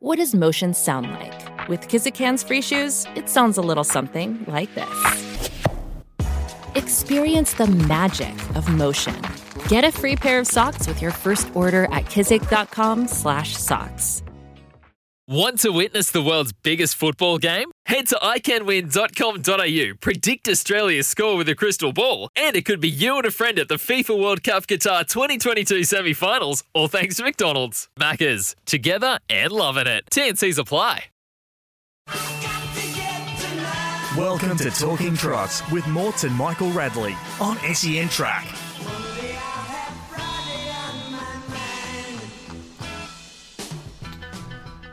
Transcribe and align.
What 0.00 0.18
does 0.18 0.32
motion 0.32 0.74
sound 0.74 1.10
like? 1.10 1.68
With 1.68 1.88
Kizikans 1.88 2.46
free 2.46 2.62
shoes, 2.62 3.04
it 3.16 3.28
sounds 3.28 3.58
a 3.58 3.62
little 3.62 3.82
something 3.82 4.44
like 4.46 4.72
this. 4.76 5.40
Experience 6.76 7.54
the 7.54 7.66
magic 7.66 8.32
of 8.54 8.72
motion. 8.72 9.20
Get 9.66 9.82
a 9.82 9.90
free 9.90 10.14
pair 10.14 10.38
of 10.38 10.46
socks 10.46 10.86
with 10.86 11.02
your 11.02 11.10
first 11.10 11.50
order 11.56 11.86
at 11.86 12.04
kizik.com/socks. 12.04 14.22
Want 15.26 15.58
to 15.58 15.72
witness 15.72 16.12
the 16.12 16.22
world's 16.22 16.52
biggest 16.52 16.94
football 16.94 17.38
game? 17.38 17.72
Head 17.88 18.06
to 18.08 18.16
iCanWin.com.au, 18.16 19.94
predict 19.98 20.46
Australia's 20.46 21.08
score 21.08 21.38
with 21.38 21.48
a 21.48 21.54
crystal 21.54 21.94
ball, 21.94 22.28
and 22.36 22.54
it 22.54 22.66
could 22.66 22.82
be 22.82 22.88
you 22.90 23.16
and 23.16 23.24
a 23.24 23.30
friend 23.30 23.58
at 23.58 23.68
the 23.68 23.76
FIFA 23.76 24.20
World 24.20 24.44
Cup 24.44 24.66
Qatar 24.66 25.08
2022 25.08 25.84
semi 25.84 26.12
finals, 26.12 26.64
all 26.74 26.88
thanks 26.88 27.16
to 27.16 27.22
McDonald's. 27.22 27.88
Maccas, 27.98 28.54
together 28.66 29.18
and 29.30 29.50
loving 29.50 29.86
it. 29.86 30.04
TNC's 30.10 30.58
apply. 30.58 31.04
Welcome 34.18 34.58
to 34.58 34.70
Talking 34.70 35.16
Trots 35.16 35.62
with 35.70 35.86
Morts 35.86 36.24
and 36.24 36.34
Michael 36.34 36.70
Radley 36.72 37.16
on 37.40 37.56
SEN 37.72 38.10
Track. 38.10 38.67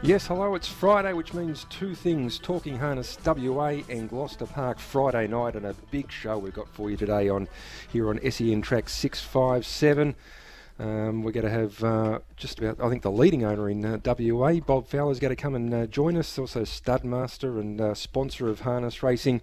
Yes, 0.06 0.28
hello, 0.28 0.54
it's 0.54 0.68
Friday, 0.68 1.14
which 1.14 1.34
means 1.34 1.66
two 1.72 1.96
things 1.96 2.38
Talking 2.38 2.78
Harness 2.78 3.18
WA 3.26 3.82
and 3.90 4.08
Gloucester 4.08 4.46
Park 4.46 4.78
Friday 4.78 5.26
night, 5.26 5.56
and 5.56 5.66
a 5.66 5.74
big 5.90 6.12
show 6.12 6.38
we've 6.38 6.54
got 6.54 6.70
for 6.70 6.92
you 6.92 6.96
today 6.96 7.28
on 7.28 7.48
here 7.92 8.10
on 8.10 8.20
SEN 8.30 8.62
Track 8.62 8.88
657. 8.88 10.14
Um, 10.78 11.24
we're 11.24 11.32
going 11.32 11.46
to 11.46 11.52
have 11.52 11.84
uh, 11.86 12.20
just 12.36 12.60
about, 12.60 12.82
I 12.82 12.90
think, 12.90 13.02
the 13.02 13.12
leading 13.12 13.46
owner 13.46 13.70
in 13.70 13.86
uh, 13.86 14.00
WA, 14.06 14.60
Bob 14.60 14.88
Fowler's 14.88 15.20
going 15.20 15.34
to 15.34 15.42
come 15.42 15.56
and 15.56 15.74
uh, 15.74 15.86
join 15.86 16.18
us. 16.18 16.38
Also, 16.38 16.64
Studmaster 16.64 17.62
and 17.62 17.80
uh, 17.80 17.94
sponsor 17.94 18.50
of 18.50 18.62
harness 18.62 19.02
racing. 19.02 19.42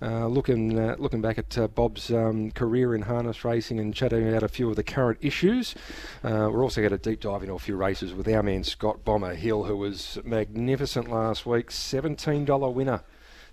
Uh, 0.00 0.28
looking 0.28 0.78
uh, 0.78 0.94
looking 0.98 1.20
back 1.20 1.36
at 1.36 1.74
Bob's 1.74 2.12
um, 2.12 2.52
career 2.52 2.94
in 2.94 3.02
harness 3.02 3.44
racing 3.44 3.80
and 3.80 3.92
chatting 3.92 4.28
about 4.28 4.44
a 4.44 4.48
few 4.48 4.70
of 4.70 4.76
the 4.76 4.84
current 4.84 5.18
issues. 5.20 5.74
we're 6.22 6.62
also 6.62 6.80
going 6.80 6.92
to 6.92 6.98
deep 6.98 7.20
dive 7.20 7.42
into 7.42 7.54
a 7.54 7.58
few 7.58 7.76
races 7.76 8.14
with 8.14 8.28
our 8.28 8.44
man 8.44 8.62
Scott 8.62 9.04
Bomber 9.04 9.34
Hill, 9.34 9.64
who 9.64 9.76
was 9.76 10.18
magnificent 10.24 11.10
last 11.10 11.44
week, 11.44 11.70
$17 11.70 12.72
winner 12.72 13.02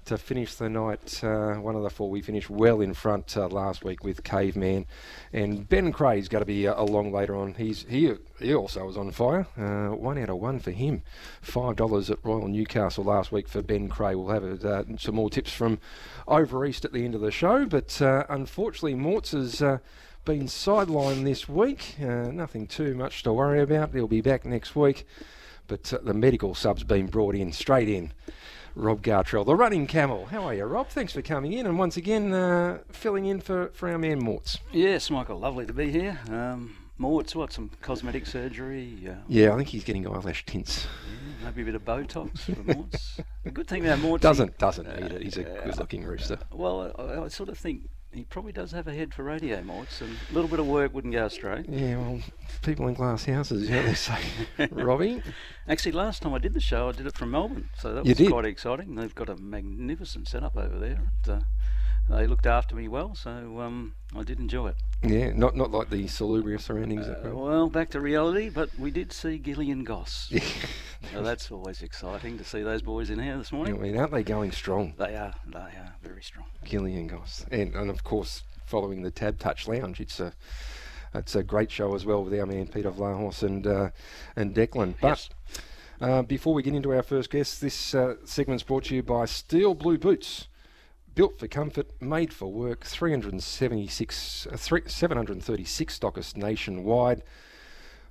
to 0.05 0.17
finish 0.17 0.55
the 0.55 0.69
night. 0.69 1.23
Uh, 1.23 1.55
one 1.55 1.75
of 1.75 1.83
the 1.83 1.89
four 1.89 2.09
we 2.09 2.21
finished 2.21 2.49
well 2.49 2.79
in 2.79 2.93
front 2.93 3.35
uh, 3.35 3.47
last 3.47 3.83
week 3.83 4.03
with 4.03 4.23
Caveman, 4.23 4.85
and 5.33 5.67
Bren 5.67 5.91
Krahe's 5.91 6.29
got 6.29 6.39
to 6.39 6.45
be 6.45 6.67
uh, 6.67 6.79
along 6.81 7.11
later 7.11 7.35
on. 7.35 7.55
He's 7.55 7.85
he 7.89 8.13
he 8.39 8.53
also 8.53 8.85
was 8.85 8.97
on 8.97 9.11
fire. 9.11 9.47
Uh, 9.57 9.95
one 9.95 10.17
out 10.17 10.29
of 10.29 10.37
one 10.37 10.59
for 10.59 10.71
him. 10.71 11.01
Five 11.41 11.75
dollars 11.75 12.09
at 12.09 12.19
Royal 12.23 12.47
Newcastle 12.47 13.03
last 13.03 13.31
week 13.31 13.47
for 13.47 13.61
Bren 13.61 13.89
Krahe. 13.89 14.15
We'll 14.15 14.33
have 14.33 14.65
uh, 14.65 14.97
some 14.97 15.15
more 15.15 15.29
tips 15.29 15.51
from 15.51 15.79
over 16.27 16.65
east 16.65 16.85
at 16.85 16.93
the 16.93 17.03
end 17.03 17.15
of 17.15 17.21
the 17.21 17.31
show, 17.31 17.65
but 17.65 18.01
uh, 18.01 18.25
unfortunately, 18.29 18.95
Morts 18.95 19.31
has. 19.31 19.61
been 20.25 20.47
sidelined 20.47 21.23
this 21.23 21.47
week. 21.47 21.99
nothing 21.99 22.65
too 22.65 22.95
much 22.95 23.21
to 23.21 23.31
worry 23.31 23.61
about. 23.61 23.93
He'll 23.93 24.07
be 24.07 24.21
back 24.21 24.43
next 24.43 24.75
week. 24.75 25.05
But 25.67 25.83
the 25.83 26.15
medical 26.15 26.55
sub's 26.55 26.83
been 26.83 27.05
brought 27.05 27.35
in 27.35 27.51
straight 27.51 27.89
in 27.89 28.11
Rob 28.75 29.01
Gartrell, 29.01 29.45
the 29.45 29.55
running 29.55 29.87
camel. 29.87 30.25
How 30.25 30.43
are 30.43 30.53
you, 30.53 30.65
Rob? 30.65 30.89
Thanks 30.89 31.13
for 31.13 31.21
coming 31.21 31.53
in 31.53 31.65
and 31.65 31.79
once 31.79 31.95
again 31.95 32.33
uh, 32.33 32.79
filling 32.91 33.25
in 33.25 33.39
for, 33.39 33.69
for 33.73 33.89
our 33.89 33.97
man 33.97 34.19
Morts. 34.19 34.59
Yes, 34.73 35.09
Michael, 35.09 35.39
lovely 35.39 35.65
to 35.65 35.71
be 35.73 35.89
here. 35.91 36.19
Um, 36.29 36.75
Morts, 36.97 37.35
what, 37.35 37.53
some 37.53 37.71
cosmetic 37.81 38.25
surgery? 38.25 38.97
Uh, 39.09 39.13
yeah, 39.29 39.53
I 39.53 39.57
think 39.57 39.69
he's 39.69 39.85
getting 39.85 40.05
eyelash 40.05 40.45
tints. 40.45 40.87
Yeah, 41.41 41.45
maybe 41.45 41.61
a 41.61 41.65
bit 41.65 41.75
of 41.75 41.85
Botox 41.85 42.39
for 42.39 42.75
Morts. 42.75 43.21
the 43.45 43.51
good 43.53 43.67
thing 43.67 43.85
about 43.85 43.99
Morts... 43.99 44.21
Doesn't, 44.21 44.57
doesn't 44.57 44.87
need 44.87 45.11
it. 45.11 45.21
He's 45.21 45.37
a 45.37 45.43
good-looking 45.43 46.03
rooster. 46.03 46.37
well, 46.51 46.93
I, 46.97 47.23
I 47.23 47.27
sort 47.29 47.47
of 47.47 47.57
think 47.57 47.83
he 48.15 48.23
probably 48.23 48.53
does 48.53 48.71
have 48.71 48.87
a 48.87 48.93
head 48.93 49.13
for 49.13 49.23
radio, 49.23 49.61
Morts, 49.61 49.99
and 49.99 50.17
a 50.31 50.33
little 50.33 50.49
bit 50.49 50.59
of 50.59 50.67
work 50.67 50.93
wouldn't 50.93 51.13
go 51.13 51.25
astray. 51.25 51.65
Yeah, 51.67 51.97
well, 51.97 52.21
people 52.61 52.87
in 52.87 52.93
glass 52.93 53.25
houses, 53.25 53.69
yeah, 53.69 53.81
they 53.81 53.93
say. 53.93 54.19
Robbie? 54.71 55.21
Actually, 55.67 55.91
last 55.91 56.21
time 56.21 56.33
I 56.33 56.39
did 56.39 56.53
the 56.53 56.61
show, 56.61 56.89
I 56.89 56.93
did 56.93 57.05
it 57.05 57.15
from 57.15 57.31
Melbourne, 57.31 57.69
so 57.77 57.93
that 57.93 58.05
was 58.05 58.27
quite 58.29 58.45
exciting. 58.45 58.95
They've 58.95 59.13
got 59.13 59.29
a 59.29 59.35
magnificent 59.35 60.29
setup 60.29 60.55
over 60.55 60.79
there. 60.79 61.11
Uh, 61.27 61.41
they 62.09 62.27
looked 62.27 62.45
after 62.45 62.75
me 62.75 62.87
well, 62.87 63.15
so 63.15 63.59
um, 63.61 63.95
I 64.15 64.23
did 64.23 64.39
enjoy 64.39 64.69
it. 64.69 64.75
Yeah, 65.03 65.31
not 65.33 65.55
not 65.55 65.71
like 65.71 65.89
the 65.89 66.07
salubrious 66.07 66.65
surroundings. 66.65 67.07
Uh, 67.07 67.31
well, 67.33 67.69
back 67.69 67.89
to 67.91 67.99
reality, 68.01 68.49
but 68.49 68.69
we 68.77 68.91
did 68.91 69.11
see 69.11 69.37
Gillian 69.37 69.83
Goss. 69.83 70.31
Yeah. 71.11 71.19
so 71.19 71.23
that's 71.23 71.51
always 71.51 71.83
exciting 71.83 72.37
to 72.39 72.43
see 72.43 72.63
those 72.63 72.81
boys 72.81 73.11
in 73.11 73.19
here 73.19 73.37
this 73.37 73.51
morning. 73.51 73.75
I 73.75 73.77
mean, 73.77 73.97
aren't 73.97 74.11
they 74.11 74.23
going 74.23 74.51
strong? 74.51 74.95
They 74.97 75.15
are. 75.15 75.35
They 75.45 75.59
are 75.59 75.93
very 76.01 76.23
strong. 76.23 76.47
Gillian 76.63 77.07
Goss, 77.07 77.45
and 77.51 77.75
and 77.75 77.91
of 77.91 78.03
course 78.03 78.43
following 78.65 79.03
the 79.03 79.11
Tab 79.11 79.37
Touch 79.37 79.67
Lounge, 79.67 79.99
it's 79.99 80.19
a 80.19 80.33
it's 81.13 81.35
a 81.35 81.43
great 81.43 81.71
show 81.71 81.95
as 81.95 82.05
well 82.05 82.23
with 82.23 82.37
our 82.39 82.45
man 82.45 82.67
Peter 82.67 82.91
Vlahos 82.91 83.43
and 83.43 83.67
uh, 83.67 83.89
and 84.35 84.55
Declan. 84.55 84.95
But 84.99 85.07
yes. 85.07 85.29
uh, 86.01 86.21
before 86.23 86.53
we 86.53 86.63
get 86.63 86.73
into 86.73 86.93
our 86.93 87.03
first 87.03 87.29
guest, 87.29 87.61
this 87.61 87.93
uh, 87.93 88.15
segment's 88.25 88.63
brought 88.63 88.85
to 88.85 88.95
you 88.95 89.03
by 89.03 89.25
Steel 89.25 89.73
Blue 89.73 89.97
Boots. 89.97 90.47
Built 91.15 91.39
for 91.39 91.47
comfort, 91.47 91.89
made 92.01 92.33
for 92.33 92.51
work, 92.51 92.83
376, 92.83 94.47
uh, 94.51 94.57
736 94.57 95.99
stockists 95.99 96.35
nationwide. 96.35 97.23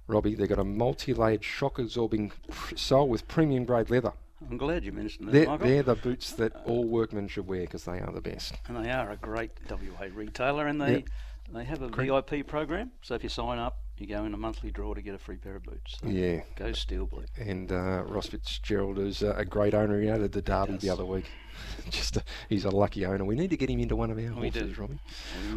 Robbie, 0.06 0.34
they've 0.34 0.48
got 0.48 0.58
a 0.58 0.64
multi-layered 0.64 1.44
shock-absorbing 1.44 2.32
sole 2.74 3.08
with 3.08 3.28
premium 3.28 3.64
grade 3.64 3.90
leather. 3.90 4.12
I'm 4.50 4.56
glad 4.56 4.84
you 4.84 4.92
mentioned 4.92 5.28
that, 5.28 5.32
they're, 5.32 5.46
Michael. 5.46 5.66
They're 5.66 5.82
the 5.82 5.94
boots 5.94 6.32
that 6.32 6.54
all 6.64 6.84
workmen 6.84 7.28
should 7.28 7.46
wear 7.46 7.60
because 7.60 7.84
they 7.84 8.00
are 8.00 8.10
the 8.10 8.22
best. 8.22 8.54
And 8.68 8.82
they 8.82 8.90
are 8.90 9.10
a 9.10 9.16
great 9.16 9.50
WA 9.70 10.06
retailer, 10.12 10.66
and 10.66 10.80
they 10.80 10.92
yep. 10.92 11.08
they 11.52 11.64
have 11.64 11.82
a. 11.82 11.88
VIP 11.88 12.46
program. 12.46 12.90
So 13.02 13.14
if 13.14 13.22
you 13.22 13.28
sign 13.28 13.58
up, 13.58 13.83
you 14.00 14.06
go 14.06 14.24
in 14.24 14.34
a 14.34 14.36
monthly 14.36 14.70
draw 14.70 14.94
to 14.94 15.02
get 15.02 15.14
a 15.14 15.18
free 15.18 15.36
pair 15.36 15.56
of 15.56 15.62
boots. 15.62 15.96
So 16.00 16.08
yeah, 16.08 16.40
go 16.56 16.72
Steel 16.72 17.06
Blue. 17.06 17.24
And 17.38 17.70
uh, 17.70 18.04
Ross 18.06 18.26
Fitzgerald 18.26 18.98
is 18.98 19.22
uh, 19.22 19.34
a 19.36 19.44
great 19.44 19.74
owner. 19.74 20.00
He 20.00 20.08
added 20.08 20.32
the 20.32 20.42
Derby 20.42 20.76
the 20.76 20.90
other 20.90 21.04
week. 21.04 21.26
Just 21.90 22.16
a, 22.16 22.24
he's 22.48 22.64
a 22.64 22.70
lucky 22.70 23.06
owner. 23.06 23.24
We 23.24 23.36
need 23.36 23.50
to 23.50 23.56
get 23.56 23.70
him 23.70 23.80
into 23.80 23.96
one 23.96 24.10
of 24.10 24.18
our 24.18 24.24
we 24.24 24.50
horses, 24.50 24.74
do. 24.74 24.80
Robbie. 24.80 24.98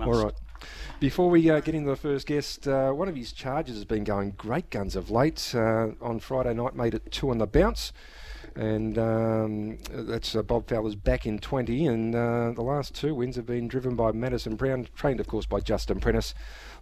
All 0.01 0.25
right. 0.25 0.33
Before 0.99 1.29
we 1.29 1.49
uh, 1.49 1.59
get 1.59 1.75
into 1.75 1.89
the 1.89 1.95
first 1.95 2.27
guest, 2.27 2.67
uh, 2.67 2.91
one 2.91 3.07
of 3.07 3.15
his 3.15 3.31
charges 3.31 3.75
has 3.75 3.85
been 3.85 4.03
going 4.03 4.31
great 4.31 4.69
guns 4.69 4.95
of 4.95 5.09
late. 5.09 5.53
Uh, 5.55 5.89
on 6.01 6.19
Friday 6.19 6.53
night, 6.53 6.75
made 6.75 6.93
it 6.93 7.11
two 7.11 7.29
on 7.29 7.37
the 7.37 7.47
bounce. 7.47 7.93
And 8.55 8.97
um, 8.97 9.77
that's 9.91 10.35
uh, 10.35 10.41
Bob 10.41 10.67
Fowler's 10.67 10.95
back 10.95 11.27
in 11.27 11.37
20. 11.37 11.85
And 11.85 12.15
uh, 12.15 12.51
the 12.55 12.63
last 12.63 12.95
two 12.95 13.13
wins 13.13 13.35
have 13.35 13.45
been 13.45 13.67
driven 13.67 13.95
by 13.95 14.11
Madison 14.11 14.55
Brown, 14.55 14.87
trained, 14.95 15.19
of 15.19 15.27
course, 15.27 15.45
by 15.45 15.59
Justin 15.59 15.99
Prentice. 15.99 16.33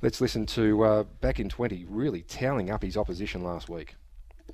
Let's 0.01 0.21
listen 0.21 0.45
to 0.47 0.83
uh, 0.83 1.03
back 1.21 1.39
in 1.39 1.49
20, 1.49 1.85
really 1.89 2.21
toweling 2.21 2.69
up 2.69 2.83
his 2.83 2.97
opposition 2.97 3.43
last 3.43 3.69
week. 3.69 3.95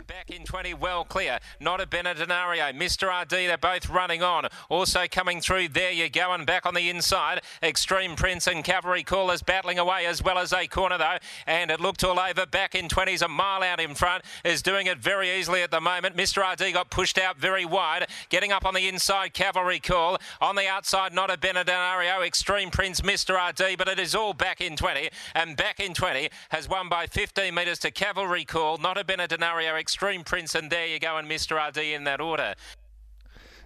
Back 0.07 0.31
in 0.31 0.45
20, 0.45 0.73
well 0.75 1.03
clear. 1.03 1.39
Not 1.59 1.81
a 1.81 1.85
Benedenario. 1.85 2.73
Mr. 2.73 3.21
RD, 3.23 3.29
they're 3.29 3.57
both 3.57 3.89
running 3.89 4.23
on. 4.23 4.47
Also 4.69 5.05
coming 5.09 5.41
through, 5.41 5.67
there 5.67 5.91
you 5.91 6.09
go, 6.09 6.31
and 6.31 6.45
back 6.45 6.65
on 6.65 6.73
the 6.73 6.89
inside. 6.89 7.41
Extreme 7.61 8.15
Prince 8.15 8.47
and 8.47 8.63
Cavalry 8.63 9.03
Callers 9.03 9.43
battling 9.43 9.79
away 9.79 10.05
as 10.05 10.23
well 10.23 10.37
as 10.37 10.53
a 10.53 10.65
corner, 10.67 10.97
though. 10.97 11.17
And 11.45 11.69
it 11.69 11.81
looked 11.81 12.05
all 12.05 12.19
over. 12.19 12.45
Back 12.45 12.73
in 12.73 12.87
20s, 12.87 13.21
a 13.21 13.27
mile 13.27 13.63
out 13.63 13.81
in 13.81 13.93
front, 13.93 14.23
is 14.45 14.61
doing 14.61 14.87
it 14.87 14.97
very 14.97 15.29
easily 15.37 15.61
at 15.61 15.71
the 15.71 15.81
moment. 15.81 16.15
Mr. 16.15 16.41
RD 16.41 16.73
got 16.73 16.89
pushed 16.89 17.17
out 17.17 17.37
very 17.37 17.65
wide. 17.65 18.07
Getting 18.29 18.53
up 18.53 18.65
on 18.65 18.73
the 18.73 18.87
inside, 18.87 19.33
Cavalry 19.33 19.79
Call. 19.79 20.19
On 20.39 20.55
the 20.55 20.67
outside, 20.67 21.13
not 21.13 21.29
a 21.29 21.37
Benedenario. 21.37 22.25
Extreme 22.25 22.71
Prince, 22.71 23.01
Mr. 23.01 23.35
RD, 23.35 23.77
but 23.77 23.89
it 23.89 23.99
is 23.99 24.15
all 24.15 24.33
back 24.33 24.61
in 24.61 24.77
20. 24.77 25.09
And 25.35 25.57
back 25.57 25.81
in 25.81 25.93
20 25.93 26.29
has 26.49 26.69
won 26.69 26.87
by 26.87 27.07
15 27.07 27.53
metres 27.53 27.79
to 27.79 27.91
Cavalry 27.91 28.45
Call. 28.45 28.77
Not 28.77 28.97
a 28.97 29.03
Benedenario. 29.03 29.80
Extreme 29.81 30.21
Extreme 30.21 30.23
Prince, 30.25 30.55
and 30.55 30.69
there 30.69 30.85
you 30.85 30.99
go, 30.99 31.17
and 31.17 31.27
Mr. 31.27 31.57
RD 31.67 31.77
in 31.77 32.03
that 32.03 32.21
order. 32.21 32.53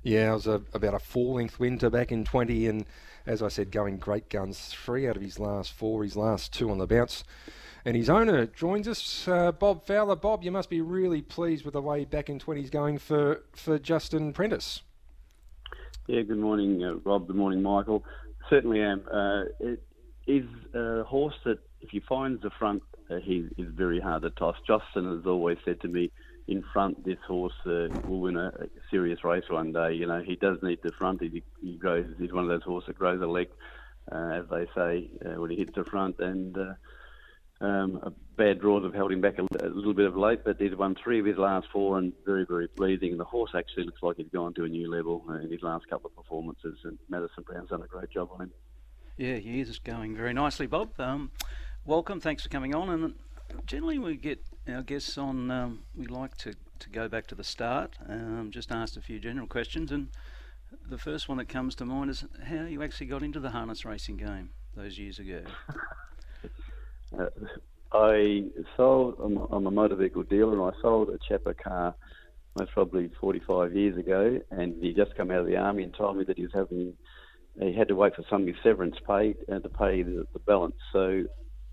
Yeah, 0.01 0.31
it 0.31 0.34
was 0.34 0.48
a, 0.48 0.62
about 0.74 0.94
a 0.94 1.00
four-length 1.00 1.60
winter 1.60 1.89
back 1.89 2.12
in 2.12 2.24
20, 2.24 2.68
and 2.68 2.86
as 3.25 3.44
I 3.44 3.50
said, 3.50 3.69
going 3.69 3.98
great 3.98 4.30
guns. 4.30 4.74
Three 4.74 5.07
out 5.07 5.18
of 5.18 5.22
his 5.22 5.39
last 5.39 5.74
four, 5.74 6.04
his 6.04 6.16
last 6.16 6.54
two 6.54 6.72
on 6.72 6.78
the 6.78 6.88
bounce. 6.88 7.24
And 7.84 7.98
his 7.98 8.10
owner 8.10 8.45
joins 8.45 8.88
us, 8.88 9.28
uh, 9.28 9.51
Bob 9.51 9.86
Fowler. 9.86 10.16
Bob, 10.16 10.44
you 10.44 10.51
must 10.51 10.69
be 10.69 10.81
really 10.81 11.22
pleased 11.22 11.66
with 11.66 11.74
the 11.74 11.81
way 11.81 12.06
back 12.06 12.30
in 12.30 12.39
20 12.39 12.62
is 12.62 12.69
going 12.69 12.98
for, 12.98 13.44
for 13.51 13.78
Justin 13.78 14.31
Prentice. 14.31 14.81
Yeah, 16.07 16.22
good 16.22 16.39
morning, 16.39 16.84
uh, 16.84 16.95
Rob. 17.04 17.28
Good 17.28 17.36
morning, 17.36 17.62
Michael. 17.62 18.06
Certainly 18.50 18.81
am. 18.81 19.04
Uh, 19.12 19.44
it 19.60 19.84
is 20.28 20.45
a 20.74 21.04
horse 21.04 21.36
that, 21.44 21.60
if 21.81 21.89
he 21.89 22.00
finds 22.00 22.42
the 22.42 22.51
front, 22.51 22.81
uh, 23.10 23.18
he 23.18 23.48
is 23.57 23.68
very 23.74 24.00
hard 24.00 24.24
to 24.24 24.30
toss. 24.31 24.56
Justin 24.66 25.16
has 25.16 25.25
always 25.25 25.57
said 25.66 25.81
to 25.81 25.88
me, 25.88 26.12
in 26.48 26.63
front, 26.74 27.04
this 27.04 27.18
horse 27.28 27.54
uh, 27.66 27.88
will 28.07 28.22
win 28.22 28.38
a, 28.38 28.48
a, 28.48 28.68
serious 28.92 29.24
race 29.24 29.46
one 29.50 29.72
day. 29.74 29.94
You 29.94 30.06
know, 30.06 30.22
he 30.22 30.36
does 30.36 30.60
need 30.62 30.80
the 30.84 30.92
front. 30.92 31.22
He, 31.22 31.44
he 31.62 31.75
grows. 31.75 32.06
He's 32.19 32.31
one 32.31 32.44
of 32.44 32.50
those 32.50 32.63
horses 32.63 32.88
that 32.88 33.00
grows 33.00 33.22
a 33.22 33.25
leg, 33.25 33.50
uh, 34.12 34.30
as 34.34 34.46
they 34.52 34.68
say, 34.75 35.10
uh, 35.25 35.42
when 35.42 35.50
he 35.50 35.57
hits 35.57 35.74
the 35.74 35.84
front. 35.84 36.19
And 36.19 36.56
uh, 36.56 36.74
um, 37.66 38.13
bad 38.38 38.60
draws 38.60 38.84
have 38.84 38.94
held 38.94 39.12
him 39.12 39.22
back 39.22 39.40
a, 39.40 39.66
a, 39.66 39.69
little 39.69 39.96
bit 39.96 40.06
of 40.06 40.16
late, 40.16 40.44
but 40.44 40.62
he's 40.62 40.75
won 40.75 40.96
three 40.96 41.19
of 41.19 41.25
his 41.25 41.38
last 41.38 41.68
four 41.74 41.98
and 41.98 42.13
very, 42.25 42.46
very 42.46 42.68
pleasing. 42.68 43.18
The 43.18 43.24
horse 43.24 43.51
actually 43.56 43.86
looks 43.86 44.04
like 44.04 44.18
he's 44.18 44.30
gone 44.31 44.54
to 44.56 44.66
a 44.66 44.69
new 44.69 44.90
level 44.90 45.24
in 45.42 45.50
his 45.50 45.63
last 45.63 45.90
couple 45.90 46.12
of 46.12 46.16
performances. 46.16 46.78
And 46.84 47.00
Madison 47.10 47.44
Brown's 47.44 47.69
done 47.69 47.81
a 47.81 47.88
great 47.88 48.12
job 48.12 48.30
on 48.31 48.42
him. 48.42 48.51
Yeah, 49.18 49.38
he 49.38 49.62
is 49.62 49.80
going 49.80 50.16
very 50.16 50.34
nicely, 50.34 50.68
Bob. 50.68 50.92
Um, 51.00 51.31
welcome, 51.86 52.20
thanks 52.20 52.44
for 52.44 52.50
coming 52.50 52.74
on. 52.74 52.90
And 52.90 53.14
generally, 53.66 54.00
we 54.00 54.16
get 54.16 54.40
our 54.68 54.82
guests 54.82 55.18
on. 55.18 55.52
Um, 55.52 55.84
we 55.96 56.08
like 56.08 56.36
to, 56.38 56.54
to 56.80 56.90
go 56.90 57.08
back 57.08 57.28
to 57.28 57.36
the 57.36 57.44
start. 57.44 57.98
Um, 58.08 58.50
just 58.52 58.72
asked 58.72 58.98
a 58.98 59.02
few 59.02 59.20
general 59.20 59.48
questions, 59.48 59.92
and 59.92 60.10
the 60.90 60.98
first 60.98 61.30
one 61.30 61.38
that 61.38 61.48
comes 61.48 61.76
to 61.76 61.86
mind 61.86 62.10
is 62.10 62.26
how 62.48 62.64
you 62.64 62.84
actually 62.84 63.08
got 63.08 63.24
into 63.24 63.40
the 63.40 63.52
harness 63.52 63.86
racing 63.86 64.18
game 64.18 64.50
those 64.76 64.98
years 64.98 65.20
ago. 65.20 65.42
uh, 67.20 67.28
I 67.94 68.46
sold. 68.76 69.16
I'm, 69.24 69.66
a 69.68 69.72
motor 69.72 69.96
vehicle 69.96 70.24
dealer, 70.24 70.54
and 70.54 70.76
I 70.76 70.82
sold 70.82 71.10
a 71.10 71.20
chap 71.28 71.42
a 71.46 71.54
car 71.54 71.96
most 72.58 72.72
probably 72.72 73.12
45 73.20 73.76
years 73.76 73.98
ago, 73.98 74.40
and 74.50 74.76
he 74.82 74.94
just 74.94 75.16
come 75.16 75.30
out 75.30 75.40
of 75.40 75.46
the 75.46 75.58
army 75.58 75.84
and 75.84 75.94
told 75.94 76.18
me 76.18 76.24
that 76.24 76.38
he 76.38 76.44
was 76.44 76.54
having 76.54 76.94
he 77.62 77.74
had 77.74 77.88
to 77.88 77.96
wait 77.96 78.14
for 78.14 78.24
some 78.30 78.42
of 78.42 78.48
his 78.50 78.58
severance 78.62 78.98
paid 79.08 79.38
and 79.48 79.64
to 79.64 79.70
pay 79.70 80.04
the, 80.04 80.26
the 80.34 80.40
balance. 80.40 80.76
So 80.92 81.24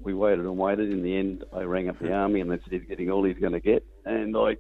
we 0.05 0.15
waited 0.15 0.45
and 0.45 0.57
waited. 0.57 0.93
In 0.93 1.03
the 1.03 1.17
end, 1.17 1.45
I 1.53 1.63
rang 1.63 1.89
up 1.89 1.99
the 1.99 2.13
army 2.13 2.41
and 2.41 2.51
they 2.51 2.59
said 2.59 2.73
he's 2.73 2.89
getting 2.89 3.11
all 3.11 3.25
he's 3.25 3.39
going 3.39 3.53
to 3.53 3.61
get. 3.61 3.85
And 4.05 4.37
I 4.37 4.57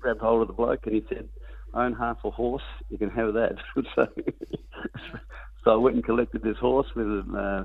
grabbed 0.00 0.20
hold 0.20 0.42
of 0.42 0.48
the 0.48 0.54
bloke 0.54 0.86
and 0.86 0.94
he 0.94 1.04
said, 1.08 1.28
I 1.74 1.84
own 1.84 1.94
half 1.94 2.18
a 2.24 2.30
horse. 2.30 2.62
You 2.88 2.98
can 2.98 3.10
have 3.10 3.34
that. 3.34 3.56
so, 3.94 4.08
so 5.64 5.70
I 5.70 5.76
went 5.76 5.96
and 5.96 6.04
collected 6.04 6.42
this 6.42 6.56
horse 6.58 6.86
with 6.94 7.24
uh, 7.36 7.64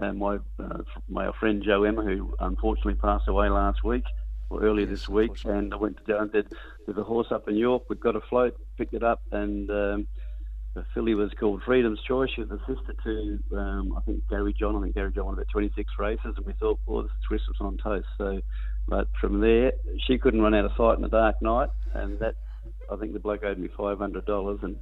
and 0.00 0.18
my 0.18 0.38
uh, 0.58 0.78
my 1.08 1.30
friend 1.38 1.62
Joe 1.62 1.84
Emma, 1.84 2.02
who 2.02 2.34
unfortunately 2.40 2.94
passed 2.94 3.28
away 3.28 3.48
last 3.48 3.84
week 3.84 4.04
or 4.48 4.62
earlier 4.62 4.86
yes, 4.86 5.00
this 5.00 5.08
week. 5.08 5.32
And 5.44 5.74
I 5.74 5.76
went 5.76 5.98
to 5.98 6.02
Joe 6.06 6.20
and 6.20 6.30
said, 6.32 6.46
"There's 6.86 6.96
a 6.96 7.04
horse 7.04 7.28
up 7.30 7.48
in 7.48 7.56
York. 7.56 7.84
We've 7.90 8.00
got 8.00 8.16
a 8.16 8.20
float. 8.22 8.56
Picked 8.78 8.94
it 8.94 9.02
up 9.02 9.22
and." 9.30 9.70
Um, 9.70 10.06
the 10.74 10.84
filly 10.94 11.14
was 11.14 11.30
called 11.38 11.62
Freedom's 11.64 12.00
Choice. 12.06 12.30
She 12.34 12.42
was 12.42 12.50
a 12.50 12.58
sister 12.60 12.94
to, 13.04 13.56
um, 13.56 13.94
I 13.96 14.00
think, 14.02 14.28
Gary 14.28 14.54
John. 14.58 14.76
I 14.76 14.82
think 14.82 14.94
Gary 14.94 15.12
John 15.12 15.26
won 15.26 15.34
about 15.34 15.48
26 15.52 15.92
races, 15.98 16.34
and 16.36 16.46
we 16.46 16.52
thought, 16.54 16.78
well, 16.86 17.02
this 17.02 17.10
is 17.10 17.26
Christmas 17.26 17.56
on 17.60 17.76
toast. 17.82 18.06
So, 18.18 18.40
but 18.86 19.08
from 19.20 19.40
there, 19.40 19.72
she 20.06 20.18
couldn't 20.18 20.42
run 20.42 20.54
out 20.54 20.64
of 20.64 20.72
sight 20.76 20.98
in 20.98 21.04
a 21.04 21.08
dark 21.08 21.36
night, 21.42 21.70
and 21.94 22.18
that, 22.20 22.34
I 22.90 22.96
think 22.96 23.12
the 23.12 23.18
bloke 23.18 23.42
owed 23.44 23.58
me 23.58 23.68
$500, 23.68 24.62
and 24.62 24.76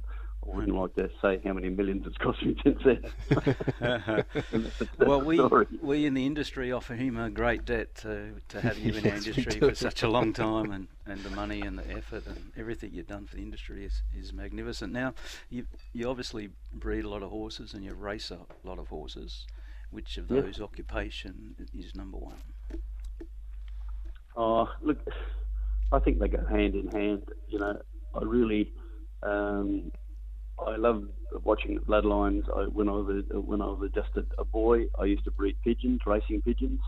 I 0.45 0.55
wouldn't 0.55 0.75
like 0.75 0.95
to 0.95 1.09
say 1.21 1.39
how 1.43 1.53
many 1.53 1.69
millions 1.69 2.07
it's 2.07 2.17
cost 2.17 2.43
me 2.43 2.55
since 2.63 2.81
then. 2.83 4.25
well, 4.99 5.21
we 5.21 5.39
we 5.81 6.05
in 6.05 6.13
the 6.13 6.25
industry 6.25 6.71
offer 6.71 6.95
him 6.95 7.17
a 7.17 7.29
great 7.29 7.65
debt 7.65 7.93
to, 7.95 8.35
to 8.47 8.61
have 8.61 8.79
you 8.79 8.93
in 8.95 9.03
yes, 9.03 9.11
our 9.11 9.17
industry 9.17 9.59
for 9.59 9.75
such 9.75 10.01
a 10.01 10.07
long 10.07 10.33
time, 10.33 10.71
and, 10.71 10.87
and 11.05 11.21
the 11.23 11.29
money 11.31 11.61
and 11.61 11.77
the 11.77 11.89
effort 11.91 12.25
and 12.25 12.51
everything 12.57 12.91
you've 12.93 13.07
done 13.07 13.25
for 13.25 13.35
the 13.35 13.41
industry 13.41 13.85
is, 13.85 14.01
is 14.17 14.33
magnificent. 14.33 14.93
Now, 14.93 15.13
you 15.49 15.65
you 15.93 16.09
obviously 16.09 16.49
breed 16.73 17.03
a 17.03 17.09
lot 17.09 17.21
of 17.21 17.29
horses 17.29 17.73
and 17.73 17.83
you 17.83 17.93
race 17.93 18.31
a 18.31 18.39
lot 18.63 18.79
of 18.79 18.87
horses. 18.87 19.45
Which 19.91 20.17
of 20.17 20.27
those 20.27 20.61
occupation 20.61 21.55
is 21.73 21.95
number 21.95 22.17
one? 22.17 22.37
Oh, 24.37 24.69
look, 24.81 24.99
I 25.91 25.97
think 25.97 26.19
they 26.19 26.27
go 26.27 26.45
hand 26.45 26.75
in 26.75 26.87
hand. 26.89 27.23
You 27.47 27.59
know, 27.59 27.81
I 28.15 28.23
really. 28.23 28.71
Um, 29.21 29.91
I 30.67 30.75
love 30.75 31.03
watching 31.43 31.75
the 31.75 31.81
bloodlines. 31.81 32.43
I, 32.55 32.63
when 32.63 32.89
I 32.89 32.93
was 32.93 33.23
a, 33.33 33.39
when 33.39 33.61
I 33.61 33.65
was 33.67 33.91
just 33.93 34.09
a, 34.15 34.25
a, 34.41 34.45
boy, 34.45 34.85
I 34.97 35.05
used 35.05 35.23
to 35.25 35.31
breed 35.31 35.55
pigeons, 35.63 36.01
racing 36.05 36.41
pigeons, 36.41 36.79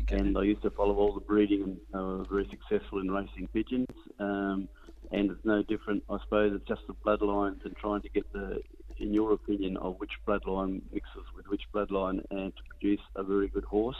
okay. 0.00 0.16
and 0.16 0.36
I 0.36 0.42
used 0.42 0.62
to 0.62 0.70
follow 0.70 0.96
all 0.96 1.12
the 1.12 1.20
breeding, 1.20 1.62
and 1.62 1.78
I 1.94 2.00
was 2.00 2.26
very 2.30 2.48
successful 2.50 3.00
in 3.00 3.10
racing 3.10 3.48
pigeons. 3.52 3.88
Um, 4.18 4.68
and 5.10 5.30
it's 5.30 5.44
no 5.44 5.62
different, 5.62 6.02
I 6.08 6.18
suppose. 6.24 6.52
It's 6.54 6.66
just 6.66 6.82
the 6.86 6.94
bloodlines 6.94 7.64
and 7.64 7.76
trying 7.76 8.02
to 8.02 8.08
get 8.08 8.30
the, 8.32 8.62
in 8.98 9.12
your 9.12 9.32
opinion, 9.32 9.76
of 9.76 9.96
which 9.98 10.12
bloodline 10.26 10.80
mixes 10.92 11.24
with 11.36 11.46
which 11.48 11.62
bloodline, 11.74 12.22
and 12.30 12.54
to 12.56 12.62
produce 12.70 13.00
a 13.16 13.22
very 13.22 13.48
good 13.48 13.64
horse. 13.64 13.96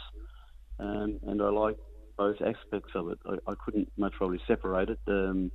Um, 0.79 1.19
and 1.27 1.41
I 1.41 1.49
like 1.49 1.77
both 2.17 2.37
aspects 2.41 2.91
of 2.95 3.09
it. 3.09 3.19
I, 3.25 3.51
I 3.51 3.55
couldn't 3.63 3.91
much 3.97 4.13
probably 4.13 4.41
separate 4.47 4.89
it. 4.89 4.99
Um, 5.07 5.51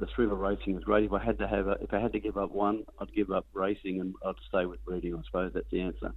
the 0.00 0.06
thrill 0.06 0.32
of 0.32 0.38
racing 0.38 0.76
is 0.76 0.84
great. 0.84 1.04
If 1.04 1.12
I 1.12 1.22
had 1.22 1.38
to 1.38 1.46
have, 1.46 1.68
a, 1.68 1.76
if 1.80 1.92
I 1.92 2.00
had 2.00 2.12
to 2.12 2.20
give 2.20 2.36
up 2.36 2.50
one, 2.50 2.84
I'd 2.98 3.14
give 3.14 3.30
up 3.30 3.46
racing 3.52 4.00
and 4.00 4.14
I'd 4.24 4.34
stay 4.48 4.66
with 4.66 4.84
breeding. 4.84 5.14
I 5.14 5.22
suppose 5.24 5.52
that's 5.54 5.70
the 5.70 5.80
answer. 5.82 6.12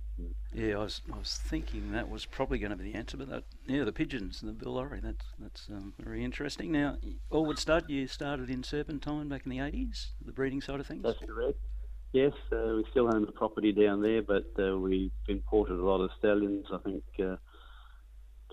Yeah, 0.53 0.75
I 0.75 0.79
was, 0.79 1.01
I 1.13 1.17
was 1.17 1.39
thinking 1.43 1.91
that 1.91 2.09
was 2.09 2.25
probably 2.25 2.59
going 2.59 2.71
to 2.71 2.77
be 2.77 2.91
the 2.91 2.97
answer, 2.97 3.17
but 3.17 3.29
that, 3.29 3.43
yeah, 3.67 3.83
the 3.83 3.91
pigeons 3.91 4.41
and 4.41 4.49
the 4.49 4.53
Bill 4.53 4.73
that's 5.01 5.25
that's 5.39 5.67
um, 5.69 5.93
very 5.99 6.23
interesting. 6.23 6.71
Now, 6.71 6.97
Allwood 7.31 7.59
Stud, 7.59 7.85
you 7.89 8.07
started 8.07 8.49
in 8.49 8.63
Serpentine 8.63 9.29
back 9.29 9.45
in 9.45 9.51
the 9.51 9.59
eighties, 9.59 10.11
the 10.25 10.31
breeding 10.31 10.61
side 10.61 10.79
of 10.79 10.87
things. 10.87 11.03
That's 11.03 11.19
correct. 11.19 11.57
Yes, 12.11 12.33
uh, 12.51 12.75
we 12.75 12.85
still 12.91 13.13
own 13.13 13.25
the 13.25 13.31
property 13.31 13.71
down 13.71 14.01
there, 14.01 14.21
but 14.21 14.45
uh, 14.59 14.77
we've 14.77 15.11
imported 15.27 15.79
a 15.79 15.85
lot 15.85 16.01
of 16.01 16.11
stallions. 16.17 16.67
I 16.71 16.77
think. 16.77 17.03
Uh, 17.19 17.35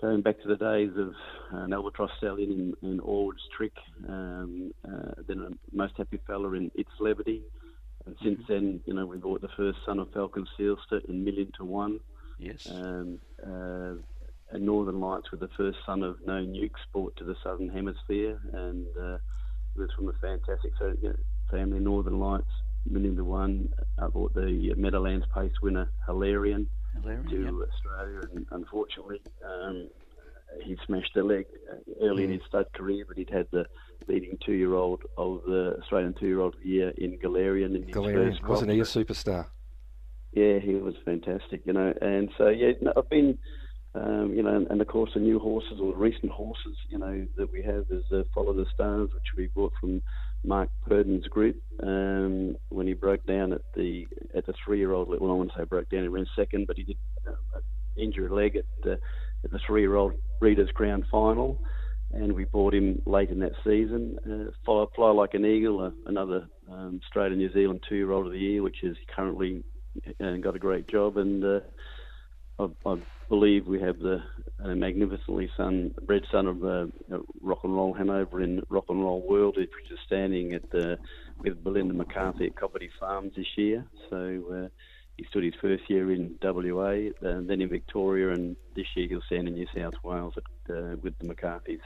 going 0.01 0.21
back 0.21 0.41
to 0.41 0.47
the 0.47 0.55
days 0.55 0.91
of 0.97 1.13
uh, 1.53 1.63
an 1.63 1.73
albatross 1.73 2.09
stallion 2.17 2.75
in, 2.81 2.89
in 2.89 2.99
Allwood's 2.99 3.47
Trick, 3.55 3.73
um, 4.09 4.73
uh, 4.83 5.13
then 5.27 5.41
a 5.41 5.75
most 5.75 5.93
happy 5.97 6.19
fella 6.25 6.51
in 6.53 6.71
It's 6.75 6.89
Levity. 6.99 7.43
And 8.05 8.15
since 8.23 8.39
mm-hmm. 8.41 8.53
then, 8.53 8.81
you 8.85 8.93
know, 8.95 9.05
we 9.05 9.17
bought 9.17 9.41
the 9.41 9.49
first 9.55 9.77
son 9.85 9.99
of 9.99 10.11
Falcon 10.11 10.47
Seelster 10.57 11.07
in 11.07 11.23
Million 11.23 11.51
to 11.57 11.65
One. 11.65 11.99
Yes. 12.39 12.67
Um, 12.69 13.19
uh, 13.45 13.93
and 14.49 14.65
Northern 14.65 14.99
Lights 14.99 15.31
were 15.31 15.37
the 15.37 15.49
first 15.55 15.77
son 15.85 16.01
of 16.01 16.17
No 16.25 16.43
Nukes 16.43 16.81
brought 16.91 17.15
to 17.17 17.23
the 17.23 17.35
Southern 17.43 17.69
Hemisphere. 17.69 18.39
And 18.53 18.87
uh, 18.99 19.15
it 19.75 19.77
was 19.77 19.91
from 19.95 20.09
a 20.09 20.13
fantastic 20.13 20.73
so, 20.79 20.95
you 21.01 21.09
know, 21.09 21.15
family, 21.51 21.79
Northern 21.79 22.19
Lights, 22.19 22.49
Million 22.89 23.15
to 23.17 23.23
One. 23.23 23.69
I 23.99 24.07
bought 24.07 24.33
the 24.33 24.73
Meadowlands 24.75 25.27
Pace 25.33 25.53
winner, 25.61 25.91
Hilarion 26.07 26.67
Hilarion, 26.95 27.27
to 27.29 27.43
yep. 27.43 27.69
Australia, 27.69 28.21
and 28.33 28.45
unfortunately, 28.51 29.21
um, 29.45 29.89
he 30.63 30.77
smashed 30.85 31.15
a 31.15 31.23
leg 31.23 31.45
early 32.01 32.23
mm. 32.23 32.25
in 32.25 32.31
his 32.33 32.41
stud 32.47 32.65
career, 32.73 33.05
but 33.07 33.17
he'd 33.17 33.29
had 33.29 33.47
the 33.51 33.65
leading 34.07 34.37
two-year-old 34.45 35.03
of 35.17 35.41
the 35.45 35.77
Australian 35.81 36.13
two-year-old 36.19 36.55
of 36.55 36.61
the 36.61 36.67
year 36.67 36.89
in 36.97 37.17
Galarian. 37.19 37.75
In 37.75 37.85
Galarian, 37.85 38.47
wasn't 38.47 38.71
he 38.71 38.79
a 38.79 38.83
superstar? 38.83 39.47
Yeah, 40.33 40.59
he 40.59 40.75
was 40.75 40.95
fantastic, 41.03 41.61
you 41.65 41.73
know. 41.73 41.93
And 42.01 42.29
so, 42.37 42.47
yeah, 42.47 42.71
no, 42.81 42.93
I've 42.95 43.09
been, 43.09 43.37
um, 43.95 44.33
you 44.33 44.43
know, 44.43 44.55
and, 44.55 44.67
and, 44.67 44.81
of 44.81 44.87
course 44.87 45.11
the 45.13 45.19
new 45.19 45.39
horses 45.39 45.79
or 45.81 45.93
recent 45.93 46.31
horses, 46.31 46.77
you 46.89 46.97
know, 46.97 47.27
that 47.35 47.51
we 47.51 47.61
have 47.63 47.85
is 47.89 48.03
uh, 48.13 48.23
Follow 48.33 48.53
the 48.53 48.65
Stars, 48.73 49.09
which 49.13 49.35
we 49.35 49.47
bought 49.47 49.73
from 49.79 50.01
Mark 50.43 50.69
Purdon's 50.87 51.27
group 51.27 51.61
um, 51.83 52.55
when 52.69 52.87
he 52.87 52.93
broke 52.93 53.25
down 53.25 53.53
at 53.53 53.61
the 53.75 54.07
at 54.35 54.45
the 54.45 54.53
three 54.65 54.79
year 54.79 54.93
old. 54.93 55.07
Well, 55.07 55.31
I 55.31 55.35
wouldn't 55.35 55.55
say 55.55 55.63
broke 55.63 55.89
down. 55.89 56.01
He 56.01 56.07
ran 56.07 56.27
second, 56.35 56.67
but 56.67 56.77
he 56.77 56.83
did 56.83 56.97
uh, 57.27 57.59
injure 57.95 58.27
a 58.27 58.35
leg 58.35 58.55
at, 58.55 58.65
at 59.43 59.51
the 59.51 59.59
three 59.65 59.81
year 59.81 59.95
old 59.95 60.13
Breeders' 60.39 60.71
Crown 60.73 61.05
final, 61.11 61.61
and 62.11 62.33
we 62.33 62.45
bought 62.45 62.73
him 62.73 63.01
late 63.05 63.29
in 63.29 63.39
that 63.39 63.53
season. 63.63 64.17
Uh, 64.25 64.51
fly, 64.65 64.85
fly 64.95 65.11
like 65.11 65.33
an 65.33 65.45
eagle, 65.45 65.81
uh, 65.81 65.91
another 66.07 66.47
um, 66.69 66.99
Australian 67.03 67.37
New 67.37 67.53
Zealand 67.53 67.83
two 67.87 67.95
year 67.95 68.11
old 68.11 68.25
of 68.25 68.31
the 68.31 68.39
year, 68.39 68.63
which 68.63 68.83
is 68.83 68.97
currently 69.15 69.63
uh, 70.19 70.37
got 70.37 70.55
a 70.55 70.59
great 70.59 70.87
job 70.87 71.17
and. 71.17 71.43
Uh, 71.43 71.59
I, 72.59 72.67
I, 72.85 72.97
believe 73.31 73.65
we 73.65 73.79
have 73.79 73.97
the 73.99 74.21
uh, 74.61 74.75
magnificently 74.75 75.49
son, 75.55 75.95
bred 76.05 76.23
son 76.29 76.47
of 76.47 76.65
uh, 76.65 76.87
Rock 77.41 77.59
and 77.63 77.73
Roll 77.73 77.93
Hanover 77.93 78.41
in 78.41 78.61
Rock 78.67 78.83
and 78.89 79.01
Roll 79.01 79.25
World, 79.25 79.55
which 79.55 79.89
is 79.89 79.99
standing 80.05 80.51
at 80.51 80.69
the, 80.69 80.97
with 81.39 81.63
Belinda 81.63 81.93
McCarthy 81.93 82.47
at 82.47 82.55
Cobbitty 82.55 82.89
Farms 82.99 83.31
this 83.37 83.47
year. 83.55 83.85
So 84.09 84.43
uh, 84.53 84.67
he 85.15 85.23
stood 85.29 85.45
his 85.45 85.53
first 85.61 85.89
year 85.89 86.11
in 86.11 86.35
WA, 86.43 87.09
uh, 87.25 87.39
then 87.47 87.61
in 87.61 87.69
Victoria, 87.69 88.33
and 88.33 88.57
this 88.75 88.87
year 88.97 89.07
he'll 89.07 89.21
stand 89.27 89.47
in 89.47 89.53
New 89.53 89.67
South 89.73 89.93
Wales 90.03 90.33
at, 90.35 90.75
uh, 90.75 90.97
with 91.01 91.17
the 91.19 91.33
McCarthys. 91.33 91.79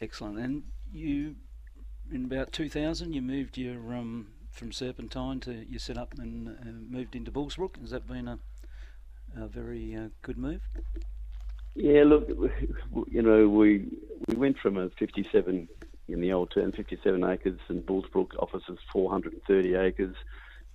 Excellent. 0.00 0.38
And 0.40 0.64
you, 0.92 1.36
in 2.10 2.24
about 2.24 2.50
2000, 2.50 3.12
you 3.12 3.22
moved 3.22 3.56
your 3.56 3.94
um, 3.94 4.32
from 4.50 4.72
Serpentine 4.72 5.38
to 5.40 5.64
you 5.64 5.78
set 5.78 5.96
up 5.96 6.12
and 6.18 6.48
uh, 6.48 6.52
moved 6.90 7.14
into 7.14 7.30
Bullsbrook. 7.30 7.80
Has 7.80 7.90
that 7.90 8.08
been 8.08 8.26
a, 8.26 8.40
a 9.36 9.46
very 9.48 9.96
uh, 9.96 10.08
good 10.22 10.38
move? 10.38 10.60
Yeah, 11.74 12.04
look, 12.04 12.28
you 13.08 13.22
know, 13.22 13.48
we 13.48 13.88
we 14.28 14.36
went 14.36 14.58
from 14.58 14.76
a 14.76 14.90
57 14.98 15.68
in 16.08 16.20
the 16.20 16.32
old 16.32 16.52
term, 16.54 16.72
57 16.72 17.24
acres, 17.24 17.58
and 17.68 17.84
Bullsbrook 17.84 18.30
offers 18.38 18.62
us 18.68 18.78
430 18.92 19.74
acres, 19.74 20.14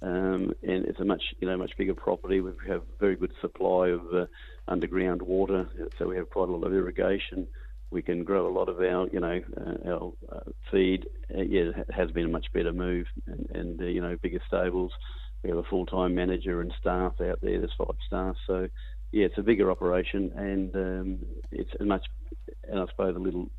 um, 0.01 0.53
and 0.63 0.85
it's 0.85 0.99
a 0.99 1.05
much 1.05 1.23
you 1.39 1.47
know 1.47 1.57
much 1.57 1.71
bigger 1.77 1.93
property. 1.93 2.41
We 2.41 2.51
have 2.67 2.83
very 2.99 3.15
good 3.15 3.33
supply 3.41 3.89
of 3.89 4.01
uh, 4.13 4.25
underground 4.67 5.21
water, 5.21 5.69
so 5.97 6.07
we 6.07 6.17
have 6.17 6.29
quite 6.29 6.49
a 6.49 6.51
lot 6.51 6.65
of 6.65 6.73
irrigation 6.73 7.47
we 7.89 8.01
can 8.01 8.23
grow 8.23 8.47
a 8.47 8.53
lot 8.53 8.69
of 8.69 8.79
our, 8.79 9.07
you 9.11 9.19
know, 9.19 9.41
uh, 9.55 9.89
our 9.89 10.13
uh, 10.31 10.51
feed. 10.71 11.07
Uh, 11.33 11.41
yeah, 11.41 11.69
it 11.77 11.91
has 11.93 12.11
been 12.11 12.25
a 12.25 12.29
much 12.29 12.47
better 12.53 12.73
move, 12.73 13.05
and, 13.27 13.47
and 13.53 13.81
uh, 13.81 13.85
you 13.85 14.01
know, 14.01 14.17
bigger 14.21 14.41
stables. 14.47 14.91
We 15.43 15.49
have 15.49 15.59
a 15.59 15.63
full-time 15.63 16.15
manager 16.15 16.61
and 16.61 16.73
staff 16.79 17.21
out 17.21 17.39
there. 17.41 17.59
There's 17.59 17.71
five 17.77 17.95
staff, 18.05 18.35
so 18.45 18.67
yeah, 19.11 19.25
it's 19.25 19.37
a 19.37 19.43
bigger 19.43 19.71
operation, 19.71 20.31
and 20.35 20.75
um, 20.75 21.19
it's 21.51 21.71
a 21.79 21.85
much, 21.85 22.05
and 22.69 22.79
I 22.79 22.85
suppose 22.87 23.15
a 23.15 23.19
little, 23.19 23.49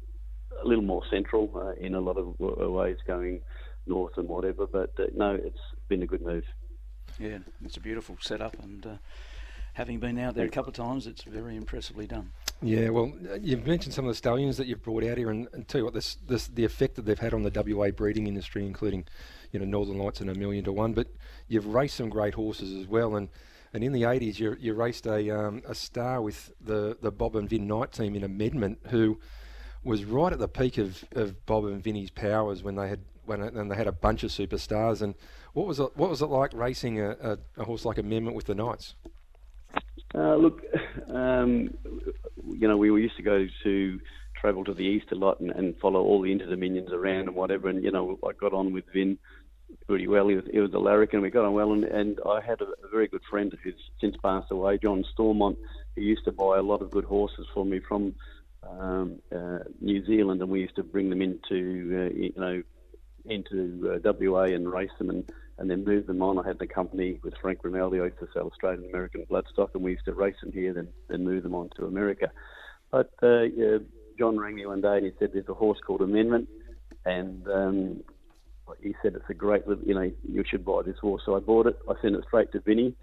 a 0.63 0.67
little 0.67 0.85
more 0.85 1.03
central 1.11 1.51
uh, 1.55 1.73
in 1.81 1.95
a 1.95 2.01
lot 2.01 2.19
of 2.19 2.39
ways, 2.39 2.99
going 3.07 3.41
north 3.87 4.19
and 4.19 4.29
whatever. 4.29 4.67
But 4.67 4.93
uh, 4.99 5.05
no, 5.15 5.35
it's 5.35 5.61
been 5.89 6.03
a 6.03 6.07
good 6.07 6.23
move. 6.23 6.45
Yeah, 7.19 7.39
it's 7.65 7.77
a 7.77 7.81
beautiful 7.81 8.19
setup, 8.21 8.59
and 8.63 8.85
uh, 8.85 8.97
having 9.79 10.01
been 10.01 10.19
out 10.19 10.35
there 10.35 10.45
a 10.45 10.49
couple 10.49 10.71
of 10.71 10.75
times, 10.75 11.07
it's 11.07 11.23
very 11.23 11.55
impressively 11.55 12.05
done. 12.05 12.33
Yeah, 12.61 12.89
well, 12.89 13.13
you've 13.41 13.65
mentioned 13.65 13.95
some 13.95 14.05
of 14.05 14.09
the 14.09 14.17
stallions 14.17 14.57
that 14.57 14.67
you've 14.67 14.83
brought 14.83 15.05
out 15.05 15.17
here, 15.17 15.31
and, 15.31 15.47
and 15.53 15.69
tell 15.69 15.79
you 15.79 15.85
what, 15.85 15.95
this, 15.95 16.17
this 16.27 16.49
the 16.49 16.65
effect 16.65 16.97
that 16.97 17.03
they've 17.07 17.19
had 17.19 17.33
on 17.33 17.45
the 17.45 17.75
WA 17.77 17.93
breeding 17.93 18.27
industry, 18.27 18.67
including, 18.67 19.07
you 19.53 19.61
know, 19.61 19.65
Northern 19.65 19.97
Lights 19.97 20.21
and 20.21 20.31
a 20.31 20.35
million 20.35 20.65
to 20.65 20.73
one. 20.73 20.95
But 20.95 21.07
you've 21.47 21.67
raced 21.67 21.95
some 21.95 22.09
great 22.09 22.35
horses 22.35 22.73
as 22.73 22.89
well, 22.89 23.15
and 23.15 23.29
and 23.73 23.85
in 23.85 23.93
the 23.93 24.03
80s, 24.03 24.41
you, 24.41 24.57
you 24.59 24.75
raced 24.75 25.07
a 25.07 25.31
um, 25.31 25.63
a 25.65 25.77
star 25.77 26.21
with 26.21 26.53
the 26.61 26.99
the 27.01 27.13
Bob 27.13 27.37
and 27.37 27.49
Vin 27.49 27.69
Knight 27.69 27.93
team 27.93 28.17
in 28.17 28.25
Amendment, 28.25 28.81
who 28.89 29.21
was 29.85 30.05
right 30.05 30.33
at 30.33 30.41
the 30.41 30.49
peak 30.49 30.79
of, 30.79 31.05
of 31.13 31.47
Bob 31.47 31.67
and 31.67 31.81
Vinny's 31.81 32.11
powers 32.11 32.65
when 32.65 32.75
they 32.75 32.89
had 32.89 33.01
when 33.27 33.43
and 33.43 33.71
they 33.71 33.77
had 33.77 33.87
a 33.87 33.93
bunch 33.93 34.25
of 34.25 34.33
superstars. 34.33 35.03
And 35.03 35.15
what 35.53 35.69
was 35.69 35.79
it 35.79 35.97
what 35.97 36.11
was 36.11 36.21
it 36.21 36.27
like 36.27 36.53
racing 36.53 37.01
a, 37.01 37.11
a, 37.11 37.39
a 37.59 37.65
horse 37.65 37.85
like 37.85 37.99
Amendment 37.99 38.35
with 38.35 38.47
the 38.47 38.57
Knights? 38.57 38.97
Uh, 40.15 40.37
look, 40.37 40.63
um, 41.09 41.71
you 42.47 42.69
know, 42.69 42.77
we 42.77 42.89
used 43.01 43.17
to 43.17 43.23
go 43.23 43.47
to 43.65 44.01
travel 44.41 44.65
to 44.65 44.75
the 44.75 44.85
east 44.85 45.07
a 45.13 45.15
lot 45.15 45.41
and, 45.41 45.51
and 45.51 45.77
follow 45.79 46.01
all 46.01 46.23
the 46.23 46.35
interdominions 46.35 46.93
around 46.93 47.29
and 47.29 47.35
whatever. 47.35 47.69
And 47.69 47.83
you 47.83 47.91
know, 47.91 48.19
I 48.27 48.33
got 48.33 48.53
on 48.53 48.73
with 48.73 48.85
Vin 48.93 49.19
pretty 49.87 50.07
well. 50.07 50.29
He 50.29 50.37
was, 50.37 50.45
he 50.51 50.61
was 50.61 50.73
a 50.75 50.79
larrikin. 50.79 51.21
We 51.21 51.31
got 51.31 51.45
on 51.45 51.53
well, 51.53 51.73
and, 51.73 51.85
and 51.85 52.19
I 52.27 52.41
had 52.41 52.61
a, 52.61 52.65
a, 52.65 52.89
very 52.91 53.09
good 53.09 53.23
friend 53.29 53.53
who's 53.63 53.75
since 54.01 54.17
passed 54.23 54.51
away, 54.51 54.79
John 54.79 55.05
Stormont, 55.13 55.59
who 55.95 56.03
used 56.03 56.25
to 56.25 56.33
buy 56.33 56.59
a 56.59 56.63
lot 56.63 56.83
of 56.83 56.91
good 56.91 57.05
horses 57.05 57.47
for 57.53 57.65
me 57.65 57.81
from 57.81 58.15
um, 58.69 59.19
uh, 59.35 59.61
New 59.81 60.05
Zealand, 60.07 60.41
and 60.41 60.51
we 60.51 60.61
used 60.61 60.77
to 60.77 60.83
bring 60.83 61.11
them 61.11 61.23
into 61.23 62.09
uh, 62.11 62.15
you 62.15 62.33
know 62.37 62.63
into 63.25 64.01
uh, 64.05 64.13
WA 64.21 64.45
and 64.45 64.71
race 64.71 64.91
them 64.99 65.11
and, 65.11 65.31
and 65.59 65.69
then 65.69 65.85
move 65.85 66.07
them 66.07 66.23
on. 66.23 66.39
I 66.39 66.47
had 66.47 66.59
the 66.59 66.67
company 66.67 67.19
with 67.23 67.35
Frank 67.41 67.61
Rinaldi. 67.63 68.01
I 68.01 68.05
used 68.07 68.21
to 68.21 68.29
sell 68.33 68.47
Australian 68.47 68.89
American 68.89 69.27
bloodstock, 69.31 69.75
and 69.75 69.83
we 69.83 69.93
used 69.93 70.05
to 70.05 70.15
race 70.15 70.37
them 70.41 70.53
here, 70.53 70.73
then 70.73 70.89
then 71.09 71.25
move 71.25 71.43
them 71.43 71.55
on 71.55 71.71
to 71.77 71.87
America. 71.87 72.31
But 72.91 73.11
uh, 73.23 73.47
John 74.19 74.39
rang 74.39 74.55
me 74.55 74.67
one 74.67 74.81
day 74.81 74.97
and 74.97 75.05
he 75.05 75.13
said 75.19 75.31
there's 75.33 75.49
a 75.49 75.55
horse 75.55 75.79
called 75.85 76.01
Amendment, 76.01 76.49
and 77.05 77.47
um, 77.49 78.05
he 78.81 78.95
said 79.03 79.15
it's 79.15 79.29
a 79.29 79.35
great, 79.35 79.63
you 79.85 79.95
know, 79.95 80.11
you 80.27 80.45
should 80.49 80.65
buy 80.65 80.83
this 80.83 80.99
horse. 80.99 81.23
So 81.27 81.37
I 81.37 81.41
bought 81.41 81.67
it. 81.67 81.79
I 81.89 81.95
sent 82.01 82.15
it 82.15 82.25
straight 82.27 82.53
to 82.53 82.61
Vinny, 82.61 82.95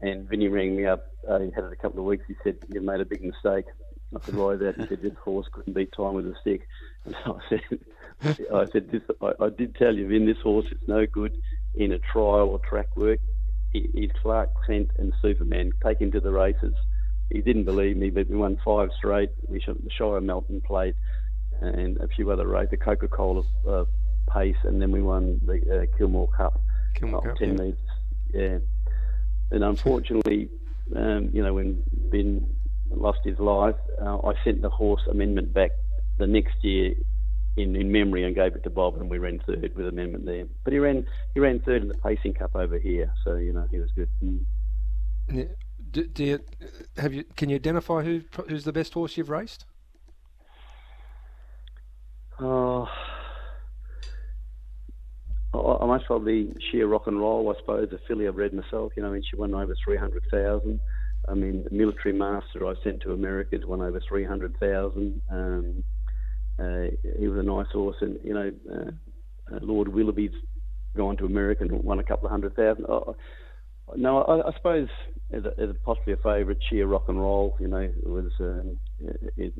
and 0.00 0.28
Vinny 0.28 0.48
rang 0.48 0.74
me 0.76 0.86
up. 0.86 1.06
Uh, 1.28 1.40
he 1.40 1.50
had 1.50 1.64
it 1.64 1.72
a 1.72 1.76
couple 1.76 2.00
of 2.00 2.06
weeks. 2.06 2.24
He 2.26 2.34
said 2.42 2.56
you 2.68 2.80
made 2.80 3.00
a 3.00 3.04
big 3.04 3.22
mistake. 3.22 3.66
I 4.14 4.24
said 4.24 4.34
why 4.34 4.56
that? 4.56 4.76
He 4.76 4.86
said 4.88 5.02
this 5.02 5.16
horse 5.22 5.46
couldn't 5.52 5.72
beat 5.72 5.92
time 5.92 6.14
with 6.14 6.26
a 6.26 6.34
stick. 6.40 6.66
And 7.04 7.16
so 7.24 7.40
I 7.40 7.48
said, 7.48 8.46
I 8.54 8.64
said 8.66 8.90
this. 8.92 9.02
I, 9.20 9.32
I 9.44 9.48
did 9.48 9.74
tell 9.74 9.92
you, 9.92 10.06
Vin, 10.06 10.24
this 10.24 10.40
horse 10.40 10.66
is 10.66 10.78
no 10.86 11.04
good 11.04 11.36
in 11.74 11.92
a 11.92 11.98
trial 11.98 12.48
or 12.48 12.58
track 12.58 12.96
work. 12.96 13.20
He's 13.70 14.10
Clark 14.20 14.50
Kent 14.66 14.90
and 14.98 15.12
Superman. 15.22 15.72
Take 15.82 16.00
him 16.00 16.12
to 16.12 16.20
the 16.20 16.30
races. 16.30 16.74
He 17.30 17.40
didn't 17.40 17.64
believe 17.64 17.96
me, 17.96 18.10
but 18.10 18.28
we 18.28 18.36
won 18.36 18.58
five 18.62 18.90
straight. 18.96 19.30
We 19.48 19.60
shot 19.60 19.82
the 19.82 19.90
Shire 19.90 20.20
Melton 20.20 20.60
Plate 20.60 20.94
and 21.60 21.96
a 21.98 22.08
few 22.08 22.30
other 22.30 22.46
races, 22.46 22.72
the 22.72 22.76
Coca 22.76 23.08
Cola 23.08 23.42
uh, 23.66 23.84
pace, 24.30 24.56
and 24.64 24.82
then 24.82 24.90
we 24.90 25.00
won 25.00 25.40
the 25.44 25.54
uh, 25.88 25.96
Kilmore 25.96 26.28
Cup, 26.36 26.60
Kilmore 26.94 27.22
Cup, 27.22 27.36
10 27.36 27.48
yeah. 27.48 27.54
metres. 27.54 27.78
Yeah. 28.34 28.58
And 29.50 29.64
unfortunately, 29.64 30.50
um, 30.94 31.30
you 31.32 31.42
know, 31.42 31.54
when 31.54 31.82
Vin 32.10 32.46
lost 32.90 33.20
his 33.24 33.38
life, 33.38 33.76
uh, 34.00 34.18
I 34.18 34.32
sent 34.44 34.60
the 34.60 34.70
horse 34.70 35.02
amendment 35.10 35.54
back 35.54 35.70
the 36.18 36.26
next 36.26 36.56
year 36.62 36.94
in, 37.56 37.76
in 37.76 37.92
memory 37.92 38.24
and 38.24 38.34
gave 38.34 38.54
it 38.54 38.62
to 38.64 38.70
Bob, 38.70 38.96
and 38.96 39.10
we 39.10 39.18
ran 39.18 39.40
third 39.46 39.72
with 39.76 39.86
amendment 39.86 40.24
there. 40.24 40.44
But 40.64 40.72
he 40.72 40.78
ran 40.78 41.06
he 41.34 41.40
ran 41.40 41.60
third 41.60 41.82
in 41.82 41.88
the 41.88 41.94
pacing 41.94 42.34
cup 42.34 42.54
over 42.54 42.78
here, 42.78 43.12
so 43.24 43.36
you 43.36 43.52
know 43.52 43.66
he 43.70 43.78
was 43.78 43.90
good. 43.92 44.08
Mm. 44.22 44.44
Yeah. 45.30 45.44
Do, 45.90 46.06
do 46.06 46.24
you, 46.24 46.38
have 46.96 47.12
you? 47.12 47.24
Can 47.36 47.50
you 47.50 47.56
identify 47.56 48.02
who 48.02 48.22
who's 48.48 48.64
the 48.64 48.72
best 48.72 48.94
horse 48.94 49.16
you've 49.18 49.28
raced? 49.28 49.66
Oh, 52.40 52.88
I 55.54 55.86
must 55.86 56.06
probably 56.06 56.54
sheer 56.70 56.86
rock 56.86 57.06
and 57.06 57.20
roll, 57.20 57.54
I 57.54 57.60
suppose. 57.60 57.92
A 57.92 57.98
filly 58.08 58.26
I've 58.26 58.36
read 58.36 58.54
myself. 58.54 58.92
You 58.96 59.02
know, 59.02 59.10
I 59.10 59.12
mean, 59.12 59.22
she 59.28 59.36
won 59.36 59.54
over 59.54 59.76
three 59.84 59.98
hundred 59.98 60.24
thousand. 60.30 60.80
I 61.28 61.34
mean, 61.34 61.64
the 61.64 61.70
military 61.76 62.14
master 62.14 62.66
I 62.66 62.74
sent 62.82 63.02
to 63.02 63.12
America 63.12 63.56
has 63.56 63.66
won 63.66 63.82
over 63.82 64.00
three 64.08 64.24
hundred 64.24 64.58
thousand. 64.58 65.20
Um, 65.30 65.84
he 66.58 67.28
was 67.28 67.38
a 67.38 67.42
nice 67.42 67.70
horse, 67.72 67.96
and 68.00 68.18
you 68.22 68.34
know, 68.34 68.52
uh, 68.70 69.54
uh, 69.54 69.58
Lord 69.60 69.88
Willoughby's 69.88 70.32
gone 70.96 71.16
to 71.16 71.24
America 71.24 71.62
and 71.62 71.72
won 71.82 71.98
a 71.98 72.04
couple 72.04 72.26
of 72.26 72.30
hundred 72.30 72.54
thousand. 72.54 72.86
Oh, 72.86 73.16
no, 73.96 74.22
I, 74.22 74.48
I 74.48 74.52
suppose 74.54 74.88
as, 75.32 75.44
a, 75.44 75.60
as 75.60 75.70
a 75.70 75.74
possibly 75.74 76.12
a 76.12 76.16
favourite, 76.16 76.58
sheer 76.68 76.86
rock 76.86 77.04
and 77.08 77.20
roll. 77.20 77.56
You 77.60 77.68
know, 77.68 77.78
it 77.78 78.06
was 78.06 78.30
um, 78.40 78.78
it, 79.36 79.52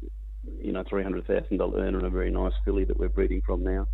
you 0.61 0.73
know 0.73 0.85
three 0.89 1.03
hundred 1.03 1.27
thousand 1.27 1.59
dollar 1.59 1.81
earner 1.81 1.99
and 1.99 2.07
a 2.07 2.11
very 2.11 2.31
nice 2.31 2.53
filly 2.65 2.85
that 2.85 2.99
we're 2.99 3.09
breeding 3.09 3.43
from 3.45 3.65
now. 3.65 3.87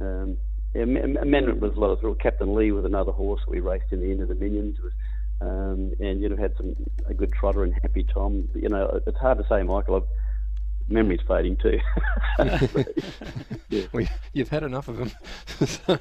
Um, 0.00 0.36
yeah, 0.74 0.82
Amendment 0.82 1.60
was 1.60 1.72
a 1.76 1.80
lot 1.80 1.90
of 1.90 2.00
thrill. 2.00 2.14
Captain 2.14 2.54
Lee 2.54 2.72
with 2.72 2.86
another 2.86 3.12
horse 3.12 3.40
we 3.48 3.60
raced 3.60 3.92
in 3.92 4.00
the 4.00 4.10
end 4.10 4.22
of 4.22 4.28
the 4.28 4.36
Minions 4.36 4.78
was, 4.80 4.92
um, 5.40 5.92
and 5.98 6.20
you'd 6.20 6.30
have 6.30 6.38
had 6.38 6.56
some 6.56 6.76
a 7.06 7.14
good 7.14 7.32
trotter 7.32 7.64
and 7.64 7.74
Happy 7.82 8.04
Tom. 8.04 8.48
You 8.54 8.68
know, 8.68 9.00
it's 9.06 9.18
hard 9.18 9.38
to 9.38 9.46
say, 9.48 9.62
Michael. 9.62 9.96
I've, 9.96 10.02
memory's 10.90 11.20
fading 11.26 11.56
too. 11.56 11.78
yeah. 13.70 13.86
well, 13.92 14.06
you've 14.32 14.48
had 14.48 14.62
enough 14.62 14.88
of 14.88 14.96
them. 14.98 15.10
so, 15.66 15.98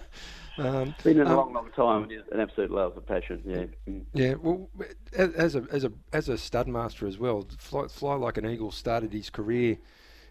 um, 0.58 0.90
it's 0.90 1.04
been 1.04 1.22
a 1.22 1.26
um, 1.26 1.36
long, 1.36 1.54
long 1.54 1.72
time. 1.76 2.08
It's 2.12 2.28
an 2.32 2.40
absolute 2.40 2.72
love 2.72 2.98
of 2.98 3.06
passion. 3.06 3.42
Yeah. 3.46 3.94
Yeah. 4.14 4.34
Well, 4.42 4.70
as 5.18 5.56
a 5.56 5.66
as 5.72 5.84
a 5.86 5.92
as 6.12 6.28
a 6.28 6.38
stud 6.38 6.68
master 6.68 7.08
as 7.08 7.18
well, 7.18 7.48
fly, 7.58 7.88
fly 7.88 8.16
like 8.16 8.38
an 8.38 8.46
eagle 8.46 8.72
started 8.72 9.14
his 9.14 9.30
career 9.30 9.78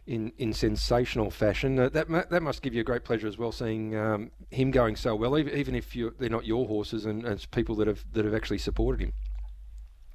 in, 0.08 0.32
in 0.38 0.52
sensational 0.52 1.30
fashion. 1.30 1.78
Uh, 1.78 1.88
that 1.90 2.08
that 2.30 2.42
must 2.42 2.62
give 2.62 2.74
you 2.74 2.80
a 2.80 2.84
great 2.84 3.04
pleasure 3.04 3.28
as 3.28 3.38
well, 3.38 3.52
seeing 3.52 3.94
um, 3.94 4.30
him 4.50 4.70
going 4.70 4.96
so 4.96 5.14
well, 5.14 5.38
even, 5.38 5.56
even 5.56 5.74
if 5.74 5.94
they're 6.18 6.28
not 6.28 6.46
your 6.46 6.66
horses 6.66 7.06
and, 7.06 7.24
and, 7.24 7.34
it's 7.34 7.46
people 7.46 7.74
that 7.76 7.86
have 7.86 8.04
that 8.12 8.24
have 8.24 8.34
actually 8.34 8.58
supported 8.58 9.00
him. 9.00 9.12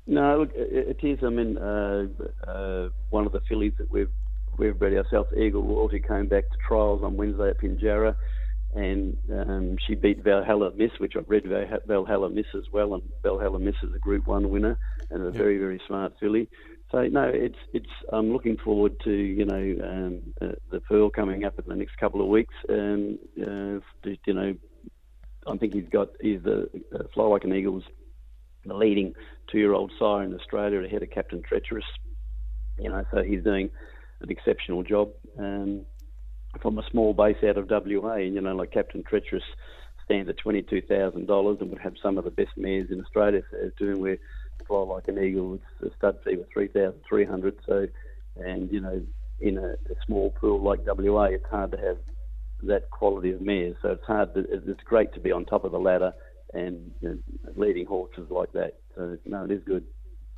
No, 0.05 0.39
look, 0.39 0.51
it, 0.53 0.99
it 1.01 1.07
is. 1.07 1.23
I 1.23 1.29
mean, 1.29 1.57
uh, 1.57 2.07
uh, 2.47 2.89
one 3.09 3.25
of 3.25 3.31
the 3.31 3.41
fillies 3.47 3.73
that 3.77 3.89
we've 3.89 4.11
we've 4.57 4.77
bred 4.77 4.93
ourselves, 4.93 5.29
Eagle 5.37 5.63
Royalty, 5.63 5.99
came 5.99 6.27
back 6.27 6.49
to 6.49 6.57
trials 6.67 7.03
on 7.03 7.17
Wednesday 7.17 7.49
at 7.49 7.59
Pinjarra, 7.59 8.15
and 8.75 9.17
um, 9.31 9.77
she 9.85 9.95
beat 9.95 10.23
Valhalla 10.23 10.71
Miss, 10.75 10.91
which 10.97 11.13
I've 11.15 11.29
read 11.29 11.43
Valhalla 11.87 12.29
Miss 12.29 12.45
as 12.55 12.63
well, 12.71 12.95
and 12.95 13.03
Valhalla 13.21 13.59
Miss 13.59 13.75
is 13.83 13.93
a 13.95 13.99
Group 13.99 14.27
One 14.27 14.49
winner 14.49 14.77
and 15.11 15.21
a 15.21 15.25
yep. 15.25 15.35
very 15.35 15.57
very 15.57 15.79
smart 15.87 16.13
filly. 16.19 16.49
So 16.91 17.01
no, 17.07 17.23
it's 17.23 17.57
it's. 17.73 17.89
I'm 18.11 18.31
looking 18.31 18.57
forward 18.57 18.99
to 19.03 19.11
you 19.11 19.45
know 19.45 19.75
um, 19.83 20.21
uh, 20.41 20.55
the 20.71 20.79
Pearl 20.81 21.09
coming 21.09 21.43
up 21.43 21.57
in 21.57 21.65
the 21.67 21.75
next 21.75 21.97
couple 21.97 22.21
of 22.21 22.27
weeks. 22.27 22.53
Um, 22.69 23.19
uh, 23.39 23.79
you 24.25 24.33
know, 24.33 24.55
I 25.47 25.57
think 25.57 25.73
he's 25.73 25.89
got 25.89 26.09
he's 26.21 26.41
the 26.43 26.69
uh, 26.93 27.03
Fly 27.13 27.25
Like 27.25 27.43
an 27.43 27.53
Eagle's 27.53 27.83
the 28.65 28.73
leading 28.73 29.13
two-year-old 29.51 29.91
sire 29.99 30.23
in 30.23 30.33
Australia 30.33 30.81
ahead 30.83 31.03
of 31.03 31.09
Captain 31.09 31.41
Treacherous. 31.41 31.85
You 32.79 32.89
know, 32.89 33.03
so 33.11 33.23
he's 33.23 33.43
doing 33.43 33.69
an 34.23 34.31
exceptional 34.31 34.83
job 34.83 35.11
um, 35.37 35.85
from 36.61 36.77
a 36.79 36.89
small 36.89 37.13
base 37.13 37.37
out 37.47 37.57
of 37.57 37.69
WA. 37.69 38.13
And 38.13 38.33
you 38.33 38.41
know, 38.41 38.55
like 38.55 38.71
Captain 38.71 39.03
Treacherous 39.03 39.43
stands 40.05 40.29
at 40.29 40.37
twenty-two 40.37 40.81
thousand 40.81 41.27
dollars 41.27 41.57
and 41.61 41.69
would 41.69 41.79
have 41.79 41.95
some 42.01 42.17
of 42.17 42.23
the 42.23 42.31
best 42.31 42.51
mares 42.57 42.89
in 42.89 43.01
Australia. 43.01 43.41
Doing 43.77 44.01
where 44.01 44.17
fly 44.67 44.79
like 44.79 45.07
an 45.07 45.19
eagle. 45.23 45.55
It's 45.55 45.93
a 45.93 45.97
stud 45.97 46.17
fee 46.23 46.37
three 46.53 47.25
hundred. 47.25 47.57
So, 47.67 47.87
and 48.37 48.71
you 48.71 48.81
know, 48.81 49.01
in 49.39 49.57
a, 49.57 49.71
a, 49.71 49.95
small 50.05 50.31
pool 50.31 50.61
like 50.61 50.79
WA, 50.85 51.25
it's 51.25 51.45
hard 51.49 51.71
to 51.71 51.77
have 51.77 51.97
that 52.63 52.89
quality 52.89 53.31
of 53.31 53.41
mares. 53.41 53.75
So 53.81 53.89
it's 53.89 54.05
hard. 54.05 54.33
To, 54.35 54.45
it's 54.49 54.83
great 54.83 55.13
to 55.13 55.19
be 55.19 55.31
on 55.31 55.45
top 55.45 55.65
of 55.65 55.71
the 55.71 55.79
ladder 55.79 56.13
and 56.53 56.91
you 57.01 57.09
know, 57.09 57.17
leading 57.55 57.85
horses 57.85 58.27
like 58.29 58.51
that. 58.53 58.77
So 58.95 59.17
no, 59.25 59.45
it 59.45 59.51
is 59.51 59.63
good. 59.65 59.85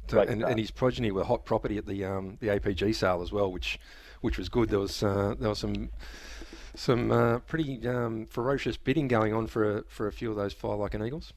So, 0.08 0.20
and, 0.20 0.44
and, 0.44 0.60
his 0.60 0.72
progeny 0.72 1.12
were 1.12 1.24
hot 1.24 1.46
property 1.46 1.78
at 1.78 1.88
the 1.88 2.06
um, 2.06 2.38
the 2.40 2.48
APG 2.48 2.94
sale 2.96 3.22
as 3.22 3.32
well, 3.32 3.52
which 3.52 3.80
which 4.22 4.38
was 4.38 4.50
good. 4.50 4.70
There 4.70 4.80
was 4.80 5.02
uh, 5.02 5.36
there 5.40 5.50
was 5.50 5.60
some 5.60 5.90
some 6.76 7.12
uh, 7.12 7.40
pretty 7.40 7.88
um, 7.88 8.28
ferocious 8.28 8.78
bidding 8.78 9.08
going 9.08 9.34
on 9.34 9.48
for 9.48 9.78
a, 9.78 9.84
for 9.88 10.08
a 10.08 10.12
few 10.12 10.30
of 10.30 10.36
those 10.36 10.54
fire 10.54 10.76
like 10.76 10.94
an 10.94 11.04
eagles. 11.04 11.34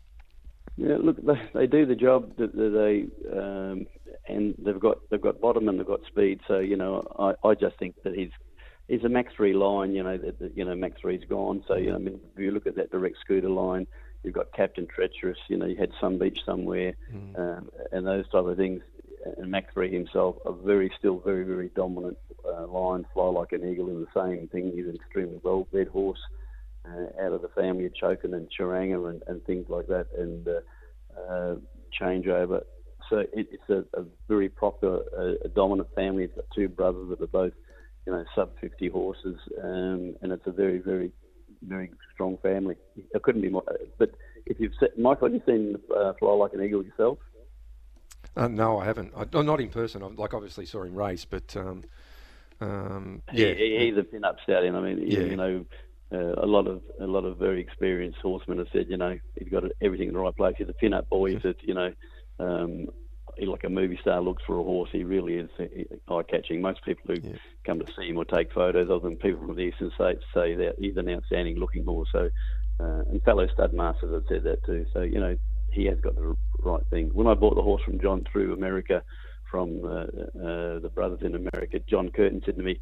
Yeah, 0.76 0.96
look, 1.00 1.16
they, 1.24 1.40
they 1.54 1.66
do 1.66 1.86
the 1.86 1.96
job 1.96 2.36
that 2.36 2.54
they 2.54 3.06
um, 3.36 3.86
and 4.28 4.54
they've 4.58 4.78
got 4.78 4.98
they've 5.10 5.20
got 5.20 5.40
bottom 5.40 5.68
and 5.68 5.78
they've 5.78 5.86
got 5.86 6.00
speed. 6.06 6.40
So 6.46 6.58
you 6.58 6.76
know, 6.76 7.06
I, 7.18 7.48
I 7.48 7.54
just 7.54 7.78
think 7.78 7.96
that 8.04 8.14
he's 8.14 8.30
he's 8.86 9.04
a 9.04 9.08
Mach 9.08 9.26
Three 9.34 9.54
line. 9.54 9.92
You 9.92 10.02
know 10.02 10.16
that, 10.18 10.38
that 10.38 10.56
you 10.56 10.64
know 10.64 10.74
Mach 10.74 10.92
Three's 11.00 11.24
gone. 11.28 11.64
So 11.66 11.76
you 11.76 11.90
know, 11.90 11.96
I 11.96 11.98
mean, 11.98 12.20
if 12.32 12.38
you 12.38 12.50
look 12.50 12.66
at 12.66 12.76
that 12.76 12.90
direct 12.90 13.16
scooter 13.20 13.50
line, 13.50 13.86
you've 14.22 14.34
got 14.34 14.52
Captain 14.52 14.86
Treacherous. 14.86 15.38
You 15.48 15.56
know, 15.56 15.66
you 15.66 15.76
had 15.76 15.92
Somebeachsomewhere, 16.00 16.94
mm. 17.12 17.38
um, 17.38 17.70
and 17.92 18.06
those 18.06 18.28
type 18.28 18.44
of 18.44 18.56
things. 18.56 18.82
and 19.36 19.50
Mach 19.50 19.72
3 19.72 19.92
himself 19.92 20.36
a 20.44 20.52
very, 20.52 20.90
still 20.98 21.18
very, 21.18 21.44
very 21.44 21.70
dominant 21.74 22.18
uh, 22.44 22.66
line, 22.66 23.06
fly 23.12 23.26
like 23.26 23.52
an 23.52 23.68
eagle, 23.68 23.88
in 23.88 24.00
the 24.00 24.06
same 24.14 24.48
thing. 24.48 24.72
He's 24.74 24.86
an 24.86 24.96
extremely 24.96 25.40
well 25.42 25.66
bred 25.70 25.88
horse 25.88 26.20
uh, 26.86 27.24
out 27.24 27.32
of 27.32 27.42
the 27.42 27.48
family 27.48 27.86
of 27.86 27.92
Chokin 27.94 28.34
and 28.34 28.48
Charanga 28.50 29.10
and, 29.10 29.22
and 29.26 29.44
things 29.44 29.66
like 29.68 29.86
that, 29.88 30.06
and 30.16 30.46
uh, 30.48 30.60
uh, 31.30 31.54
changeover. 32.00 32.62
So 33.08 33.18
it, 33.18 33.30
it's 33.32 33.68
a, 33.70 33.84
a, 33.98 34.04
very 34.28 34.48
proper, 34.48 35.36
a 35.44 35.48
dominant 35.48 35.88
family. 35.94 36.24
It's 36.24 36.34
got 36.34 36.44
two 36.54 36.68
brothers 36.68 37.08
that 37.10 37.22
are 37.22 37.26
both, 37.26 37.54
you 38.06 38.12
know, 38.12 38.24
sub 38.34 38.50
50 38.60 38.88
horses, 38.88 39.38
um, 39.62 40.16
and 40.20 40.32
it's 40.32 40.46
a 40.46 40.52
very, 40.52 40.78
very, 40.78 41.10
very 41.62 41.90
strong 42.14 42.38
family. 42.38 42.76
It 42.96 43.22
couldn't 43.22 43.42
be 43.42 43.48
more. 43.48 43.64
But 43.98 44.12
if 44.46 44.58
you've 44.60 44.72
seen, 44.80 44.90
Michael, 44.96 45.28
have 45.28 45.34
you 45.34 45.42
seen 45.46 45.76
uh, 45.94 46.12
Fly 46.18 46.32
Like 46.32 46.52
an 46.52 46.62
Eagle 46.62 46.84
yourself? 46.84 47.18
Uh, 48.36 48.48
no, 48.48 48.78
I 48.78 48.84
haven't. 48.84 49.12
I, 49.16 49.42
not 49.42 49.60
in 49.60 49.68
person. 49.68 50.02
I, 50.02 50.06
like 50.06 50.34
obviously 50.34 50.66
saw 50.66 50.82
him 50.82 50.94
race, 50.94 51.24
but 51.24 51.56
um, 51.56 51.84
um, 52.60 53.22
yeah, 53.32 53.52
he, 53.54 53.86
he's 53.86 53.96
a 53.96 54.04
pin-up 54.04 54.38
stallion. 54.42 54.74
I 54.74 54.80
mean, 54.80 55.02
yeah. 55.06 55.20
you 55.20 55.36
know, 55.36 55.64
uh, 56.12 56.34
a 56.42 56.46
lot 56.46 56.66
of 56.66 56.82
a 57.00 57.06
lot 57.06 57.24
of 57.24 57.38
very 57.38 57.60
experienced 57.60 58.20
horsemen 58.20 58.58
have 58.58 58.68
said, 58.72 58.86
you 58.88 58.96
know, 58.96 59.18
he's 59.38 59.48
got 59.48 59.64
everything 59.80 60.08
in 60.08 60.14
the 60.14 60.20
right 60.20 60.36
place. 60.36 60.54
He's 60.58 60.68
a 60.68 60.72
pin-up 60.72 61.08
boy. 61.08 61.36
He's, 61.36 61.54
you 61.62 61.74
know, 61.74 61.92
um, 62.38 62.88
like 63.46 63.64
a 63.64 63.68
movie 63.68 63.98
star 64.00 64.20
looks 64.20 64.42
for 64.46 64.58
a 64.58 64.62
horse. 64.62 64.90
He 64.92 65.04
really 65.04 65.34
is 65.34 65.50
eye-catching. 66.08 66.60
Most 66.60 66.84
people 66.84 67.14
who 67.14 67.20
yeah. 67.20 67.36
come 67.64 67.78
to 67.78 67.92
see 67.94 68.08
him 68.08 68.16
or 68.16 68.24
take 68.24 68.52
photos 68.52 68.90
of 68.90 69.04
him, 69.04 69.16
people 69.16 69.46
from 69.46 69.56
the 69.56 69.62
eastern 69.62 69.90
states, 69.94 70.24
say 70.34 70.54
that 70.54 70.76
he's 70.78 70.96
an 70.96 71.08
outstanding-looking 71.08 71.84
horse. 71.84 72.08
So, 72.12 72.30
uh, 72.80 73.02
and 73.10 73.22
fellow 73.22 73.46
stud 73.48 73.72
masters 73.72 74.12
have 74.12 74.24
said 74.28 74.44
that 74.44 74.64
too. 74.64 74.86
So, 74.92 75.02
you 75.02 75.20
know, 75.20 75.36
he 75.70 75.84
has 75.86 76.00
got 76.00 76.16
the 76.16 76.36
right 76.60 76.86
thing. 76.90 77.10
When 77.12 77.26
I 77.26 77.34
bought 77.34 77.54
the 77.54 77.62
horse 77.62 77.82
from 77.82 78.00
John 78.00 78.24
through 78.30 78.52
America, 78.52 79.02
from 79.50 79.84
uh, 79.84 79.88
uh, 79.88 80.78
the 80.80 80.90
brothers 80.94 81.20
in 81.22 81.34
America, 81.34 81.78
John 81.88 82.10
Curtin 82.10 82.42
said 82.44 82.56
to 82.56 82.62
me 82.62 82.80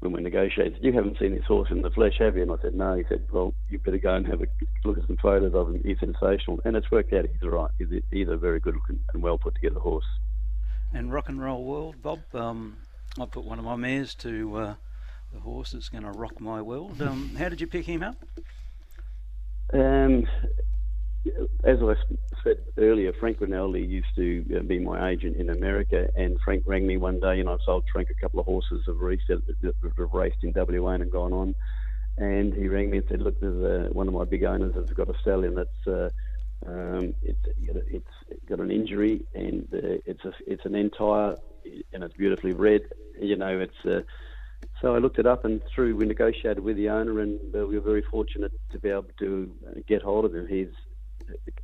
when 0.00 0.12
we 0.12 0.20
negotiated, 0.20 0.78
"You 0.82 0.92
haven't 0.92 1.18
seen 1.18 1.34
this 1.34 1.44
horse 1.44 1.70
in 1.70 1.82
the 1.82 1.90
flesh, 1.90 2.18
have 2.18 2.36
you?" 2.36 2.42
And 2.42 2.52
I 2.52 2.56
said, 2.62 2.74
"No." 2.74 2.94
He 2.94 3.04
said, 3.08 3.26
"Well, 3.30 3.54
you 3.68 3.78
better 3.78 3.98
go 3.98 4.14
and 4.14 4.26
have 4.26 4.42
a 4.42 4.46
look 4.84 4.98
at 4.98 5.06
some 5.06 5.16
photos 5.16 5.54
of 5.54 5.68
him. 5.68 5.82
He's 5.84 5.98
sensational." 5.98 6.60
And 6.64 6.76
it's 6.76 6.90
worked 6.90 7.12
out. 7.12 7.26
He's 7.26 7.48
right. 7.48 7.70
He's, 7.78 8.02
he's 8.10 8.28
a 8.28 8.36
very 8.36 8.60
good 8.60 8.74
looking 8.74 9.00
and 9.12 9.22
well 9.22 9.38
put 9.38 9.54
together 9.54 9.80
horse. 9.80 10.04
And 10.92 11.12
rock 11.12 11.28
and 11.28 11.42
roll 11.42 11.64
world, 11.64 11.96
Bob. 12.02 12.20
Um, 12.34 12.76
I 13.18 13.24
put 13.24 13.44
one 13.44 13.58
of 13.58 13.64
my 13.64 13.76
mares 13.76 14.14
to 14.16 14.56
uh, 14.56 14.74
the 15.32 15.40
horse 15.40 15.72
that's 15.72 15.88
going 15.88 16.04
to 16.04 16.10
rock 16.10 16.40
my 16.40 16.60
world. 16.60 17.00
Um, 17.00 17.34
how 17.36 17.48
did 17.48 17.60
you 17.60 17.66
pick 17.66 17.86
him 17.86 18.02
up? 18.02 18.16
Um, 19.72 20.26
as 21.64 21.78
I 21.82 21.94
said 22.44 22.58
earlier, 22.78 23.12
Frank 23.18 23.40
Rinaldi 23.40 23.80
used 23.80 24.14
to 24.16 24.44
uh, 24.56 24.62
be 24.62 24.78
my 24.78 25.10
agent 25.10 25.36
in 25.36 25.50
America, 25.50 26.08
and 26.16 26.38
Frank 26.44 26.64
rang 26.66 26.86
me 26.86 26.96
one 26.96 27.20
day, 27.20 27.40
and 27.40 27.48
I've 27.48 27.60
sold 27.64 27.84
Frank 27.92 28.08
a 28.10 28.20
couple 28.20 28.40
of 28.40 28.46
horses 28.46 28.84
that 28.86 28.94
have 29.98 30.12
raced 30.12 30.42
in 30.42 30.52
WA 30.54 30.90
and 30.90 31.10
gone 31.10 31.32
on. 31.32 31.54
And 32.18 32.54
he 32.54 32.68
rang 32.68 32.90
me 32.90 32.98
and 32.98 33.06
said, 33.08 33.20
"Look, 33.20 33.40
there's 33.40 33.90
a, 33.90 33.92
one 33.92 34.08
of 34.08 34.14
my 34.14 34.24
big 34.24 34.44
owners 34.44 34.74
has 34.74 34.86
got 34.94 35.10
a 35.10 35.18
stallion 35.20 35.54
that's 35.54 35.86
uh, 35.86 36.08
um, 36.66 37.14
it's 37.22 37.38
it's 37.88 38.46
got 38.48 38.60
an 38.60 38.70
injury, 38.70 39.22
and 39.34 39.68
uh, 39.72 40.00
it's 40.06 40.24
a 40.24 40.32
it's 40.46 40.64
an 40.64 40.74
entire, 40.74 41.36
and 41.92 42.02
it's 42.02 42.16
beautifully 42.16 42.52
bred. 42.52 42.82
You 43.20 43.36
know, 43.36 43.58
it's." 43.58 43.84
Uh, 43.84 44.02
so 44.80 44.94
I 44.94 44.98
looked 44.98 45.18
it 45.18 45.26
up 45.26 45.44
and 45.44 45.60
through, 45.74 45.96
we 45.96 46.06
negotiated 46.06 46.60
with 46.60 46.76
the 46.76 46.88
owner, 46.88 47.20
and 47.20 47.38
uh, 47.54 47.66
we 47.66 47.78
were 47.78 47.84
very 47.84 48.02
fortunate 48.02 48.52
to 48.72 48.78
be 48.78 48.88
able 48.88 49.06
to 49.18 49.50
uh, 49.68 49.80
get 49.86 50.02
hold 50.02 50.24
of 50.24 50.34
him. 50.34 50.46
He's 50.48 50.68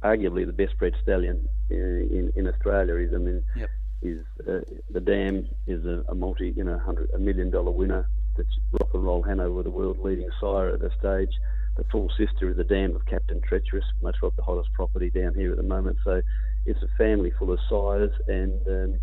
arguably 0.03 0.47
the 0.47 0.53
best 0.53 0.77
bred 0.79 0.95
stallion 1.03 1.49
in, 1.71 2.33
in 2.37 2.47
Australia. 2.47 2.95
Is 2.97 3.13
I 3.15 3.19
mean, 3.19 3.43
yep. 3.57 3.71
he's, 4.01 4.19
uh, 4.49 4.61
the 4.91 5.01
dam 5.01 5.49
is 5.67 5.85
a, 5.85 6.05
a, 6.09 6.15
multi, 6.15 6.53
you 6.57 6.65
know, 6.65 6.79
hundred, 6.79 7.11
a 7.15 7.19
million 7.19 7.51
dollar 7.51 7.71
winner. 7.71 8.09
That's 8.37 8.49
Rock 8.73 8.91
and 8.95 9.05
Roll 9.05 9.23
Hanover, 9.23 9.63
the 9.63 9.71
world 9.71 9.99
leading 9.99 10.29
sire 10.41 10.71
at 10.71 10.81
the 10.81 10.91
stage. 10.99 11.35
The 11.77 11.85
full 11.85 12.11
sister 12.19 12.51
is 12.51 12.57
the 12.57 12.65
dam 12.65 12.95
of 12.95 13.07
Captain 13.07 13.41
Treacherous, 13.41 13.85
much 14.03 14.17
of 14.23 14.37
the 14.37 14.43
hottest 14.43 14.73
property 14.75 15.11
down 15.11 15.35
here 15.35 15.53
at 15.53 15.57
the 15.57 15.63
moment. 15.63 15.99
So 16.05 16.21
it's 16.67 16.83
a 16.83 16.89
family 16.99 17.33
full 17.39 17.53
of 17.53 17.59
sires, 17.69 18.13
and 18.29 18.61
um, 18.69 19.01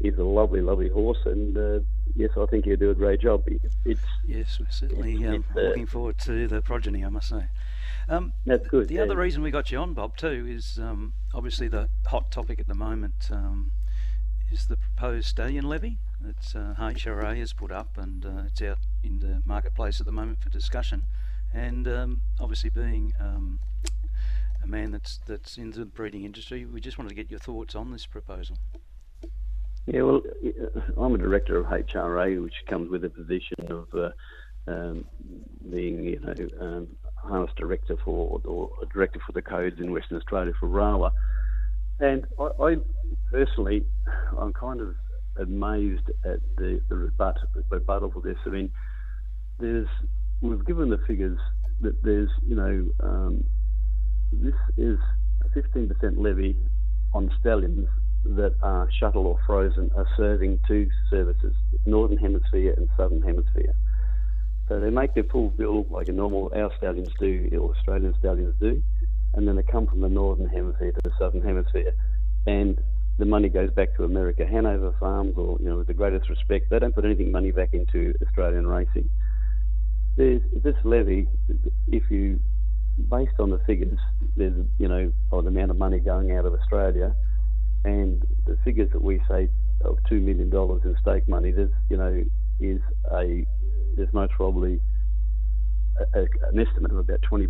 he's 0.00 0.16
a 0.18 0.22
lovely, 0.22 0.60
lovely 0.60 0.88
horse. 0.88 1.18
And 1.24 1.56
uh, 1.56 1.80
yes, 2.14 2.30
I 2.36 2.46
think 2.46 2.66
he'll 2.66 2.76
do 2.76 2.90
a 2.90 2.94
great 2.94 3.20
job. 3.20 3.44
It's 3.84 4.02
yes, 4.26 4.58
we're 4.60 4.66
certainly 4.70 5.26
um, 5.26 5.44
uh, 5.56 5.60
looking 5.60 5.86
forward 5.86 6.18
to 6.18 6.46
the 6.46 6.62
progeny, 6.62 7.04
I 7.04 7.08
must 7.08 7.28
say. 7.28 7.48
Um, 8.08 8.32
That's 8.44 8.66
good. 8.68 8.88
The 8.88 8.94
yeah. 8.94 9.02
other 9.02 9.16
reason 9.16 9.42
we 9.42 9.50
got 9.50 9.70
you 9.70 9.78
on, 9.78 9.94
Bob, 9.94 10.16
too, 10.16 10.46
is 10.48 10.78
um, 10.80 11.14
obviously 11.32 11.68
the 11.68 11.88
hot 12.06 12.30
topic 12.30 12.60
at 12.60 12.66
the 12.66 12.74
moment 12.74 13.14
um, 13.30 13.70
is 14.52 14.66
the 14.66 14.76
proposed 14.76 15.26
stallion 15.28 15.64
levy 15.64 15.98
that 16.20 16.54
uh, 16.54 16.74
HRA 16.80 17.36
has 17.38 17.52
put 17.52 17.72
up, 17.72 17.96
and 17.96 18.24
uh, 18.24 18.42
it's 18.46 18.62
out 18.62 18.78
in 19.02 19.20
the 19.20 19.42
marketplace 19.44 20.00
at 20.00 20.06
the 20.06 20.12
moment 20.12 20.40
for 20.42 20.50
discussion. 20.50 21.02
And 21.52 21.86
um, 21.88 22.20
obviously, 22.40 22.70
being 22.70 23.12
um, 23.20 23.60
a 24.62 24.66
man 24.66 24.90
that's 24.90 25.20
that's 25.26 25.56
into 25.56 25.78
the 25.78 25.86
breeding 25.86 26.24
industry, 26.24 26.64
we 26.66 26.80
just 26.80 26.98
wanted 26.98 27.10
to 27.10 27.14
get 27.14 27.30
your 27.30 27.40
thoughts 27.40 27.74
on 27.74 27.92
this 27.92 28.06
proposal. 28.06 28.56
Yeah, 29.86 30.02
well, 30.02 30.22
I'm 30.96 31.14
a 31.14 31.18
director 31.18 31.58
of 31.58 31.66
HRA, 31.66 32.42
which 32.42 32.54
comes 32.66 32.90
with 32.90 33.04
a 33.04 33.10
position 33.10 33.56
of 33.68 33.86
uh, 33.94 34.10
um, 34.66 35.04
being, 35.70 36.02
you 36.04 36.20
know, 36.20 36.34
um, 36.60 36.88
harness 37.24 37.50
director 37.56 37.96
for 38.04 38.40
or 38.44 38.70
director 38.92 39.20
for 39.26 39.32
the 39.32 39.42
codes 39.42 39.76
in 39.78 39.92
Western 39.92 40.18
Australia 40.18 40.52
for 40.58 40.68
RAWA. 40.68 41.12
And 42.00 42.26
I, 42.38 42.48
I 42.62 42.76
personally, 43.30 43.84
I'm 44.38 44.52
kind 44.52 44.80
of 44.80 44.94
amazed 45.36 46.10
at 46.24 46.40
the, 46.56 46.80
the 46.88 46.96
rebut, 46.96 47.36
rebuttal 47.70 48.10
for 48.12 48.20
this. 48.20 48.36
I 48.46 48.50
mean, 48.50 48.70
there's 49.58 49.88
we've 50.40 50.64
given 50.66 50.90
the 50.90 50.98
figures 51.06 51.38
that 51.80 52.02
there's 52.02 52.30
you 52.46 52.56
know 52.56 52.86
um, 53.00 53.44
this 54.32 54.54
is 54.76 54.98
a 55.44 55.58
15% 55.58 56.18
levy 56.18 56.56
on 57.12 57.30
stallions 57.40 57.86
that 58.24 58.54
are 58.62 58.88
shuttle 58.98 59.26
or 59.26 59.38
frozen 59.46 59.90
are 59.96 60.06
serving 60.16 60.58
two 60.66 60.88
services, 61.10 61.54
Northern 61.84 62.16
Hemisphere 62.16 62.74
and 62.76 62.88
Southern 62.96 63.22
Hemisphere. 63.22 63.74
So 64.68 64.80
they 64.80 64.90
make 64.90 65.14
their 65.14 65.24
full 65.24 65.50
bill 65.50 65.86
like 65.90 66.08
a 66.08 66.12
normal 66.12 66.50
our 66.54 66.70
stallions 66.78 67.10
do, 67.18 67.48
or 67.60 67.74
Australian 67.76 68.14
stallions 68.18 68.54
do, 68.60 68.82
and 69.34 69.46
then 69.46 69.56
they 69.56 69.62
come 69.62 69.86
from 69.86 70.00
the 70.00 70.08
northern 70.08 70.48
hemisphere 70.48 70.92
to 70.92 71.00
the 71.04 71.12
southern 71.18 71.42
hemisphere, 71.42 71.92
and 72.46 72.80
the 73.18 73.24
money 73.24 73.48
goes 73.48 73.70
back 73.70 73.94
to 73.96 74.04
America. 74.04 74.46
Hanover 74.46 74.94
Farms, 74.98 75.34
or 75.36 75.58
you 75.60 75.68
know, 75.68 75.76
with 75.78 75.86
the 75.86 75.94
greatest 75.94 76.28
respect, 76.28 76.70
they 76.70 76.78
don't 76.78 76.94
put 76.94 77.04
anything 77.04 77.30
money 77.30 77.52
back 77.52 77.70
into 77.72 78.14
Australian 78.26 78.66
racing. 78.66 79.08
There's 80.16 80.42
this 80.62 80.76
levy, 80.84 81.28
if 81.88 82.10
you, 82.10 82.40
based 83.10 83.34
on 83.38 83.50
the 83.50 83.60
figures, 83.66 83.98
there's 84.36 84.54
you 84.78 84.88
know, 84.88 85.12
of 85.30 85.44
the 85.44 85.50
amount 85.50 85.72
of 85.72 85.76
money 85.76 85.98
going 85.98 86.32
out 86.32 86.46
of 86.46 86.54
Australia, 86.54 87.14
and 87.84 88.24
the 88.46 88.56
figures 88.64 88.88
that 88.92 89.02
we 89.02 89.20
say 89.28 89.48
of 89.82 89.98
two 90.08 90.20
million 90.20 90.48
dollars 90.50 90.82
in 90.84 90.96
stake 91.00 91.28
money, 91.28 91.50
there's 91.50 91.70
you 91.90 91.96
know, 91.96 92.24
is 92.60 92.80
a 93.12 93.44
there's 93.96 94.12
most 94.12 94.32
probably 94.32 94.80
a, 95.98 96.20
a, 96.20 96.22
an 96.52 96.58
estimate 96.58 96.90
of 96.90 96.98
about 96.98 97.20
20% 97.22 97.48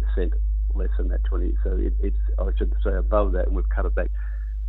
less 0.75 0.89
than 0.99 1.09
that 1.09 1.25
20. 1.25 1.55
So 1.63 1.77
it, 1.77 1.93
it's 2.01 2.17
I 2.39 2.51
should 2.59 2.75
say 2.85 2.95
above 2.95 3.33
that, 3.33 3.47
and 3.47 3.57
we've 3.57 3.69
cut 3.69 3.87
it 3.87 3.95
back. 3.95 4.11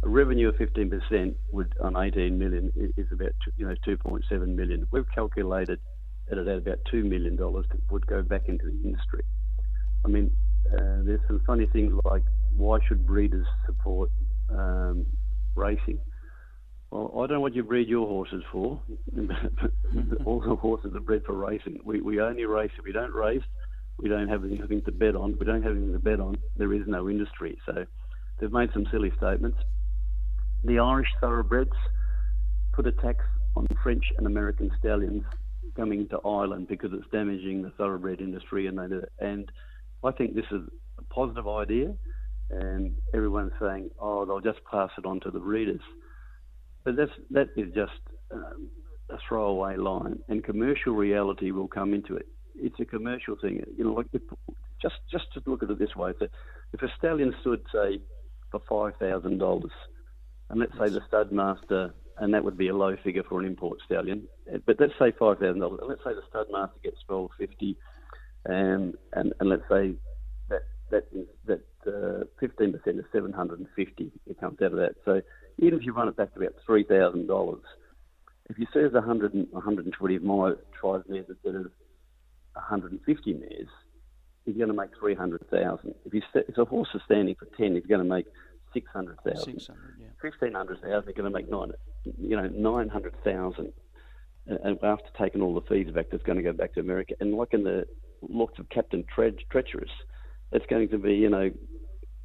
A 0.04 0.10
revenue 0.10 0.50
of 0.50 0.56
15% 0.56 1.34
would 1.52 1.74
on 1.82 1.98
18 1.98 2.38
million 2.38 2.72
is 2.76 3.08
about 3.12 3.32
you 3.58 3.68
know 3.68 3.76
2.7 3.88 4.48
million. 4.56 4.86
We've 4.92 5.10
calculated 5.14 5.80
that 6.30 6.38
at 6.40 6.48
about 6.48 6.80
two 6.90 7.04
million 7.04 7.36
dollars 7.36 7.66
would 7.90 8.06
go 8.08 8.22
back 8.22 8.44
into 8.48 8.66
the 8.66 8.88
industry. 8.88 9.24
I 10.04 10.08
mean, 10.08 10.32
uh, 10.72 11.02
there's 11.04 11.22
some 11.28 11.42
funny 11.46 11.68
things 11.68 11.94
like 12.04 12.24
why 12.56 12.80
should 12.88 13.06
breeders 13.06 13.48
support 13.66 14.10
um, 14.50 15.06
racing? 15.56 16.00
Well, 16.96 17.12
I 17.16 17.28
don't 17.28 17.38
know 17.38 17.42
what 17.42 17.54
you 17.54 17.64
breed 17.64 17.90
your 17.90 18.08
horses 18.08 18.42
for. 18.54 18.80
All 20.26 20.40
the 20.40 20.56
horses 20.56 20.96
are 20.96 21.02
bred 21.02 21.24
for 21.26 21.34
racing. 21.34 21.80
We, 21.84 22.00
we 22.00 22.22
only 22.22 22.46
race. 22.46 22.72
If 22.80 22.86
we 22.86 22.94
don't 22.94 23.14
race, 23.14 23.44
we 23.98 24.08
don't 24.08 24.30
have 24.30 24.46
anything 24.46 24.82
to 24.84 24.94
bet 24.94 25.14
on. 25.14 25.34
If 25.34 25.40
we 25.40 25.46
don't 25.46 25.62
have 25.62 25.74
anything 25.74 25.92
to 25.92 26.00
bet 26.00 26.22
on, 26.22 26.38
there 26.56 26.72
is 26.72 26.84
no 26.88 27.10
industry. 27.10 27.58
So 27.66 27.86
they've 28.40 28.52
made 28.52 28.70
some 28.72 28.86
silly 28.94 29.12
statements. 29.18 29.58
The 30.64 30.80
Irish 30.80 31.10
thoroughbreds 31.20 31.74
put 32.72 32.88
a 32.88 32.94
tax 32.94 33.26
on 33.58 33.68
French 33.84 34.06
and 34.18 34.26
American 34.26 34.72
stallions 34.80 35.26
coming 35.76 36.08
to 36.08 36.20
Ireland 36.26 36.70
because 36.70 36.92
it's 36.94 37.12
damaging 37.12 37.62
the 37.62 37.72
thoroughbred 37.72 38.22
industry, 38.22 38.68
and 38.68 38.78
they, 38.78 38.88
and 39.20 39.52
I 40.02 40.12
think 40.12 40.34
this 40.34 40.46
is 40.50 40.62
a 40.98 41.04
positive 41.14 41.46
idea. 41.46 41.94
And 42.52 42.96
everyone's 43.14 43.52
saying, 43.60 43.90
oh, 44.00 44.26
they'll 44.26 44.40
just 44.40 44.64
pass 44.72 44.92
it 44.98 45.06
on 45.06 45.20
to 45.22 45.32
the 45.32 45.40
breeders. 45.40 45.82
But 46.86 46.96
that's, 46.96 47.12
that 47.32 47.50
is 47.58 47.74
just 47.74 47.92
um, 48.32 48.70
a 49.10 49.18
throwaway 49.28 49.76
line, 49.76 50.20
and 50.30 50.44
commercial 50.44 50.94
reality 50.94 51.52
will 51.52 51.68
come 51.68 51.94
into 51.94 52.16
it. 52.16 52.28
It's 52.56 52.80
a 52.80 52.86
commercial 52.86 53.36
thing. 53.42 53.62
You 53.78 53.84
know, 53.84 53.94
like 53.94 54.08
just 54.82 54.96
just 55.12 55.26
to 55.34 55.44
look 55.46 55.64
at 55.64 55.70
it 55.70 55.80
this 55.80 55.96
way: 55.96 56.12
if 56.12 56.22
a, 56.22 56.30
if 56.72 56.82
a 56.82 56.88
stallion 56.98 57.36
stood, 57.42 57.62
say, 57.74 58.00
for 58.50 58.62
five 58.70 58.98
thousand 58.98 59.40
dollars, 59.40 59.72
and 60.50 60.60
let's 60.60 60.72
say 60.80 60.88
the 60.88 61.02
stud 61.08 61.34
master 61.34 61.94
and 62.18 62.34
that 62.34 62.44
would 62.44 62.58
be 62.58 62.70
a 62.70 62.76
low 62.76 62.96
figure 63.04 63.24
for 63.28 63.40
an 63.40 63.46
import 63.46 63.80
stallion. 63.86 64.28
But 64.66 64.78
let's 64.80 64.94
say 65.00 65.12
five 65.18 65.40
thousand 65.40 65.60
dollars. 65.60 65.82
Let's 65.88 66.04
say 66.04 66.14
the 66.14 66.22
stud 66.30 66.48
master 66.52 66.78
gets 66.84 66.98
twelve 67.06 67.32
fifty, 67.38 67.78
and 68.46 68.96
and 69.14 69.34
and 69.40 69.50
let's 69.50 69.64
say 69.70 69.96
that 70.50 70.62
that 70.92 71.08
is 71.12 71.28
that 71.46 71.64
uh, 71.88 72.26
fifteen 72.40 72.72
percent 72.72 73.00
is 73.00 73.06
seven 73.12 73.34
hundred 73.34 73.60
and 73.60 73.68
fifty. 73.76 74.12
It 74.28 74.40
comes 74.40 74.62
out 74.62 74.72
of 74.72 74.78
that. 74.78 74.96
So 75.04 75.22
even 75.66 75.80
if 75.80 75.86
you 75.86 75.94
run 75.94 76.08
it 76.08 76.16
back 76.16 76.34
to 76.34 76.40
about 76.40 76.56
three 76.66 76.84
thousand 76.84 77.28
dollars, 77.28 77.64
if 78.50 78.60
you 78.60 78.68
there's 78.74 78.94
100 78.94 79.34
and 79.34 79.48
120 79.52 80.16
of 80.16 80.24
my 80.24 80.54
tries 80.80 81.04
mares 81.08 81.26
instead 81.30 81.56
of 81.56 81.72
150 82.54 83.34
mares, 83.34 83.68
he's 84.46 84.56
going 84.56 84.68
to 84.70 84.74
make 84.74 84.92
300,000. 85.00 85.96
If, 86.06 86.14
you 86.14 86.22
if 86.34 86.58
a 86.58 86.66
horse 86.66 86.90
is 86.94 87.02
standing 87.06 87.36
for 87.36 87.48
10, 87.58 87.76
he's 87.76 87.86
going 87.86 88.02
to 88.02 88.08
make 88.08 88.26
600,000. 88.74 89.60
600, 89.60 89.96
yeah. 90.00 90.08
1,500,000, 90.24 90.80
they're 90.82 91.02
going 91.02 91.16
to 91.16 91.30
make 91.30 91.50
nine, 91.50 91.72
you 92.20 92.36
know, 92.36 92.48
900,000. 92.48 93.74
And 94.48 94.84
after 94.84 95.10
taking 95.18 95.42
all 95.42 95.56
the 95.56 95.62
fees 95.62 95.92
back, 95.92 96.08
that's 96.12 96.24
going 96.24 96.38
to 96.38 96.44
go 96.44 96.54
back 96.54 96.74
to 96.76 96.80
America. 96.80 97.16
And 97.20 97.34
like 97.34 97.54
in 97.54 97.64
the 97.64 97.88
lots 98.22 98.60
of 98.60 98.70
Captain 98.70 99.04
Tre- 99.14 99.44
Treacherous, 99.50 99.90
it's 100.52 100.66
going 100.68 100.90
to 100.90 101.00
be, 101.00 101.16
you 101.16 101.30
know, 101.30 101.50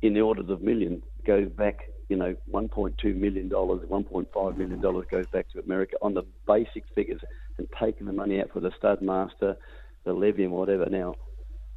in 0.03 0.15
the 0.15 0.21
orders 0.21 0.51
of 0.51 0.61
millions, 0.61 1.03
goes 1.27 1.49
back, 1.49 1.79
you 2.11 2.17
know, 2.17 2.35
1.2 2.53 3.17
million 3.17 3.49
dollars, 3.49 3.81
1.5 3.89 4.57
million 4.57 4.81
dollars 4.81 5.07
goes 5.11 5.27
back 5.33 5.49
to 5.51 5.61
America 5.61 5.97
on 6.03 6.13
the 6.13 6.25
basic 6.47 6.85
figures, 6.95 7.21
and 7.57 7.69
taking 7.79 8.07
the 8.07 8.13
money 8.13 8.41
out 8.41 8.51
for 8.53 8.59
the 8.59 8.73
stud 8.77 9.01
master, 9.01 9.57
the 10.05 10.13
levy, 10.13 10.43
and 10.43 10.53
whatever. 10.53 10.87
Now, 10.87 11.15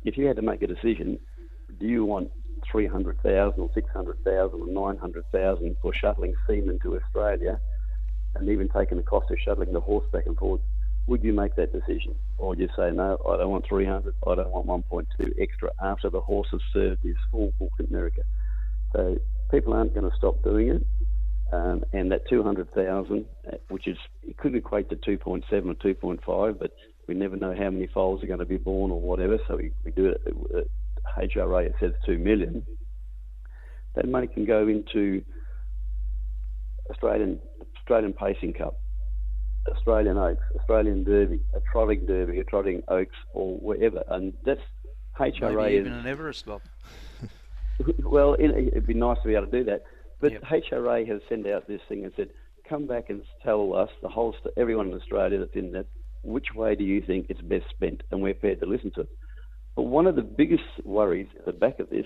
if 0.03 0.17
you 0.17 0.25
had 0.25 0.37
to 0.37 0.41
make 0.41 0.63
a 0.63 0.67
decision, 0.67 1.19
do 1.79 1.85
you 1.85 2.03
want 2.03 2.31
300,000 2.71 3.59
or 3.59 3.69
600,000 3.73 4.59
or 4.59 4.67
900,000 4.67 5.77
for 5.81 5.93
shuttling 5.93 6.33
semen 6.47 6.79
to 6.81 6.97
Australia 6.97 7.59
and 8.35 8.49
even 8.49 8.69
taking 8.69 8.97
the 8.97 9.03
cost 9.03 9.29
of 9.29 9.37
shuttling 9.39 9.71
the 9.71 9.81
horse 9.81 10.05
back 10.11 10.25
and 10.25 10.37
forth? 10.37 10.61
Would 11.07 11.23
you 11.23 11.33
make 11.33 11.55
that 11.57 11.73
decision? 11.73 12.15
Or 12.37 12.49
would 12.49 12.59
you 12.59 12.69
say, 12.75 12.89
no, 12.91 13.21
I 13.29 13.37
don't 13.37 13.51
want 13.51 13.67
300, 13.67 14.15
I 14.25 14.35
don't 14.35 14.49
want 14.49 14.87
1.2 14.89 15.33
extra 15.37 15.69
after 15.81 16.09
the 16.09 16.21
horse 16.21 16.47
has 16.51 16.61
served 16.71 17.03
his 17.03 17.17
full 17.29 17.53
book 17.59 17.73
in 17.79 17.85
America? 17.87 18.21
So 18.93 19.17
people 19.53 19.73
aren't 19.73 19.93
going 19.93 20.09
to 20.09 20.17
stop 20.17 20.43
doing 20.43 20.69
it. 20.69 20.85
Um, 21.51 21.83
and 21.93 22.11
that 22.11 22.27
200,000, 22.27 23.25
uh, 23.45 23.57
which 23.69 23.87
is, 23.87 23.97
it 24.23 24.37
could 24.37 24.55
equate 24.55 24.89
to 24.89 24.95
2.7 24.95 25.43
or 25.51 25.75
2.5, 25.75 26.59
but 26.59 26.71
we 27.07 27.13
never 27.13 27.35
know 27.35 27.53
how 27.55 27.69
many 27.69 27.85
foals 27.85 28.23
are 28.23 28.27
going 28.27 28.39
to 28.39 28.45
be 28.45 28.57
born 28.57 28.89
or 28.89 28.99
whatever, 28.99 29.37
so 29.47 29.57
we, 29.57 29.71
we 29.83 29.91
do 29.91 30.07
it. 30.07 30.21
Uh, 30.55 30.61
HRA 31.21 31.65
it 31.65 31.75
says 31.79 31.91
two 32.05 32.17
million. 32.17 32.65
That 33.95 34.07
money 34.07 34.25
can 34.25 34.45
go 34.45 34.67
into 34.67 35.21
Australian 36.89 37.39
Australian 37.77 38.13
Pacing 38.13 38.53
Cup, 38.53 38.79
Australian 39.69 40.17
Oaks, 40.17 40.43
Australian 40.59 41.03
Derby, 41.03 41.41
a 41.53 41.59
trotting 41.71 42.05
Derby, 42.07 42.39
a 42.39 42.43
trotting 42.45 42.81
Oaks, 42.87 43.15
or 43.33 43.57
wherever, 43.57 44.03
and 44.07 44.33
that's 44.45 44.61
HRA. 45.19 45.55
Maybe 45.55 45.75
even 45.75 45.93
is, 45.93 45.99
an 45.99 46.07
Everest 46.07 46.45
Bob. 46.45 46.61
Well, 48.03 48.35
it'd 48.39 48.87
be 48.87 48.93
nice 48.93 49.17
to 49.23 49.27
be 49.27 49.35
able 49.35 49.47
to 49.47 49.51
do 49.51 49.63
that, 49.65 49.83
but 50.19 50.31
yep. 50.31 50.43
HRA 50.43 51.07
has 51.07 51.21
sent 51.27 51.47
out 51.47 51.67
this 51.67 51.81
thing 51.87 52.03
and 52.03 52.13
said, 52.15 52.29
come 52.67 52.87
back 52.87 53.09
and 53.09 53.23
tell 53.43 53.73
us 53.73 53.89
the 54.01 54.09
whole 54.09 54.35
everyone 54.57 54.87
in 54.87 54.93
Australia 54.93 55.39
that's 55.39 55.55
in 55.55 55.71
that 55.73 55.85
which 56.23 56.47
way 56.55 56.75
do 56.75 56.83
you 56.83 57.01
think 57.01 57.27
it's 57.29 57.41
best 57.41 57.65
spent? 57.69 58.01
And 58.11 58.21
we're 58.21 58.33
prepared 58.33 58.61
to 58.61 58.65
listen 58.65 58.91
to 58.91 59.01
it. 59.01 59.09
But 59.75 59.83
one 59.83 60.07
of 60.07 60.15
the 60.15 60.21
biggest 60.21 60.63
worries 60.85 61.27
at 61.37 61.45
the 61.45 61.51
back 61.51 61.79
of 61.79 61.89
this 61.89 62.05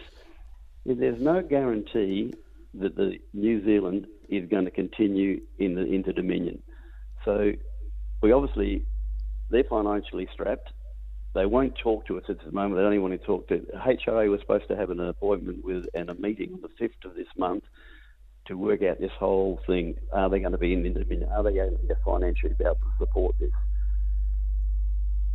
is 0.85 0.97
there's 0.97 1.21
no 1.21 1.41
guarantee 1.41 2.33
that 2.73 2.95
the 2.95 3.17
New 3.33 3.63
Zealand 3.63 4.07
is 4.29 4.49
going 4.49 4.65
to 4.65 4.71
continue 4.71 5.41
in 5.59 5.75
the 5.75 5.85
Inter 5.85 6.13
Dominion. 6.13 6.61
So 7.25 7.51
we 8.21 8.31
obviously 8.31 8.85
they're 9.49 9.63
financially 9.63 10.27
strapped. 10.33 10.71
They 11.37 11.45
won't 11.45 11.77
talk 11.77 12.07
to 12.07 12.17
us 12.17 12.23
at 12.29 12.43
the 12.43 12.51
moment. 12.51 12.77
They 12.77 12.83
only 12.83 12.97
want 12.97 13.19
to 13.19 13.25
talk 13.25 13.47
to 13.49 13.59
HRA. 13.59 14.29
was 14.29 14.39
supposed 14.41 14.67
to 14.69 14.75
have 14.75 14.89
an 14.89 14.99
appointment 14.99 15.63
with 15.63 15.85
and 15.93 16.09
a 16.09 16.15
meeting 16.15 16.51
on 16.53 16.61
the 16.61 16.69
fifth 16.79 17.05
of 17.05 17.15
this 17.15 17.27
month 17.37 17.63
to 18.47 18.57
work 18.57 18.81
out 18.81 18.99
this 18.99 19.11
whole 19.19 19.59
thing. 19.67 19.95
Are 20.11 20.29
they 20.29 20.39
going 20.39 20.53
to 20.53 20.57
be 20.57 20.73
in 20.73 20.81
Dominion? 20.81 21.29
Are 21.29 21.43
they 21.43 21.53
going 21.53 21.77
to 21.77 21.83
be 21.83 21.93
financially 22.03 22.55
able 22.59 22.75
to 22.75 22.91
support 22.97 23.35
this? 23.39 23.51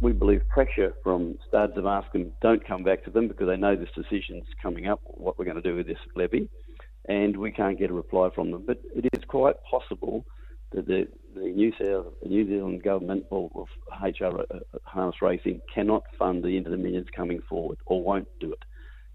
we 0.02 0.12
believe 0.12 0.42
pressure 0.48 0.92
from 1.04 1.38
studs 1.46 1.74
have 1.76 1.86
asked 1.86 2.12
them 2.12 2.32
don't 2.42 2.66
come 2.66 2.82
back 2.82 3.04
to 3.04 3.10
them 3.10 3.28
because 3.28 3.46
they 3.46 3.56
know 3.56 3.76
this 3.76 3.88
decision's 3.94 4.44
coming 4.60 4.88
up, 4.88 5.00
what 5.04 5.38
we're 5.38 5.44
going 5.44 5.56
to 5.56 5.62
do 5.62 5.76
with 5.76 5.86
this 5.86 5.98
levy, 6.16 6.48
and 7.08 7.36
we 7.36 7.52
can't 7.52 7.78
get 7.78 7.88
a 7.88 7.92
reply 7.92 8.28
from 8.34 8.50
them. 8.50 8.64
But 8.66 8.80
it 8.96 9.08
is 9.12 9.22
quite 9.28 9.54
possible 9.62 10.24
that 10.74 10.86
the, 10.86 11.08
the 11.34 11.40
New, 11.40 11.72
South, 11.78 12.12
New 12.24 12.46
Zealand 12.46 12.82
government 12.82 13.26
or, 13.30 13.50
or 13.54 13.66
HR 14.02 14.40
uh, 14.40 14.58
Harness 14.84 15.22
Racing 15.22 15.60
cannot 15.72 16.04
fund 16.18 16.42
the 16.42 16.56
Inter-Dominions 16.56 17.08
coming 17.14 17.40
forward 17.48 17.78
or 17.86 18.02
won't 18.02 18.28
do 18.40 18.52
it. 18.52 18.62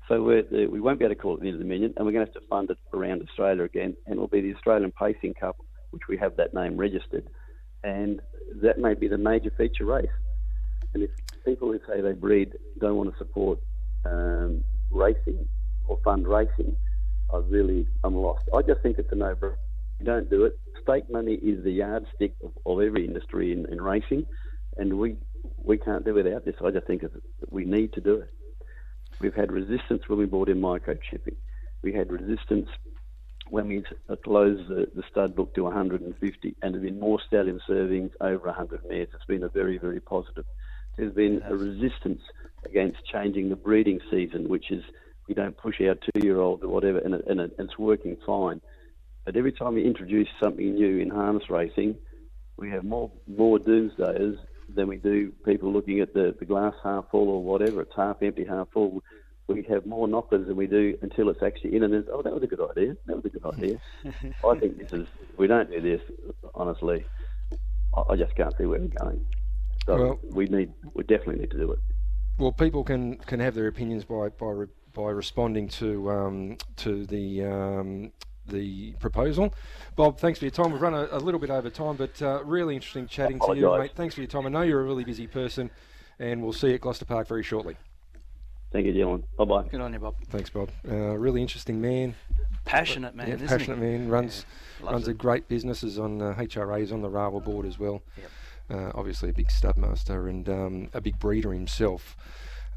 So 0.08 0.24
we're, 0.24 0.44
we 0.70 0.80
won't 0.80 1.00
be 1.00 1.06
able 1.06 1.16
to 1.16 1.22
call 1.22 1.36
it 1.36 1.42
the 1.42 1.48
Inter-Dominion, 1.48 1.94
and 1.98 2.06
we're 2.06 2.14
going 2.14 2.26
to 2.26 2.32
have 2.32 2.42
to 2.42 2.48
fund 2.48 2.70
it 2.70 2.78
around 2.94 3.22
Australia 3.22 3.64
again, 3.64 3.96
and 4.06 4.16
it'll 4.16 4.28
be 4.28 4.42
the 4.42 4.56
Australian 4.56 4.92
Pacing 4.92 5.34
Cup, 5.34 5.58
which 5.92 6.04
we 6.08 6.18
have 6.18 6.38
that 6.38 6.54
name 6.54 6.78
registered, 6.78 7.28
and 7.84 8.22
that 8.62 8.78
may 8.78 8.94
be 8.94 9.08
the 9.08 9.18
major 9.18 9.52
feature 9.58 9.86
race. 9.86 10.08
And 10.94 11.04
if 11.04 11.10
people 11.46 11.72
who 11.72 11.80
say 11.88 12.02
they 12.02 12.14
breed 12.14 12.54
don't 12.80 12.96
want 12.96 13.12
to 13.12 13.18
support 13.18 13.60
um, 14.06 14.64
racing 14.90 15.48
or 15.88 16.00
fund 16.04 16.26
racing, 16.28 16.76
I 17.34 17.38
really 17.38 17.86
I'm 18.04 18.16
lost. 18.16 18.44
I 18.56 18.62
just 18.62 18.82
think 18.82 18.98
it's 18.98 19.12
a 19.12 19.16
no-brainer. 19.16 19.58
Don't 20.04 20.30
do 20.30 20.46
it. 20.46 20.60
Stake 20.84 21.10
money 21.10 21.34
is 21.34 21.64
the 21.64 21.72
yardstick 21.72 22.36
of, 22.44 22.52
of 22.66 22.82
every 22.82 23.06
industry 23.06 23.52
in, 23.52 23.66
in, 23.72 23.82
racing, 23.82 24.26
and 24.78 24.98
we 24.98 25.18
we 25.64 25.78
can't 25.78 26.06
do 26.06 26.14
without 26.14 26.46
this. 26.46 26.56
I 26.64 26.72
just 26.72 26.88
think 26.88 27.04
we 27.50 27.66
need 27.66 27.94
to 27.94 28.02
do 28.02 28.16
it. 28.16 28.30
We've 29.20 29.34
had 29.34 29.52
resistance 29.52 30.04
when 30.08 30.20
we 30.20 30.26
brought 30.26 30.50
in 30.50 30.62
microchipping. 30.62 31.36
We 31.82 31.94
had 31.94 32.12
resistance 32.12 32.70
when 33.50 33.68
we 33.68 33.84
closed 34.24 34.68
the, 34.68 34.88
the 34.94 35.04
stud 35.10 35.36
book 35.36 35.56
to 35.56 35.64
150, 35.64 36.56
and 36.62 36.74
there 36.74 36.82
have 36.82 36.90
been 36.90 37.00
more 37.00 37.20
stallion 37.26 37.60
servings 37.68 38.12
over 38.22 38.48
100 38.48 38.82
mares. 38.88 39.08
It's 39.14 39.26
been 39.26 39.44
a 39.44 39.50
very, 39.50 39.78
very 39.78 40.00
positive. 40.00 40.46
There's 40.98 41.14
been 41.14 41.42
a 41.46 41.56
resistance 41.56 42.22
against 42.66 42.98
changing 43.12 43.50
the 43.50 43.56
breeding 43.56 44.00
season, 44.12 44.50
which 44.50 44.72
is 44.72 44.84
we 45.28 45.34
don't 45.34 45.58
push 45.58 45.82
our 45.82 45.96
two-year-old 45.96 46.64
or 46.64 46.70
whatever, 46.70 47.00
and, 47.00 47.16
it, 47.16 47.26
and, 47.28 47.40
it, 47.40 47.52
and 47.58 47.70
it's 47.70 47.78
working 47.78 48.18
fine. 48.26 48.62
But 49.28 49.36
every 49.36 49.52
time 49.52 49.74
we 49.74 49.84
introduce 49.84 50.30
something 50.42 50.76
new 50.76 51.00
in 51.00 51.10
harness 51.10 51.50
racing, 51.50 51.98
we 52.56 52.70
have 52.70 52.86
more 52.86 53.12
more 53.28 53.60
doomsdayers 53.60 54.38
than 54.74 54.88
we 54.88 54.96
do 54.96 55.34
people 55.44 55.74
looking 55.74 56.00
at 56.00 56.14
the, 56.14 56.34
the 56.40 56.46
glass 56.46 56.74
half 56.82 57.12
full 57.12 57.28
or 57.28 57.44
whatever. 57.44 57.82
It's 57.82 57.92
half 57.94 58.24
empty, 58.24 58.46
half 58.46 58.70
full. 58.72 59.04
We 59.48 59.64
have 59.64 59.86
more 59.86 60.08
knockers 60.08 60.48
than 60.48 60.56
we 60.56 60.66
do 60.66 60.98
until 61.02 61.28
it's 61.28 61.44
actually 61.44 61.76
in 61.76 61.84
and 61.84 61.92
there's, 61.92 62.06
oh, 62.10 62.22
that 62.22 62.34
was 62.34 62.42
a 62.42 62.48
good 62.48 62.62
idea. 62.72 62.96
That 63.06 63.18
was 63.18 63.26
a 63.26 63.30
good 63.30 63.46
idea. 63.46 63.82
I 64.46 64.60
think 64.60 64.78
this 64.78 64.94
is, 64.94 65.08
we 65.36 65.48
don't 65.48 65.70
do 65.70 65.82
this, 65.82 66.02
honestly. 66.56 67.06
I, 67.98 68.14
I 68.14 68.16
just 68.16 68.34
can't 68.34 68.56
see 68.58 68.66
where 68.66 68.80
we're 68.80 68.88
going. 68.88 69.26
So 69.86 69.96
well, 69.98 70.20
we 70.24 70.46
need, 70.46 70.72
we 70.94 71.04
definitely 71.04 71.42
need 71.42 71.52
to 71.52 71.58
do 71.58 71.74
it. 71.74 71.80
Well, 72.38 72.54
people 72.54 72.86
can, 72.86 73.18
can 73.18 73.42
have 73.42 73.56
their 73.56 73.68
opinions 73.68 74.06
by 74.06 74.30
by 74.30 74.68
by 74.94 75.10
responding 75.12 75.68
to 75.68 76.10
um, 76.12 76.58
to 76.78 77.06
the 77.06 77.44
um, 77.44 78.12
the 78.48 78.94
proposal. 78.94 79.54
Bob, 79.96 80.20
thanks 80.20 80.40
for 80.40 80.46
your 80.46 80.52
time. 80.52 80.72
We've 80.72 80.82
run 80.82 80.94
a, 80.94 81.08
a 81.12 81.20
little 81.20 81.40
bit 81.40 81.50
over 81.50 81.70
time, 81.70 81.96
but 81.96 82.22
uh, 82.22 82.44
really 82.44 82.76
interesting 82.76 83.08
chatting 83.08 83.40
to 83.40 83.56
you, 83.56 83.78
mate. 83.78 83.92
Thanks 83.96 84.16
for 84.16 84.22
your 84.22 84.28
time. 84.28 84.46
I 84.46 84.50
know 84.50 84.62
you're 84.62 84.82
a 84.82 84.86
really 84.86 85.04
busy 85.04 85.28
person, 85.28 85.70
and 86.20 86.42
we'll 86.42 86.54
see 86.54 86.70
you 86.70 86.76
at 86.76 86.82
Gloucester 86.82 87.06
Park 87.06 87.28
very 87.28 87.44
shortly. 87.44 87.76
Thank 88.72 88.86
you, 88.86 88.94
Dylan. 88.94 89.24
Bye 89.38 89.46
bye. 89.46 89.64
Good 89.70 89.80
on 89.80 89.94
you, 89.94 90.00
Bob. 90.00 90.16
Thanks, 90.30 90.50
Bob. 90.50 90.70
Uh, 90.88 91.18
really 91.18 91.42
interesting 91.42 91.80
man. 91.80 92.16
Passionate 92.66 93.16
man. 93.16 93.30
Yeah, 93.30 93.48
passionate 93.48 93.78
he? 93.78 93.82
man. 93.82 94.10
Runs 94.10 94.46
yeah, 94.84 94.92
runs 94.92 95.08
it. 95.08 95.12
a 95.12 95.14
great 95.14 95.48
business. 95.48 95.84
Is 95.84 95.98
on 95.98 96.22
uh, 96.22 96.36
HRA's 96.38 96.92
on 96.92 97.02
the 97.02 97.10
RAWA 97.10 97.40
board 97.40 97.66
as 97.66 97.80
well. 97.80 98.02
Yep 98.18 98.30
uh, 98.70 98.92
obviously 98.96 99.30
a 99.30 99.34
big 99.34 99.50
stud 99.52 99.78
master 99.78 100.28
and 100.28 100.48
um, 100.50 100.90
a 100.94 101.02
big 101.02 101.20
breeder 101.20 101.54
himself. 101.54 102.16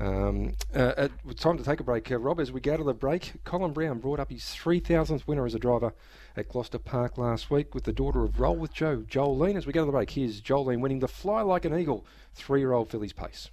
Um, 0.00 0.54
uh, 0.74 1.08
time 1.36 1.58
to 1.58 1.64
take 1.64 1.80
a 1.80 1.84
break, 1.84 2.10
uh, 2.10 2.16
Rob. 2.16 2.40
As 2.40 2.50
we 2.50 2.60
go 2.60 2.74
to 2.74 2.82
the 2.82 2.94
break, 2.94 3.34
Colin 3.44 3.72
Brown 3.72 3.98
brought 3.98 4.18
up 4.18 4.30
his 4.30 4.44
3,000th 4.44 5.26
winner 5.26 5.44
as 5.44 5.54
a 5.54 5.58
driver 5.58 5.92
at 6.36 6.48
Gloucester 6.48 6.78
Park 6.78 7.18
last 7.18 7.50
week 7.50 7.74
with 7.74 7.84
the 7.84 7.92
daughter 7.92 8.24
of 8.24 8.40
Roll 8.40 8.56
with 8.56 8.72
Joe, 8.72 9.04
Jolene. 9.06 9.56
As 9.56 9.66
we 9.66 9.74
go 9.74 9.82
to 9.82 9.86
the 9.86 9.92
break, 9.92 10.10
here's 10.10 10.40
Jolene 10.40 10.80
winning 10.80 11.00
the 11.00 11.08
Fly 11.08 11.42
Like 11.42 11.66
an 11.66 11.78
Eagle 11.78 12.06
three-year-old 12.34 12.88
filly's 12.88 13.12
pace. 13.12 13.50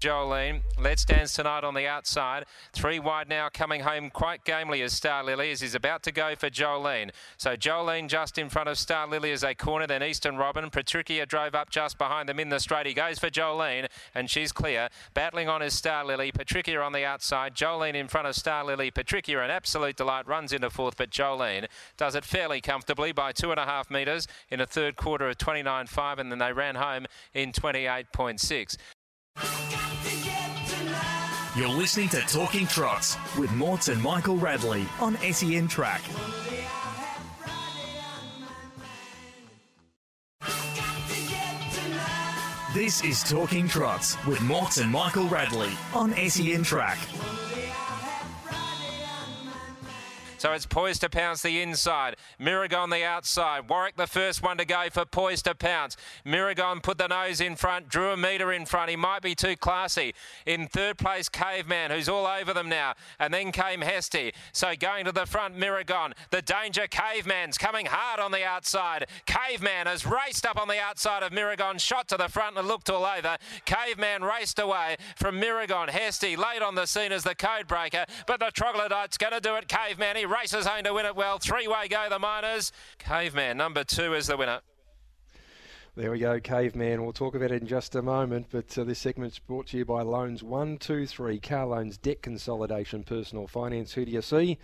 Jolene. 0.00 0.62
Let's 0.80 1.04
Dance 1.04 1.34
tonight 1.34 1.64
on 1.64 1.74
the 1.74 1.86
outside. 1.86 2.44
Three 2.72 2.98
wide 2.98 3.28
now 3.28 3.48
coming 3.48 3.82
home 3.82 4.10
quite 4.10 4.44
gamely 4.44 4.82
as 4.82 4.92
Star 4.92 5.24
Lily 5.24 5.50
as 5.50 5.60
he's 5.60 5.74
about 5.74 6.02
to 6.04 6.12
go 6.12 6.34
for 6.36 6.50
Jolene. 6.50 7.10
So 7.36 7.56
Jolene 7.56 8.08
just 8.08 8.38
in 8.38 8.48
front 8.48 8.68
of 8.68 8.78
Star 8.78 9.06
Lily 9.06 9.32
as 9.32 9.40
they 9.40 9.54
corner. 9.54 9.86
Then 9.86 10.02
Eastern 10.02 10.36
Robin. 10.36 10.70
Patricia 10.70 11.26
drove 11.26 11.54
up 11.54 11.70
just 11.70 11.98
behind 11.98 12.28
them 12.28 12.38
in 12.38 12.48
the 12.48 12.60
straight. 12.60 12.86
He 12.86 12.94
goes 12.94 13.18
for 13.18 13.30
Jolene 13.30 13.88
and 14.14 14.28
she's 14.28 14.52
clear. 14.52 14.88
Battling 15.14 15.48
on 15.48 15.62
is 15.62 15.74
Star 15.74 16.04
Lily. 16.04 16.32
Patricia 16.32 16.80
on 16.80 16.92
the 16.92 17.04
outside. 17.04 17.54
Jolene 17.54 17.94
in 17.94 18.08
front 18.08 18.26
of 18.26 18.34
Star 18.34 18.64
Lily. 18.64 18.90
Patricia 18.90 19.42
an 19.42 19.50
absolute 19.50 19.96
delight 19.96 20.26
runs 20.26 20.52
into 20.52 20.70
fourth, 20.70 20.96
but 20.96 21.10
Jolene 21.10 21.66
does 21.96 22.14
it 22.14 22.24
fairly 22.24 22.60
comfortably 22.60 23.12
by 23.12 23.32
two 23.32 23.50
and 23.50 23.60
a 23.60 23.64
half 23.64 23.90
metres 23.90 24.28
in 24.50 24.60
a 24.60 24.66
third 24.66 24.96
quarter 24.96 25.28
of 25.28 25.38
29.5 25.38 26.18
and 26.18 26.30
then 26.30 26.38
they 26.38 26.52
ran 26.52 26.74
home 26.74 27.06
in 27.32 27.52
28.6. 27.52 28.76
You're 31.56 31.68
listening 31.68 32.08
to 32.08 32.20
Talking 32.22 32.66
Trots 32.66 33.16
with 33.38 33.48
Morts 33.52 33.86
and 33.86 34.02
Michael 34.02 34.36
Radley 34.36 34.84
on 35.00 35.16
SEN 35.18 35.68
Track. 35.68 36.02
This 42.74 43.04
is 43.04 43.22
Talking 43.22 43.68
Trots 43.68 44.16
with 44.26 44.40
Morts 44.40 44.78
and 44.78 44.90
Michael 44.90 45.28
Radley 45.28 45.70
on 45.94 46.12
SEN 46.28 46.64
Track. 46.64 46.98
So 50.44 50.52
it's 50.52 50.66
poised 50.66 51.00
to 51.00 51.08
pounce 51.08 51.40
the 51.40 51.62
inside. 51.62 52.16
Miragon 52.38 52.90
the 52.90 53.02
outside. 53.02 53.66
Warwick 53.66 53.96
the 53.96 54.06
first 54.06 54.42
one 54.42 54.58
to 54.58 54.66
go 54.66 54.88
for 54.92 55.06
poised 55.06 55.46
to 55.46 55.54
pounce. 55.54 55.96
Miragon 56.22 56.82
put 56.82 56.98
the 56.98 57.06
nose 57.06 57.40
in 57.40 57.56
front, 57.56 57.88
drew 57.88 58.10
a 58.10 58.16
metre 58.18 58.52
in 58.52 58.66
front. 58.66 58.90
He 58.90 58.96
might 58.96 59.22
be 59.22 59.34
too 59.34 59.56
classy. 59.56 60.14
In 60.44 60.66
third 60.66 60.98
place, 60.98 61.30
Caveman, 61.30 61.90
who's 61.90 62.10
all 62.10 62.26
over 62.26 62.52
them 62.52 62.68
now. 62.68 62.92
And 63.18 63.32
then 63.32 63.52
came 63.52 63.80
Hesty. 63.80 64.34
So 64.52 64.74
going 64.78 65.06
to 65.06 65.12
the 65.12 65.24
front, 65.24 65.56
Miragon. 65.56 66.12
The 66.28 66.42
danger, 66.42 66.88
Caveman's 66.88 67.56
coming 67.56 67.86
hard 67.86 68.20
on 68.20 68.30
the 68.30 68.44
outside. 68.44 69.06
Caveman 69.24 69.86
has 69.86 70.04
raced 70.04 70.44
up 70.44 70.60
on 70.60 70.68
the 70.68 70.78
outside 70.78 71.22
of 71.22 71.32
Miragon, 71.32 71.78
shot 71.78 72.06
to 72.08 72.18
the 72.18 72.28
front 72.28 72.58
and 72.58 72.68
looked 72.68 72.90
all 72.90 73.06
over. 73.06 73.38
Caveman 73.64 74.22
raced 74.22 74.58
away 74.58 74.98
from 75.16 75.40
Miragon. 75.40 75.88
Hesty 75.88 76.36
late 76.36 76.60
on 76.60 76.74
the 76.74 76.84
scene 76.84 77.12
as 77.12 77.24
the 77.24 77.34
code 77.34 77.66
breaker, 77.66 78.04
but 78.26 78.40
the 78.40 78.50
troglodyte's 78.52 79.16
going 79.16 79.32
to 79.32 79.40
do 79.40 79.54
it. 79.54 79.68
Caveman, 79.68 80.16
he 80.16 80.33
races 80.34 80.66
home 80.66 80.84
to 80.84 80.92
win 80.92 81.06
it 81.06 81.16
well. 81.16 81.38
Three 81.38 81.68
way 81.68 81.88
go, 81.88 82.06
the 82.08 82.18
Miners. 82.18 82.72
Caveman, 82.98 83.56
number 83.56 83.84
two, 83.84 84.14
is 84.14 84.26
the 84.26 84.36
winner. 84.36 84.60
There 85.96 86.10
we 86.10 86.18
go, 86.18 86.40
Caveman. 86.40 87.02
We'll 87.02 87.12
talk 87.12 87.36
about 87.36 87.52
it 87.52 87.62
in 87.62 87.68
just 87.68 87.94
a 87.94 88.02
moment, 88.02 88.46
but 88.50 88.76
uh, 88.76 88.82
this 88.82 88.98
segment's 88.98 89.38
brought 89.38 89.68
to 89.68 89.78
you 89.78 89.84
by 89.84 90.02
Loans 90.02 90.42
123, 90.42 91.38
Car 91.38 91.66
Loans, 91.66 91.98
Debt 91.98 92.20
Consolidation, 92.20 93.04
Personal 93.04 93.46
Finance. 93.46 93.92
Who 93.92 94.04
do 94.04 94.10
you 94.10 94.22
see? 94.22 94.58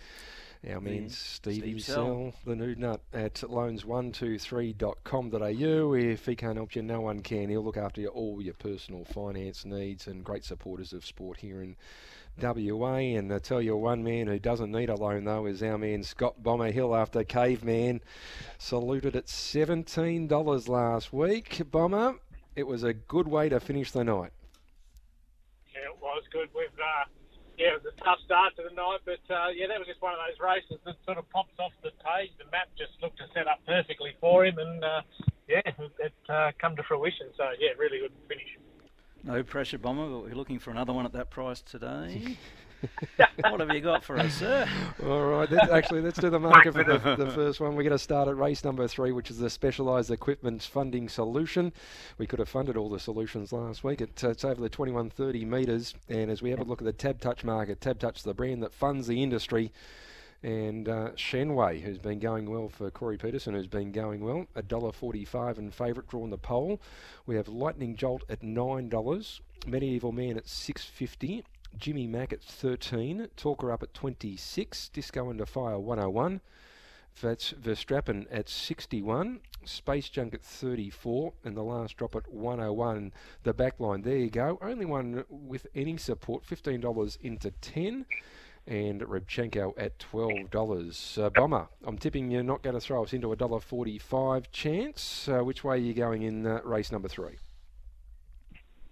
Our 0.69 0.81
man 0.81 1.09
Stevie 1.09 1.79
Steve 1.79 1.83
Sell, 1.83 2.33
the 2.45 2.55
nude 2.55 2.77
nut 2.77 3.01
at 3.13 3.35
loans123.com.au. 3.35 5.93
If 5.93 6.25
he 6.25 6.35
can't 6.35 6.57
help 6.57 6.75
you, 6.75 6.83
no 6.83 7.01
one 7.01 7.21
can. 7.21 7.49
He'll 7.49 7.63
look 7.63 7.77
after 7.77 8.01
you 8.01 8.09
all 8.09 8.41
your 8.41 8.53
personal 8.53 9.03
finance 9.05 9.65
needs 9.65 10.05
and 10.05 10.23
great 10.23 10.43
supporters 10.43 10.93
of 10.93 11.03
sport 11.03 11.39
here 11.39 11.63
in 11.63 11.75
WA. 12.41 12.95
And 12.95 13.33
I 13.33 13.39
tell 13.39 13.61
you, 13.61 13.75
one 13.75 14.03
man 14.03 14.27
who 14.27 14.39
doesn't 14.39 14.71
need 14.71 14.89
a 14.89 14.95
loan, 14.95 15.25
though, 15.25 15.45
is 15.45 15.63
our 15.63 15.77
man 15.77 16.03
Scott 16.03 16.41
Bomber 16.43 16.71
Hill 16.71 16.95
after 16.95 17.23
Caveman 17.23 18.01
saluted 18.57 19.15
at 19.15 19.27
$17 19.27 20.67
last 20.67 21.13
week. 21.13 21.61
Bomber, 21.71 22.15
it 22.55 22.67
was 22.67 22.83
a 22.83 22.93
good 22.93 23.27
way 23.27 23.49
to 23.49 23.59
finish 23.59 23.91
the 23.91 24.03
night. 24.03 24.31
Yeah, 25.73 25.89
it 25.89 25.97
was 26.01 26.23
good. 26.31 26.49
We've 26.53 26.67
uh, 26.77 27.05
yeah, 27.61 27.77
it 27.77 27.83
was 27.83 27.93
a 27.93 28.03
tough 28.03 28.17
start 28.25 28.55
to 28.57 28.63
the 28.65 28.73
night, 28.73 29.05
but 29.05 29.21
uh, 29.29 29.53
yeah, 29.53 29.67
that 29.69 29.77
was 29.77 29.85
just 29.87 30.01
one 30.01 30.13
of 30.13 30.19
those 30.25 30.39
races 30.41 30.81
that 30.85 30.97
sort 31.05 31.21
of 31.21 31.29
pops 31.29 31.53
off 31.59 31.71
the 31.83 31.93
page. 32.01 32.33
The 32.41 32.49
map 32.49 32.73
just 32.73 32.97
looked 33.05 33.21
to 33.21 33.29
set 33.37 33.45
up 33.45 33.61
perfectly 33.67 34.17
for 34.19 34.45
him, 34.45 34.57
and 34.57 34.83
uh, 34.83 35.01
yeah, 35.47 35.61
it, 35.65 35.75
it 35.99 36.17
uh, 36.27 36.51
come 36.57 36.75
to 36.75 36.83
fruition. 36.83 37.29
So 37.37 37.53
yeah, 37.61 37.77
really 37.77 37.99
good 37.99 38.17
finish. 38.27 38.49
No 39.23 39.43
pressure, 39.43 39.77
Bomber, 39.77 40.07
but 40.07 40.23
we're 40.23 40.35
looking 40.35 40.57
for 40.57 40.71
another 40.71 40.93
one 40.93 41.05
at 41.05 41.13
that 41.13 41.29
price 41.29 41.61
today. 41.61 42.37
what 43.41 43.59
have 43.59 43.69
you 43.69 43.81
got 43.81 44.03
for 44.03 44.17
us, 44.17 44.33
sir? 44.33 44.67
All 45.03 45.27
right, 45.27 45.49
let's, 45.51 45.71
actually, 45.71 46.01
let's 46.01 46.19
do 46.19 46.31
the 46.31 46.39
market 46.39 46.73
for 46.73 46.83
the, 46.83 46.97
the 47.15 47.29
first 47.29 47.59
one. 47.59 47.75
We're 47.75 47.83
going 47.83 47.91
to 47.91 47.99
start 47.99 48.27
at 48.27 48.35
race 48.35 48.63
number 48.63 48.87
three, 48.87 49.11
which 49.11 49.29
is 49.29 49.37
the 49.37 49.49
Specialised 49.51 50.09
Equipment 50.09 50.63
Funding 50.63 51.07
Solution. 51.07 51.71
We 52.17 52.25
could 52.25 52.39
have 52.39 52.49
funded 52.49 52.77
all 52.77 52.89
the 52.89 52.99
solutions 52.99 53.53
last 53.53 53.83
week. 53.83 54.01
It, 54.01 54.23
uh, 54.23 54.29
it's 54.29 54.43
over 54.43 54.59
the 54.59 54.69
2130 54.69 55.45
metres, 55.45 55.93
and 56.09 56.31
as 56.31 56.41
we 56.41 56.49
have 56.49 56.59
a 56.59 56.63
look 56.63 56.81
at 56.81 56.85
the 56.85 56.93
Tab 56.93 57.21
Touch 57.21 57.43
market, 57.43 57.79
Tab 57.79 57.99
Touch, 57.99 58.23
the 58.23 58.33
brand 58.33 58.63
that 58.63 58.73
funds 58.73 59.05
the 59.05 59.21
industry, 59.21 59.71
and 60.43 60.89
uh, 60.89 61.09
Shenway, 61.15 61.81
who's 61.81 61.99
been 61.99 62.19
going 62.19 62.49
well 62.49 62.69
for 62.69 62.89
Corey 62.89 63.17
Peterson, 63.17 63.53
who's 63.53 63.67
been 63.67 63.91
going 63.91 64.21
well, 64.21 64.47
$1.45 64.55 65.57
and 65.57 65.73
favourite 65.73 66.09
draw 66.09 66.23
in 66.23 66.29
the 66.29 66.37
poll. 66.37 66.81
We 67.25 67.35
have 67.35 67.47
Lightning 67.47 67.95
Jolt 67.95 68.23
at 68.29 68.41
$9, 68.41 69.39
Medieval 69.67 70.11
Man 70.11 70.37
at 70.37 70.47
650 70.47 71.43
Jimmy 71.77 72.07
Mack 72.07 72.33
at 72.33 72.43
13, 72.43 73.29
Talker 73.37 73.71
up 73.71 73.83
at 73.83 73.93
26, 73.93 74.89
Disco 74.89 75.29
Under 75.29 75.45
Fire 75.45 75.79
101, 75.79 76.41
that's 77.21 77.53
Verstappen 77.53 78.25
at 78.31 78.49
61, 78.49 79.41
Space 79.63 80.09
Junk 80.09 80.33
at 80.33 80.41
34, 80.41 81.33
and 81.43 81.55
the 81.55 81.63
last 81.63 81.97
drop 81.97 82.15
at 82.15 82.31
101. 82.31 83.13
The 83.43 83.53
back 83.53 83.79
line, 83.79 84.01
there 84.01 84.17
you 84.17 84.29
go. 84.29 84.57
Only 84.61 84.85
one 84.85 85.23
with 85.29 85.67
any 85.75 85.97
support, 85.97 86.43
$15 86.45 87.17
into 87.21 87.51
10 87.51 88.05
and 88.67 89.01
Rebchenko 89.01 89.73
at 89.77 89.97
$12. 89.99 91.17
Uh, 91.17 91.29
Bomber, 91.29 91.67
I'm 91.85 91.97
tipping 91.97 92.31
you're 92.31 92.43
not 92.43 92.61
going 92.61 92.75
to 92.75 92.79
throw 92.79 93.03
us 93.03 93.13
into 93.13 93.31
a 93.31 93.35
$1.45 93.37 94.45
chance. 94.51 95.27
Uh, 95.27 95.39
which 95.39 95.63
way 95.63 95.75
are 95.75 95.77
you 95.77 95.93
going 95.93 96.23
in 96.23 96.45
uh, 96.45 96.61
race 96.63 96.91
number 96.91 97.07
three? 97.07 97.37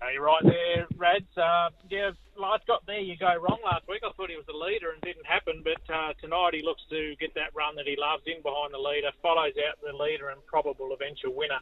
Uh, 0.02 0.08
you're 0.14 0.24
right 0.24 0.44
there, 0.44 0.88
Rads. 0.96 1.28
Uh, 1.36 1.70
yeah, 1.90 2.12
last 2.38 2.66
got 2.68 2.86
there, 2.88 3.00
you 3.00 3.18
go 3.18 3.36
wrong 3.36 3.60
last 3.66 3.84
week. 3.88 4.00
I 4.04 4.12
thought 4.16 4.30
he 4.30 4.38
was 4.38 4.48
the 4.48 4.56
leader 4.56 4.92
and 4.92 5.02
didn't 5.02 5.26
happen, 5.26 5.62
but 5.62 5.84
uh, 5.94 6.14
tonight 6.22 6.56
he 6.56 6.64
looks 6.64 6.82
to 6.90 7.16
get 7.20 7.36
that 7.36 7.52
run 7.54 7.76
that 7.76 7.86
he 7.86 8.00
loves 8.00 8.24
in 8.26 8.42
behind 8.42 8.74
the 8.74 8.80
leader, 8.80 9.12
follows 9.22 9.54
out 9.60 9.76
the 9.84 9.92
leader 9.92 10.30
and 10.30 10.40
probable 10.48 10.96
eventual 10.96 11.36
winner. 11.36 11.60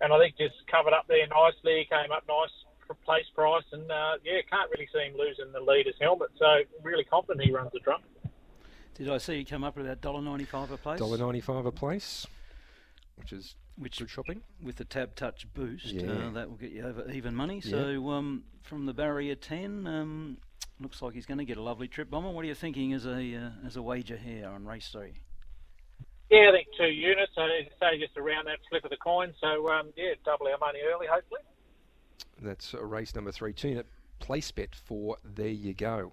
And 0.00 0.12
I 0.12 0.18
think 0.18 0.38
just 0.38 0.54
covered 0.70 0.94
up 0.94 1.06
there 1.08 1.26
nicely, 1.26 1.86
came 1.90 2.14
up 2.14 2.22
nice 2.30 2.54
place 2.94 3.24
price, 3.34 3.64
and 3.72 3.90
uh, 3.90 4.16
yeah, 4.24 4.40
can't 4.50 4.70
really 4.70 4.88
see 4.92 5.00
him 5.00 5.14
losing 5.18 5.52
the 5.52 5.60
leader's 5.60 5.94
helmet. 6.00 6.30
So 6.38 6.46
really 6.82 7.04
confident 7.04 7.44
he 7.44 7.52
runs 7.52 7.70
the 7.72 7.80
drum. 7.80 8.00
Did 8.94 9.08
I 9.08 9.18
see 9.18 9.36
you 9.36 9.46
come 9.46 9.64
up 9.64 9.76
with 9.76 9.86
that 9.86 10.02
$1.95 10.02 10.72
a 10.72 10.76
place? 10.76 10.98
Dollar 10.98 11.16
ninety 11.16 11.40
five 11.40 11.64
a 11.64 11.72
place, 11.72 12.26
which 13.16 13.32
is 13.32 13.54
which 13.78 13.98
good 13.98 14.10
shopping 14.10 14.42
with 14.62 14.76
the 14.76 14.84
tab 14.84 15.14
touch 15.14 15.46
boost. 15.54 15.86
Yeah. 15.86 16.10
Uh, 16.10 16.30
that 16.32 16.50
will 16.50 16.56
get 16.56 16.70
you 16.70 16.86
over 16.86 17.10
even 17.10 17.34
money. 17.34 17.60
So 17.60 18.10
um, 18.10 18.44
from 18.62 18.86
the 18.86 18.92
barrier 18.92 19.34
ten, 19.34 19.86
um, 19.86 20.36
looks 20.78 21.00
like 21.00 21.14
he's 21.14 21.26
going 21.26 21.38
to 21.38 21.44
get 21.44 21.56
a 21.56 21.62
lovely 21.62 21.88
trip. 21.88 22.10
Bomber, 22.10 22.30
what 22.30 22.44
are 22.44 22.48
you 22.48 22.54
thinking 22.54 22.92
as 22.92 23.06
a 23.06 23.34
uh, 23.34 23.66
as 23.66 23.76
a 23.76 23.82
wager 23.82 24.16
here 24.16 24.48
on 24.48 24.66
race 24.66 24.88
three? 24.88 25.14
Yeah, 26.30 26.50
I 26.50 26.52
think 26.52 26.68
two 26.76 26.84
units. 26.84 27.32
So 27.34 27.42
as 27.42 27.64
you 27.64 27.70
say, 27.80 27.98
just 27.98 28.16
around 28.16 28.46
that 28.46 28.58
flip 28.68 28.84
of 28.84 28.90
the 28.90 28.96
coin. 28.96 29.32
So 29.40 29.68
um, 29.70 29.92
yeah, 29.96 30.12
double 30.24 30.46
our 30.46 30.58
money 30.58 30.80
early, 30.92 31.06
hopefully. 31.10 31.40
That's 32.40 32.74
uh, 32.74 32.84
race 32.84 33.14
number 33.14 33.32
three. 33.32 33.52
Tune 33.52 33.76
it 33.76 33.86
place 34.18 34.50
bet 34.50 34.74
for 34.74 35.16
there 35.24 35.48
you 35.48 35.74
go. 35.74 36.12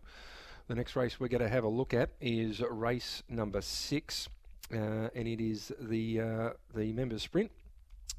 The 0.68 0.76
next 0.76 0.96
race 0.96 1.20
we're 1.20 1.28
going 1.28 1.44
to 1.44 1.50
have 1.50 1.63
a 1.63 1.70
look 1.70 1.94
at 1.94 2.10
is 2.20 2.62
race 2.62 3.24
number 3.30 3.62
six, 3.62 4.28
uh, 4.74 5.10
and 5.16 5.28
it 5.28 5.40
is 5.40 5.72
the 5.80 6.20
uh, 6.20 6.50
the 6.76 6.92
members 6.92 7.24
sprint, 7.24 7.52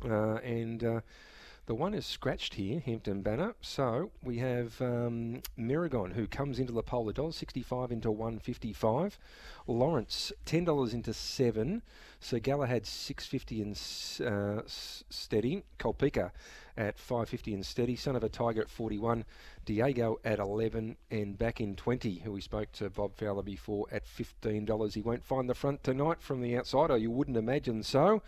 uh, 0.05 0.37
and 0.37 0.83
uh, 0.83 1.01
the 1.69 1.75
one 1.75 1.93
is 1.93 2.07
scratched 2.07 2.55
here, 2.55 2.81
Hampton 2.81 3.21
Banner. 3.21 3.55
So 3.61 4.11
we 4.23 4.39
have 4.39 4.81
um, 4.81 5.43
Miragon 5.59 6.15
who 6.15 6.27
comes 6.27 6.59
into 6.59 6.73
the 6.73 6.83
pole, 6.83 7.13
$1.65 7.13 7.91
into 7.91 8.11
155. 8.11 9.19
Lawrence, 9.67 10.33
$10 10.47 10.95
into 10.95 11.13
7. 11.13 11.83
Sir 12.21 12.39
Galahad, 12.39 12.87
650 12.87 13.61
and 13.61 13.73
uh, 14.27 14.63
steady. 14.67 15.63
Kolpika 15.79 16.31
at 16.79 16.99
550 16.99 17.53
and 17.55 17.67
steady. 17.67 17.97
Son 17.97 18.17
of 18.17 18.25
a 18.25 18.29
Tiger 18.29 18.63
at 18.63 18.71
41. 18.71 19.25
Diego 19.67 20.19
at 20.25 20.39
11 20.39 20.97
and 21.11 21.37
back 21.37 21.61
in 21.61 21.75
20, 21.77 22.21
who 22.21 22.33
we 22.33 22.41
spoke 22.41 22.73
to 22.73 22.89
Bob 22.89 23.17
Fowler 23.17 23.43
before 23.43 23.87
at 23.93 24.07
$15. 24.07 24.95
He 24.95 25.03
won't 25.03 25.25
find 25.25 25.51
the 25.51 25.55
front 25.55 25.83
tonight 25.83 26.23
from 26.23 26.41
the 26.41 26.57
outside, 26.57 26.91
or 26.91 26.97
you 26.97 27.11
wouldn't 27.11 27.37
imagine 27.37 27.83
so. 27.83 28.23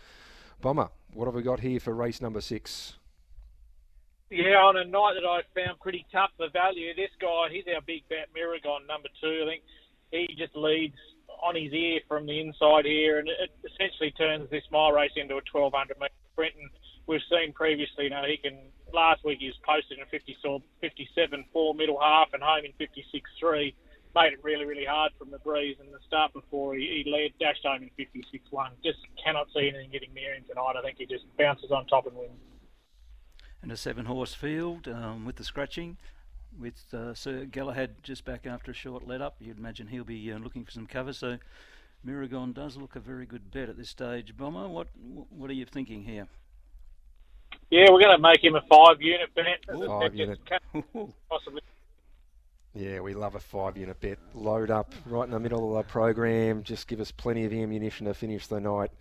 Bomber, 0.61 0.89
what 1.13 1.25
have 1.25 1.33
we 1.33 1.41
got 1.41 1.61
here 1.61 1.79
for 1.79 1.95
race 1.95 2.21
number 2.21 2.41
six? 2.41 2.97
Yeah, 4.29 4.63
on 4.63 4.77
a 4.77 4.85
night 4.85 5.15
that 5.15 5.27
I 5.27 5.41
found 5.55 5.79
pretty 5.79 6.05
tough 6.11 6.31
for 6.37 6.47
value, 6.53 6.93
this 6.95 7.09
guy, 7.19 7.47
he's 7.51 7.65
our 7.73 7.81
big 7.81 8.03
bat 8.09 8.29
Miragon, 8.35 8.85
number 8.87 9.09
two. 9.19 9.43
I 9.43 9.49
think 9.49 9.63
he 10.11 10.35
just 10.37 10.55
leads 10.55 10.95
on 11.41 11.55
his 11.55 11.73
ear 11.73 11.99
from 12.07 12.25
the 12.25 12.39
inside 12.39 12.85
here, 12.85 13.19
and 13.19 13.27
it 13.27 13.49
essentially 13.65 14.11
turns 14.11 14.49
this 14.49 14.63
mile 14.71 14.91
race 14.91 15.11
into 15.15 15.35
a 15.35 15.43
1200 15.51 15.99
metre 15.99 16.13
sprint. 16.31 16.55
And 16.55 16.69
we've 17.07 17.21
seen 17.29 17.53
previously, 17.53 18.05
you 18.05 18.09
know, 18.09 18.23
he 18.27 18.37
can 18.37 18.57
last 18.93 19.23
week 19.23 19.39
he 19.39 19.47
was 19.47 19.55
posted 19.65 19.99
in 19.99 20.05
50, 20.05 20.37
57 20.81 21.45
4 21.53 21.75
middle 21.75 21.99
half 21.99 22.29
and 22.33 22.43
home 22.43 22.65
in 22.65 22.73
56 22.77 23.29
3. 23.39 23.75
Made 24.13 24.33
it 24.33 24.43
really, 24.43 24.65
really 24.65 24.85
hard 24.85 25.13
from 25.17 25.31
the 25.31 25.39
breeze 25.39 25.77
and 25.79 25.87
the 25.93 25.99
start 26.05 26.33
before 26.33 26.75
he, 26.75 27.03
he 27.05 27.09
led, 27.09 27.31
dashed 27.39 27.65
home 27.65 27.83
in 27.83 27.89
56 27.95 28.43
1. 28.49 28.71
Just 28.83 28.99
cannot 29.23 29.47
see 29.53 29.69
anything 29.69 29.89
getting 29.91 30.13
near 30.13 30.35
him 30.35 30.43
tonight. 30.47 30.73
I 30.77 30.81
think 30.81 30.97
he 30.97 31.05
just 31.05 31.25
bounces 31.37 31.71
on 31.71 31.85
top 31.87 32.07
and 32.07 32.15
wins. 32.15 32.31
And 33.61 33.71
a 33.71 33.77
seven 33.77 34.05
horse 34.05 34.33
field 34.33 34.87
um, 34.87 35.25
with 35.25 35.37
the 35.37 35.43
scratching 35.43 35.97
with 36.59 36.93
uh, 36.93 37.13
Sir 37.13 37.45
Galahad 37.45 38.03
just 38.03 38.25
back 38.25 38.45
after 38.45 38.71
a 38.71 38.73
short 38.73 39.07
let 39.07 39.21
up. 39.21 39.35
You'd 39.39 39.57
imagine 39.57 39.87
he'll 39.87 40.03
be 40.03 40.31
uh, 40.31 40.39
looking 40.39 40.65
for 40.65 40.71
some 40.71 40.87
cover. 40.87 41.13
So 41.13 41.37
Miragon 42.05 42.53
does 42.53 42.77
look 42.77 42.95
a 42.95 42.99
very 42.99 43.25
good 43.25 43.51
bet 43.51 43.69
at 43.69 43.77
this 43.77 43.89
stage. 43.89 44.35
Bomber, 44.35 44.67
what 44.67 44.87
what 45.29 45.49
are 45.49 45.53
you 45.53 45.65
thinking 45.65 46.03
here? 46.03 46.27
Yeah, 47.71 47.85
we're 47.89 48.01
going 48.01 48.17
to 48.17 48.21
make 48.21 48.43
him 48.43 48.55
a 48.55 48.61
five 48.69 49.01
unit 49.01 49.33
bet. 49.33 49.65
Five 49.87 50.13
unit. 50.13 50.39
Possibly. 51.29 51.61
Yeah, 52.73 52.99
we 52.99 53.13
love 53.13 53.35
a 53.35 53.39
five 53.39 53.77
unit 53.77 53.97
bet. 54.01 54.19
Load 54.33 54.69
up 54.69 54.93
right 55.05 55.23
in 55.23 55.31
the 55.31 55.39
middle 55.39 55.77
of 55.77 55.85
the 55.85 55.89
program. 55.89 56.63
Just 56.63 56.89
give 56.89 56.99
us 56.99 57.11
plenty 57.11 57.45
of 57.45 57.53
ammunition 57.53 58.07
to 58.07 58.13
finish 58.13 58.47
the 58.47 58.59
night. 58.59 58.91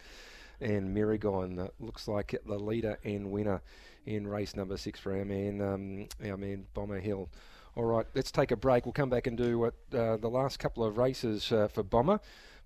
And 0.60 0.94
Miragon 0.94 1.68
looks 1.80 2.06
like 2.06 2.36
the 2.46 2.58
leader 2.58 2.96
and 3.02 3.32
winner 3.32 3.60
in 4.06 4.28
race 4.28 4.54
number 4.54 4.76
six 4.76 5.00
for 5.00 5.16
our 5.18 5.24
man, 5.24 5.60
um, 5.60 6.08
our 6.24 6.36
man 6.36 6.64
Bomber 6.72 7.00
Hill. 7.00 7.28
All 7.74 7.84
right, 7.84 8.06
let's 8.14 8.30
take 8.30 8.52
a 8.52 8.56
break. 8.56 8.86
We'll 8.86 8.92
come 8.92 9.10
back 9.10 9.26
and 9.26 9.36
do 9.36 9.58
what 9.58 9.74
uh, 9.92 10.16
the 10.16 10.28
last 10.30 10.60
couple 10.60 10.84
of 10.84 10.96
races 10.96 11.50
uh, 11.50 11.66
for 11.66 11.82
Bomber. 11.82 12.20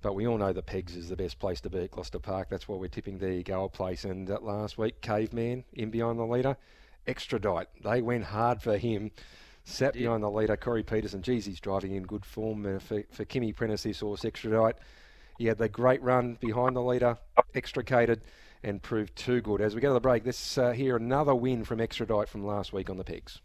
But 0.04 0.14
we 0.14 0.26
all 0.26 0.36
know 0.36 0.52
the 0.52 0.60
Pegs 0.60 0.96
is 0.96 1.08
the 1.08 1.16
best 1.16 1.38
place 1.38 1.62
to 1.62 1.70
be 1.70 1.78
at 1.78 1.92
Gloucester 1.92 2.18
Park. 2.18 2.50
That's 2.50 2.68
why 2.68 2.76
we're 2.76 2.88
tipping 2.88 3.16
the 3.16 3.42
goal 3.42 3.70
place. 3.70 4.04
And 4.04 4.30
uh, 4.30 4.38
last 4.42 4.76
week, 4.76 5.00
Caveman 5.00 5.64
in 5.72 5.88
behind 5.88 6.18
the 6.18 6.26
leader, 6.26 6.58
Extradite. 7.06 7.68
They 7.82 8.02
went 8.02 8.24
hard 8.24 8.60
for 8.60 8.76
him. 8.76 9.12
Sat 9.64 9.94
behind 9.94 10.22
the 10.22 10.30
leader, 10.30 10.58
Corey 10.58 10.82
Peterson. 10.82 11.22
Geez, 11.22 11.46
he's 11.46 11.58
driving 11.58 11.92
in 11.92 12.02
good 12.02 12.26
form 12.26 12.66
uh, 12.66 12.80
for, 12.80 13.02
for 13.12 13.24
Kimmy 13.24 13.56
Prentice, 13.56 13.84
this 13.84 14.00
horse, 14.00 14.26
Extradite. 14.26 14.76
He 15.38 15.46
had 15.46 15.56
the 15.56 15.70
great 15.70 16.02
run 16.02 16.36
behind 16.38 16.76
the 16.76 16.82
leader, 16.82 17.16
extricated 17.54 18.20
and 18.62 18.82
proved 18.82 19.16
too 19.16 19.40
good. 19.40 19.62
As 19.62 19.74
we 19.74 19.80
go 19.80 19.88
to 19.88 19.94
the 19.94 20.00
break, 20.00 20.26
let's 20.26 20.58
uh, 20.58 20.72
hear 20.72 20.96
another 20.96 21.34
win 21.34 21.64
from 21.64 21.80
Extradite 21.80 22.28
from 22.28 22.44
last 22.44 22.74
week 22.74 22.90
on 22.90 22.98
the 22.98 23.04
Pegs. 23.04 23.40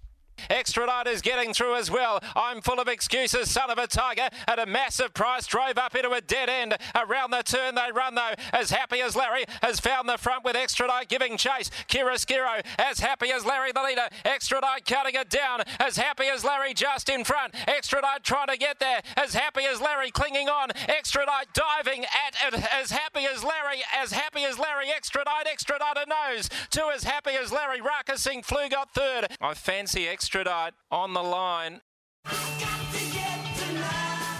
Extra 0.49 0.88
is 1.08 1.21
getting 1.21 1.54
through 1.54 1.75
as 1.75 1.91
well. 1.91 2.19
I'm 2.36 2.62
full 2.62 2.80
of 2.80 2.88
excuses, 2.88 3.52
son 3.52 3.69
of 3.69 3.78
a 3.78 3.88
tiger, 3.88 4.30
at 4.47 4.60
a 4.60 4.65
massive 4.65 5.13
price. 5.13 5.45
Drove 5.45 5.78
up 5.78 5.95
into 5.95 6.12
a 6.12 6.21
dead 6.21 6.49
end. 6.49 6.75
Around 6.95 7.32
the 7.32 7.43
turn 7.43 7.75
they 7.75 7.91
run 7.93 8.15
though. 8.15 8.34
As 8.54 8.71
happy 8.71 9.02
as 9.02 9.15
Larry 9.15 9.45
has 9.62 9.80
found 9.80 10.10
the 10.10 10.17
front 10.17 10.43
with 10.43 10.56
Extra 10.56 10.89
giving 11.08 11.38
chase. 11.38 11.69
Kira 11.88 12.15
Skiro 12.15 12.62
as 12.78 12.99
happy 12.99 13.32
as 13.32 13.45
Larry 13.45 13.71
the 13.71 13.84
leader. 13.84 14.08
Extra 14.25 14.62
cutting 14.86 15.15
it 15.15 15.30
down. 15.30 15.62
As 15.80 15.97
happy 15.97 16.25
as 16.25 16.43
Larry 16.43 16.73
just 16.73 17.10
in 17.10 17.23
front. 17.23 17.54
Extra 17.67 18.02
trying 18.23 18.47
to 18.47 18.58
get 18.58 18.80
there. 18.80 19.02
As 19.15 19.34
happy 19.34 19.63
as 19.63 19.82
Larry 19.82 20.12
clinging 20.12 20.49
on. 20.49 20.69
Extra 20.88 21.25
diving 21.54 22.06
at 22.06 22.54
it. 22.54 22.65
As 22.73 22.91
happy 22.91 23.25
as 23.25 23.43
Larry. 23.43 23.82
As 23.95 24.12
happy 24.12 24.43
as 24.43 24.58
Larry. 24.58 24.89
Extra 24.95 25.23
Extra 25.52 25.78
a 25.80 26.06
nose. 26.08 26.49
Two 26.69 26.89
as 26.93 27.04
happy 27.04 27.32
as 27.32 27.52
Larry. 27.52 27.82
Ruckus 27.82 28.21
Singh 28.21 28.43
flew 28.43 28.69
got 28.69 28.93
third. 28.93 29.28
I 29.41 29.54
fancy 29.54 30.08
Extra 30.08 30.29
Stradite 30.30 30.74
on 30.92 31.13
the 31.13 31.24
line. 31.24 31.82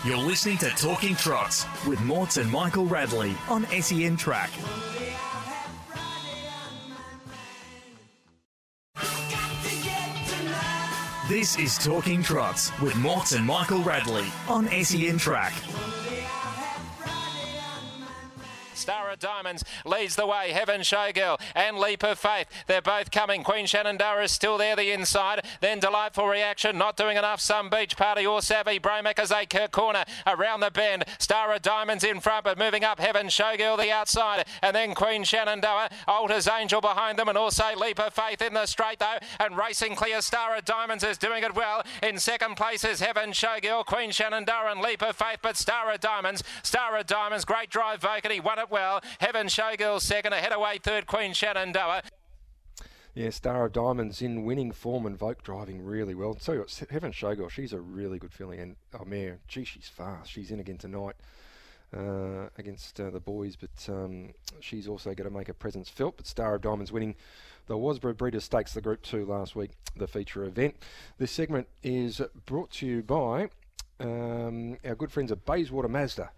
You're 0.06 0.18
listening 0.18 0.60
to 0.60 0.70
Talking 0.70 1.16
Trots 1.16 1.66
with 1.88 2.00
Morts 2.02 2.38
and 2.38 2.52
Michael 2.52 2.86
Radley 2.86 3.36
on 3.50 3.66
SEN 3.82 4.16
Track. 4.16 4.52
This 11.28 11.58
is 11.58 11.80
Talking 11.80 12.22
Trots 12.22 12.80
with 12.82 12.96
Morts 12.98 13.32
and 13.32 13.44
Michael 13.44 13.82
Radley 13.82 14.26
on 14.48 14.68
SEN 14.84 15.18
Track. 15.18 15.54
Star 18.90 19.16
Diamonds 19.16 19.64
leads 19.86 20.16
the 20.16 20.26
way. 20.26 20.52
Heaven 20.52 20.82
Showgirl 20.82 21.40
and 21.54 21.78
Leap 21.78 22.02
of 22.02 22.18
Faith. 22.18 22.48
They're 22.66 22.82
both 22.82 23.12
coming. 23.12 23.44
Queen 23.44 23.68
Shenandoah 23.68 24.24
is 24.24 24.32
still 24.32 24.58
there, 24.58 24.76
the 24.76 24.90
inside. 24.90 25.46
Then 25.62 25.80
Delightful 25.80 26.26
Reaction, 26.26 26.76
not 26.76 26.98
doing 26.98 27.16
enough. 27.16 27.40
Some 27.40 27.70
Beach 27.70 27.96
Party 27.96 28.26
or 28.26 28.42
Savvy. 28.42 28.80
Braymakers 28.80 29.30
a 29.32 29.68
corner 29.68 30.06
around 30.26 30.62
the 30.62 30.72
bend. 30.72 31.06
Star 31.20 31.60
Diamonds 31.60 32.04
in 32.04 32.20
front, 32.20 32.46
but 32.46 32.58
moving 32.58 32.84
up. 32.84 33.00
Heaven 33.00 33.28
Showgirl 33.28 33.78
the 33.78 33.92
outside. 33.92 34.48
And 34.64 34.76
then 34.76 34.96
Queen 34.96 35.24
Shenandoah. 35.24 35.90
Alters 36.08 36.48
Angel 36.48 36.82
behind 36.82 37.20
them, 37.20 37.30
and 37.30 37.38
also 37.38 37.76
Leap 37.76 38.00
of 38.00 38.16
Faith 38.16 38.42
in 38.42 38.56
the 38.56 38.66
straight 38.66 38.98
though. 38.98 39.20
And 39.40 39.56
racing 39.56 39.98
clear. 39.98 40.20
Star 40.24 40.60
Diamonds 40.62 41.04
is 41.04 41.20
doing 41.20 41.44
it 41.44 41.54
well. 41.54 41.84
In 42.02 42.18
second 42.18 42.58
place 42.58 42.84
is 42.84 43.02
Heaven 43.02 43.34
Showgirl, 43.34 43.86
Queen 43.86 44.10
Shenandoah, 44.10 44.72
and 44.72 44.82
Leap 44.82 45.04
of 45.04 45.16
Faith. 45.16 45.38
But 45.44 45.58
Star 45.58 45.96
Diamonds, 45.98 46.44
Star 46.64 47.04
Diamonds, 47.04 47.46
great 47.46 47.70
drive, 47.70 48.02
Vocal. 48.02 48.32
He 48.32 48.40
won 48.40 48.58
it 48.58 48.72
well. 48.72 48.79
Heaven 49.20 49.48
Showgirl 49.48 50.02
second, 50.02 50.34
ahead 50.34 50.54
away 50.54 50.80
third, 50.82 51.08
Queen 51.08 51.34
Shenandoah. 51.34 52.04
Yeah, 53.16 53.32
Star 53.32 53.66
of 53.66 53.74
Diamonds 53.74 54.22
in 54.22 54.46
winning 54.46 54.72
form 54.72 55.06
and 55.06 55.18
Voak 55.18 55.44
driving 55.44 55.82
really 55.82 56.16
well. 56.16 56.38
So 56.40 56.66
Heaven 56.90 57.12
Showgirl, 57.12 57.50
she's 57.50 57.74
a 57.74 57.80
really 57.80 58.20
good 58.20 58.32
filly, 58.32 58.60
and 58.60 58.76
oh 58.98 59.04
man, 59.04 59.40
gee, 59.48 59.66
she's 59.66 59.88
fast. 59.88 60.32
She's 60.32 60.52
in 60.52 60.60
again 60.60 60.78
tonight 60.78 61.16
uh, 61.96 62.50
against 62.58 63.00
uh, 63.00 63.10
the 63.10 63.20
boys, 63.20 63.56
but 63.56 63.92
um, 63.94 64.30
she's 64.60 64.88
also 64.88 65.14
going 65.14 65.30
to 65.30 65.36
make 65.36 65.50
a 65.50 65.54
presence 65.54 65.90
felt. 65.90 66.18
But 66.18 66.28
Star 66.28 66.56
of 66.56 66.62
Diamonds 66.62 66.92
winning 66.92 67.16
the 67.68 67.76
WASBA 67.76 68.16
Breeders' 68.16 68.44
Stakes, 68.46 68.74
the 68.74 68.82
Group 68.82 69.02
Two 69.02 69.26
last 69.26 69.56
week, 69.56 69.72
the 69.96 70.08
feature 70.08 70.44
event. 70.44 70.76
This 71.18 71.32
segment 71.32 71.68
is 71.84 72.22
brought 72.46 72.72
to 72.72 72.86
you 72.86 73.02
by 73.02 73.50
um, 74.00 74.78
our 74.86 74.96
good 74.96 75.12
friends 75.12 75.32
at 75.32 75.46
Bayswater 75.46 75.90
Mazda. 75.90 76.32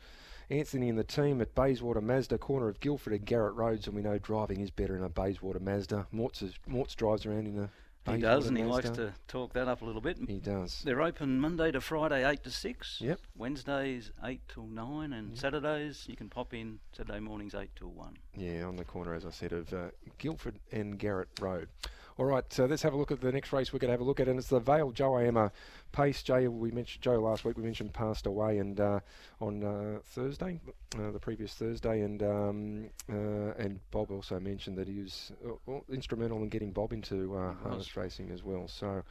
Anthony 0.52 0.90
and 0.90 1.00
the 1.00 1.04
team 1.04 1.42
at 1.42 1.56
Bayswater 1.56 2.02
Mazda, 2.02 2.38
corner 2.38 2.68
of 2.68 2.80
Guildford 2.82 3.14
and 3.14 3.26
Garrett 3.26 3.56
Roads, 3.56 3.88
and 3.88 3.96
we 3.96 4.02
know 4.02 4.18
driving 4.18 4.60
is 4.60 4.70
better 4.70 4.98
in 4.98 5.04
a 5.04 5.10
Bayswater 5.10 5.62
Mazda. 5.62 6.08
Mortz, 6.14 6.44
is, 6.44 6.54
Mortz 6.70 6.94
drives 6.94 7.26
around 7.26 7.48
in 7.48 7.58
a 7.58 7.70
he 8.10 8.18
does, 8.18 8.48
and 8.48 8.58
he 8.58 8.64
likes 8.64 8.90
to 8.90 9.14
talk 9.28 9.54
that 9.54 9.68
up 9.68 9.84
a 9.84 9.86
little 9.86 10.02
bit. 10.02 10.18
He 10.28 10.40
does. 10.40 10.82
They're 10.84 11.04
open 11.04 11.40
Monday 11.40 11.72
to 11.72 11.80
Friday, 11.80 12.28
8 12.28 12.44
to 12.44 12.50
6. 12.50 12.98
Yep. 13.00 13.20
Wednesdays, 13.38 14.12
8 14.24 14.42
till 14.48 14.66
9. 14.66 15.14
And 15.14 15.30
yep. 15.30 15.38
Saturdays, 15.38 16.06
you 16.08 16.16
can 16.16 16.28
pop 16.28 16.54
in 16.54 16.80
Saturday 16.98 17.20
mornings, 17.20 17.54
8 17.54 17.70
till 17.76 17.92
1. 17.92 18.18
Yeah, 18.36 18.64
on 18.64 18.76
the 18.76 18.84
corner, 18.84 19.14
as 19.14 19.24
I 19.24 19.30
said, 19.30 19.54
of 19.54 19.72
uh, 19.72 19.90
Guildford 20.18 20.56
and 20.72 20.98
Garrett 20.98 21.30
Road. 21.40 21.70
All 22.18 22.26
right, 22.26 22.44
so 22.52 22.66
let's 22.66 22.82
have 22.82 22.94
a 22.94 22.98
look 22.98 23.12
at 23.12 23.22
the 23.22 23.32
next 23.32 23.54
race 23.54 23.72
we're 23.72 23.80
going 23.80 23.88
to 23.88 23.94
have 23.94 24.02
a 24.02 24.04
look 24.04 24.20
at, 24.20 24.28
and 24.28 24.38
it's 24.38 24.50
the 24.50 24.60
Vale 24.60 24.92
Joe 24.92 25.16
Emma 25.16 25.50
pace. 25.94 26.22
Jay, 26.22 26.48
we 26.48 26.70
mentioned 26.70 27.02
Joe 27.02 27.20
last 27.20 27.46
week. 27.46 27.58
We 27.58 27.64
mentioned 27.64 27.94
passed 27.94 28.26
away, 28.26 28.58
and 28.58 28.80
uh, 28.80 29.00
on 29.40 29.64
uh, 29.64 30.00
Thursday, 30.04 30.60
uh, 31.00 31.12
the 31.12 31.20
previous 31.20 31.54
Thursday, 31.54 32.02
and 32.02 32.22
um, 32.22 32.90
uh, 33.10 33.54
and 33.58 33.80
Bob 33.92 34.12
also 34.12 34.42
mentioned 34.42 34.78
that 34.78 34.90
he 34.90 35.00
was 35.00 35.32
uh, 35.48 35.80
instrumental 35.90 36.40
in 36.40 36.50
getting 36.50 36.74
Bob 36.74 36.92
into 36.92 37.34
uh, 37.36 37.54
harness 37.64 37.96
racing 37.96 38.30
as 38.32 38.44
well. 38.44 38.68
So. 38.68 39.04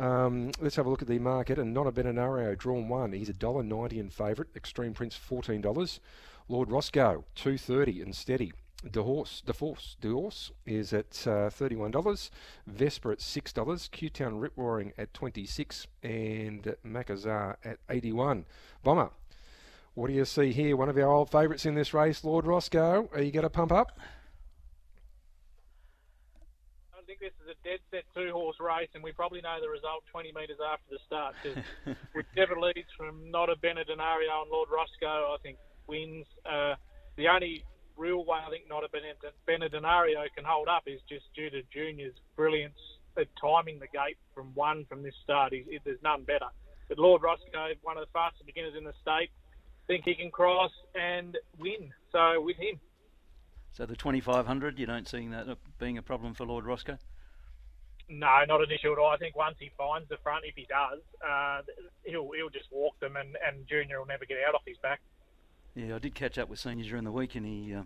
Um, 0.00 0.52
let's 0.60 0.76
have 0.76 0.86
a 0.86 0.90
look 0.90 1.02
at 1.02 1.08
the 1.08 1.18
market. 1.18 1.58
And 1.58 1.74
Nonna 1.74 1.90
Benario, 1.90 2.56
drawn 2.56 2.88
one. 2.88 3.10
He's 3.10 3.28
a 3.28 3.32
dollar 3.32 3.64
ninety 3.64 3.98
in 3.98 4.10
favourite. 4.10 4.48
Extreme 4.54 4.94
Prince 4.94 5.16
fourteen 5.16 5.60
dollars. 5.60 5.98
Lord 6.48 6.70
Roscoe 6.70 7.24
two 7.34 7.58
thirty 7.58 8.00
and 8.00 8.14
steady. 8.14 8.52
The 8.84 9.02
horse, 9.02 9.42
the 9.44 9.54
force, 9.54 9.96
the 10.00 10.10
horse 10.10 10.52
is 10.64 10.92
at 10.92 11.26
uh, 11.26 11.50
thirty-one 11.50 11.90
dollars. 11.90 12.30
Vesper 12.64 13.10
at 13.10 13.20
six 13.20 13.52
dollars. 13.52 13.88
Q-Town 13.90 14.38
Rip 14.38 14.52
Roaring 14.54 14.92
at 14.96 15.12
twenty-six, 15.12 15.88
and 16.04 16.76
Macazar 16.86 17.56
at 17.64 17.78
eighty-one. 17.90 18.44
Bomber, 18.84 19.10
what 19.94 20.06
do 20.06 20.12
you 20.12 20.24
see 20.24 20.52
here? 20.52 20.76
One 20.76 20.88
of 20.88 20.96
our 20.96 21.10
old 21.10 21.28
favourites 21.28 21.66
in 21.66 21.74
this 21.74 21.92
race, 21.92 22.22
Lord 22.22 22.46
Roscoe. 22.46 23.10
Are 23.12 23.20
you 23.20 23.32
going 23.32 23.42
to 23.42 23.50
pump 23.50 23.72
up? 23.72 23.98
I 26.96 27.02
think 27.04 27.18
this 27.18 27.32
is 27.44 27.50
a 27.50 27.68
dead 27.68 27.80
set 27.90 28.04
two-horse 28.14 28.58
race, 28.60 28.90
and 28.94 29.02
we 29.02 29.10
probably 29.10 29.40
know 29.40 29.56
the 29.60 29.68
result 29.68 30.04
twenty 30.12 30.30
metres 30.30 30.58
after 30.64 30.84
the 30.88 30.98
start. 31.04 31.34
Because 31.42 31.96
whichever 32.14 32.60
leads 32.60 32.90
from 32.96 33.28
Not 33.28 33.50
a 33.50 33.56
Benedenario 33.56 34.42
and 34.42 34.50
Lord 34.52 34.68
Roscoe, 34.70 35.34
I 35.34 35.36
think 35.42 35.58
wins. 35.88 36.26
Uh, 36.46 36.76
the 37.16 37.26
only 37.26 37.64
real 37.98 38.24
way 38.24 38.38
I 38.46 38.50
think 38.50 38.64
not 38.68 38.84
a 38.84 38.88
Benedenario 38.88 40.24
can 40.34 40.44
hold 40.44 40.68
up 40.68 40.84
is 40.86 41.00
just 41.08 41.26
due 41.34 41.50
to 41.50 41.62
Junior's 41.72 42.14
brilliance 42.36 42.78
at 43.18 43.26
timing 43.40 43.78
the 43.78 43.88
gate 43.88 44.16
from 44.34 44.54
one 44.54 44.86
from 44.88 45.02
this 45.02 45.14
start. 45.24 45.52
He's, 45.52 45.64
there's 45.84 46.02
none 46.02 46.22
better. 46.22 46.46
But 46.88 46.98
Lord 46.98 47.22
Roscoe, 47.22 47.74
one 47.82 47.98
of 47.98 48.04
the 48.06 48.12
fastest 48.12 48.46
beginners 48.46 48.74
in 48.76 48.84
the 48.84 48.94
state, 49.02 49.30
think 49.86 50.04
he 50.04 50.14
can 50.14 50.30
cross 50.30 50.70
and 50.94 51.36
win. 51.58 51.92
So 52.12 52.40
with 52.40 52.56
him. 52.56 52.80
So 53.72 53.86
the 53.86 53.96
2500, 53.96 54.78
you 54.78 54.86
don't 54.86 55.08
see 55.08 55.26
that 55.28 55.58
being 55.78 55.98
a 55.98 56.02
problem 56.02 56.34
for 56.34 56.46
Lord 56.46 56.64
Roscoe? 56.64 56.98
No, 58.08 58.42
not 58.46 58.62
an 58.62 58.70
issue 58.70 58.92
at 58.92 58.98
all. 58.98 59.10
I 59.10 59.18
think 59.18 59.36
once 59.36 59.56
he 59.58 59.70
finds 59.76 60.08
the 60.08 60.16
front, 60.22 60.44
if 60.46 60.54
he 60.54 60.66
does, 60.66 61.00
uh, 61.22 61.60
he'll 62.04 62.30
he'll 62.32 62.48
just 62.48 62.72
walk 62.72 62.98
them, 63.00 63.16
and, 63.16 63.36
and 63.46 63.68
Junior 63.68 63.98
will 63.98 64.06
never 64.06 64.24
get 64.24 64.38
out 64.48 64.54
off 64.54 64.62
his 64.66 64.78
back. 64.78 65.00
Yeah, 65.78 65.94
I 65.94 65.98
did 66.00 66.16
catch 66.16 66.38
up 66.38 66.48
with 66.48 66.58
Senior 66.58 66.84
during 66.84 67.04
the 67.04 67.12
week, 67.12 67.36
and 67.36 67.46
he 67.46 67.72
uh, 67.72 67.84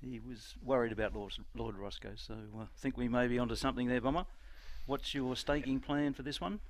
he 0.00 0.20
was 0.20 0.54
worried 0.64 0.92
about 0.92 1.12
Lord, 1.12 1.32
Lord 1.56 1.76
Roscoe. 1.76 2.12
So 2.14 2.34
uh, 2.34 2.62
I 2.62 2.66
think 2.76 2.96
we 2.96 3.08
may 3.08 3.26
be 3.26 3.36
onto 3.36 3.56
something 3.56 3.88
there, 3.88 4.00
Bomber. 4.00 4.26
What's 4.86 5.12
your 5.12 5.34
staking 5.34 5.80
plan 5.80 6.14
for 6.14 6.22
this 6.22 6.40
one? 6.40 6.60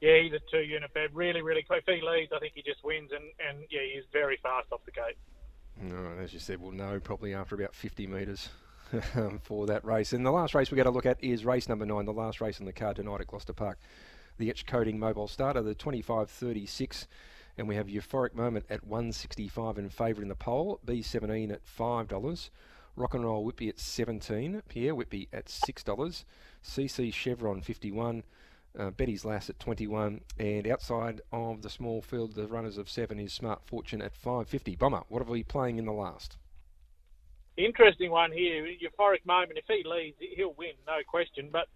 Yeah, 0.00 0.22
he's 0.22 0.32
a 0.32 0.40
two 0.50 0.62
unit 0.62 0.94
bet. 0.94 1.14
Really, 1.14 1.42
really 1.42 1.62
quick. 1.62 1.84
If 1.86 1.94
he 1.96 2.00
leads, 2.00 2.32
I 2.32 2.38
think 2.38 2.54
he 2.54 2.62
just 2.62 2.82
wins, 2.82 3.10
and, 3.12 3.24
and 3.46 3.66
yeah, 3.68 3.80
he's 3.92 4.04
very 4.10 4.38
fast 4.42 4.68
off 4.72 4.80
the 4.86 4.92
gate. 4.92 5.18
No, 5.82 6.12
as 6.18 6.32
you 6.32 6.38
said, 6.38 6.62
we'll 6.62 6.72
know 6.72 6.98
probably 6.98 7.34
after 7.34 7.54
about 7.54 7.74
50 7.74 8.06
metres 8.06 8.48
for 9.42 9.66
that 9.66 9.84
race. 9.84 10.14
And 10.14 10.24
the 10.24 10.30
last 10.30 10.54
race 10.54 10.70
we're 10.70 10.76
going 10.76 10.86
to 10.86 10.92
look 10.92 11.04
at 11.04 11.22
is 11.22 11.44
race 11.44 11.68
number 11.68 11.84
nine, 11.84 12.06
the 12.06 12.12
last 12.12 12.40
race 12.40 12.58
in 12.58 12.64
the 12.64 12.72
card 12.72 12.96
tonight 12.96 13.20
at 13.20 13.26
Gloucester 13.26 13.52
Park. 13.52 13.78
The 14.38 14.48
Etch 14.48 14.64
Coating 14.64 14.98
Mobile 14.98 15.28
Starter, 15.28 15.60
the 15.60 15.74
25.36. 15.74 17.06
And 17.58 17.68
we 17.68 17.74
have 17.74 17.88
Euphoric 17.88 18.34
Moment 18.34 18.64
at 18.70 18.84
165 18.84 19.76
in 19.76 19.90
favour 19.90 20.22
in 20.22 20.28
the 20.28 20.34
poll. 20.34 20.80
B17 20.86 21.52
at 21.52 21.66
$5. 21.66 22.50
Rock 22.96 23.14
and 23.14 23.24
Roll 23.24 23.44
Whippy 23.44 23.68
at 23.68 23.78
17. 23.78 24.62
Pierre 24.68 24.94
Whippy 24.94 25.28
at 25.32 25.46
$6. 25.46 26.24
CC 26.64 27.12
Chevron 27.12 27.60
51 27.60 28.22
uh, 28.78 28.90
Betty's 28.90 29.24
Lass 29.24 29.50
at 29.50 29.58
21, 29.58 30.20
and 30.38 30.66
outside 30.66 31.20
of 31.32 31.62
the 31.62 31.70
small 31.70 32.00
field, 32.00 32.34
the 32.34 32.46
runners 32.46 32.78
of 32.78 32.88
seven 32.88 33.18
is 33.18 33.32
Smart 33.32 33.60
Fortune 33.66 34.02
at 34.02 34.14
550. 34.14 34.76
Bomber, 34.76 35.02
what 35.08 35.22
are 35.22 35.30
we 35.30 35.42
playing 35.42 35.78
in 35.78 35.84
the 35.84 35.92
last? 35.92 36.36
Interesting 37.56 38.10
one 38.10 38.30
here. 38.30 38.66
Euphoric 38.66 39.26
moment. 39.26 39.58
If 39.58 39.64
he 39.66 39.82
leads, 39.84 40.16
he'll 40.36 40.54
win, 40.56 40.74
no 40.86 40.98
question. 41.08 41.48
But 41.50 41.66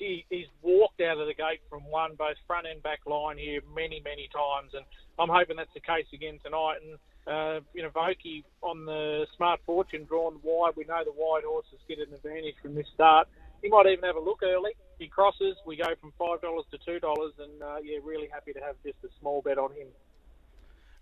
he, 0.00 0.26
he's 0.30 0.46
walked 0.62 1.00
out 1.00 1.18
of 1.18 1.26
the 1.28 1.34
gate 1.34 1.60
from 1.68 1.82
one, 1.88 2.16
both 2.16 2.36
front 2.46 2.66
and 2.66 2.82
back 2.82 3.00
line 3.06 3.38
here 3.38 3.60
many, 3.74 4.02
many 4.04 4.28
times, 4.32 4.72
and 4.74 4.84
I'm 5.18 5.28
hoping 5.28 5.56
that's 5.56 5.74
the 5.74 5.80
case 5.80 6.06
again 6.12 6.40
tonight. 6.42 6.78
And 6.82 6.98
uh, 7.26 7.60
you 7.74 7.82
know, 7.82 7.90
Vokey 7.90 8.42
on 8.62 8.86
the 8.86 9.26
Smart 9.36 9.60
Fortune 9.66 10.04
drawn 10.04 10.40
wide. 10.42 10.72
We 10.76 10.84
know 10.84 11.04
the 11.04 11.12
wide 11.12 11.44
horses 11.44 11.78
get 11.86 11.98
an 11.98 12.12
advantage 12.14 12.56
from 12.62 12.74
this 12.74 12.86
start. 12.94 13.28
He 13.62 13.68
might 13.68 13.86
even 13.86 14.04
have 14.04 14.16
a 14.16 14.20
look 14.20 14.42
early. 14.42 14.72
He 14.98 15.06
crosses. 15.06 15.56
We 15.66 15.76
go 15.76 15.94
from 16.00 16.12
five 16.18 16.40
dollars 16.40 16.64
to 16.70 16.78
two 16.78 16.98
dollars, 16.98 17.34
and 17.38 17.62
uh, 17.62 17.76
yeah, 17.84 17.98
really 18.02 18.28
happy 18.32 18.52
to 18.54 18.60
have 18.60 18.76
just 18.82 18.96
a 19.04 19.08
small 19.20 19.42
bet 19.42 19.58
on 19.58 19.72
him. 19.72 19.88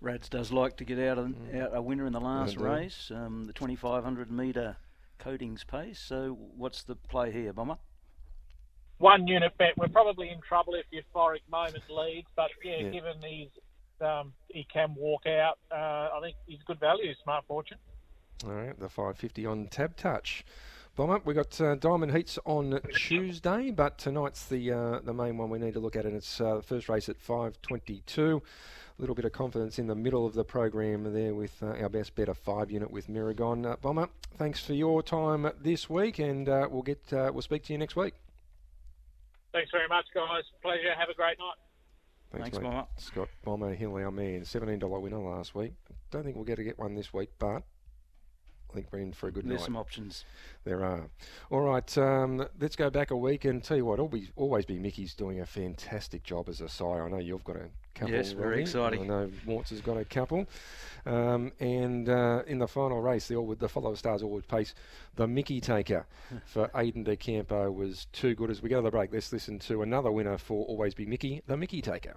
Rads 0.00 0.28
does 0.28 0.52
like 0.52 0.76
to 0.76 0.84
get 0.84 0.98
out, 0.98 1.18
mm. 1.18 1.60
out 1.60 1.74
a 1.74 1.82
winner 1.82 2.06
in 2.06 2.12
the 2.12 2.20
last 2.20 2.56
race, 2.56 3.10
um, 3.12 3.46
the 3.46 3.52
2500 3.52 4.30
metre 4.30 4.76
coatings 5.18 5.64
pace. 5.64 5.98
So, 5.98 6.38
what's 6.56 6.84
the 6.84 6.94
play 6.94 7.32
here, 7.32 7.52
Bomber? 7.52 7.78
One 8.98 9.26
unit 9.26 9.56
bet. 9.58 9.76
We're 9.76 9.88
probably 9.88 10.30
in 10.30 10.40
trouble 10.40 10.74
if 10.74 10.86
Euphoric 10.92 11.42
Moment 11.50 11.84
leads, 11.88 12.26
but 12.34 12.50
yeah, 12.64 12.78
yeah. 12.80 12.88
given 12.88 13.14
he's 13.24 13.48
um, 14.00 14.32
he 14.48 14.66
can 14.72 14.94
walk 14.96 15.26
out, 15.26 15.58
uh, 15.72 16.16
I 16.16 16.20
think 16.22 16.36
he's 16.46 16.60
good 16.66 16.80
value. 16.80 17.12
Smart 17.22 17.44
Fortune. 17.46 17.78
All 18.44 18.52
right, 18.52 18.78
the 18.78 18.88
550 18.88 19.46
on 19.46 19.66
TABtouch. 19.66 20.42
Bomber, 20.94 21.20
we 21.24 21.34
got 21.34 21.60
uh, 21.60 21.76
Diamond 21.76 22.12
Heats 22.12 22.40
on 22.44 22.80
Tuesday, 22.92 23.70
but 23.70 23.98
tonight's 23.98 24.46
the 24.46 24.72
uh, 24.72 25.00
the 25.00 25.14
main 25.14 25.36
one 25.36 25.48
we 25.48 25.58
need 25.58 25.74
to 25.74 25.80
look 25.80 25.94
at, 25.94 26.04
and 26.04 26.16
it's 26.16 26.40
uh, 26.40 26.56
the 26.56 26.62
first 26.62 26.88
race 26.88 27.08
at 27.08 27.16
5:22. 27.24 28.40
A 28.40 29.00
little 29.00 29.14
bit 29.14 29.24
of 29.24 29.30
confidence 29.30 29.78
in 29.78 29.86
the 29.86 29.94
middle 29.94 30.26
of 30.26 30.34
the 30.34 30.42
program 30.42 31.12
there 31.12 31.34
with 31.34 31.62
uh, 31.62 31.66
our 31.66 31.88
best 31.88 32.16
bet, 32.16 32.28
a 32.28 32.34
five 32.34 32.72
unit 32.72 32.90
with 32.90 33.08
Miragon. 33.08 33.64
Uh, 33.64 33.76
Bomber, 33.76 34.08
thanks 34.36 34.58
for 34.58 34.74
your 34.74 35.00
time 35.04 35.48
this 35.60 35.88
week, 35.88 36.18
and 36.18 36.48
uh, 36.48 36.66
we'll 36.68 36.82
get 36.82 37.00
we'll 37.12 37.42
speak 37.42 37.62
to 37.64 37.72
you 37.72 37.78
next 37.78 37.94
week. 37.94 38.14
Thanks 39.58 39.72
very 39.72 39.88
much, 39.88 40.06
guys. 40.14 40.44
Pleasure. 40.62 40.94
Have 40.96 41.08
a 41.08 41.14
great 41.14 41.36
night. 41.36 41.56
Thanks, 42.30 42.44
Thanks 42.44 42.58
Bomber. 42.58 42.86
Scott 42.96 43.28
Bomber 43.44 43.74
Hill, 43.74 43.96
our 43.96 44.12
man, 44.12 44.42
$17 44.42 45.00
winner 45.00 45.18
last 45.18 45.52
week. 45.52 45.72
Don't 46.12 46.22
think 46.22 46.36
we'll 46.36 46.44
get 46.44 46.56
to 46.56 46.62
get 46.62 46.78
one 46.78 46.94
this 46.94 47.12
week, 47.12 47.30
but 47.40 47.64
I 48.70 48.74
think 48.74 48.86
we're 48.92 49.00
in 49.00 49.12
for 49.12 49.26
a 49.26 49.32
good 49.32 49.44
night. 49.44 49.48
There's 49.48 49.62
night. 49.62 49.66
some 49.66 49.76
options. 49.76 50.24
There 50.62 50.84
are. 50.84 51.10
All 51.50 51.62
right, 51.62 51.98
um, 51.98 52.46
let's 52.60 52.76
go 52.76 52.88
back 52.88 53.10
a 53.10 53.16
week 53.16 53.46
and 53.46 53.60
tell 53.60 53.76
you 53.76 53.84
what, 53.84 53.98
always, 53.98 54.30
Always 54.36 54.64
B 54.64 54.78
Miki's 54.78 55.14
doing 55.14 55.40
a 55.40 55.46
fantastic 55.46 56.22
job 56.22 56.48
as 56.48 56.60
a 56.60 56.68
sire. 56.68 57.04
I 57.04 57.10
know 57.10 57.18
you've 57.18 57.42
got 57.42 57.56
a 57.56 57.68
couple. 57.98 58.14
Yes, 58.14 58.32
very 58.32 58.62
exciting. 58.62 59.02
I 59.02 59.06
know 59.06 59.30
Mortz 59.46 59.70
has 59.70 59.80
got 59.80 59.96
a 59.96 60.04
couple. 60.04 60.46
Um, 61.06 61.52
and 61.60 62.08
uh, 62.08 62.42
in 62.46 62.58
the 62.58 62.68
final 62.68 63.00
race, 63.00 63.28
the, 63.28 63.56
the 63.58 63.68
follow 63.68 63.94
stars 63.94 64.22
always 64.22 64.44
pace. 64.44 64.74
The 65.16 65.26
Mickey 65.26 65.60
taker 65.60 66.06
for 66.46 66.68
Aiden 66.68 67.04
de 67.04 67.16
Campo 67.16 67.70
was 67.70 68.06
too 68.12 68.34
good. 68.34 68.50
As 68.50 68.62
we 68.62 68.68
go 68.68 68.76
to 68.76 68.82
the 68.82 68.90
break, 68.90 69.12
let's 69.12 69.32
listen 69.32 69.58
to 69.60 69.82
another 69.82 70.10
winner 70.10 70.38
for 70.38 70.66
Always 70.66 70.94
B 70.94 71.06
Miki, 71.06 71.42
the 71.46 71.56
Mickey 71.56 71.80
taker. 71.80 72.14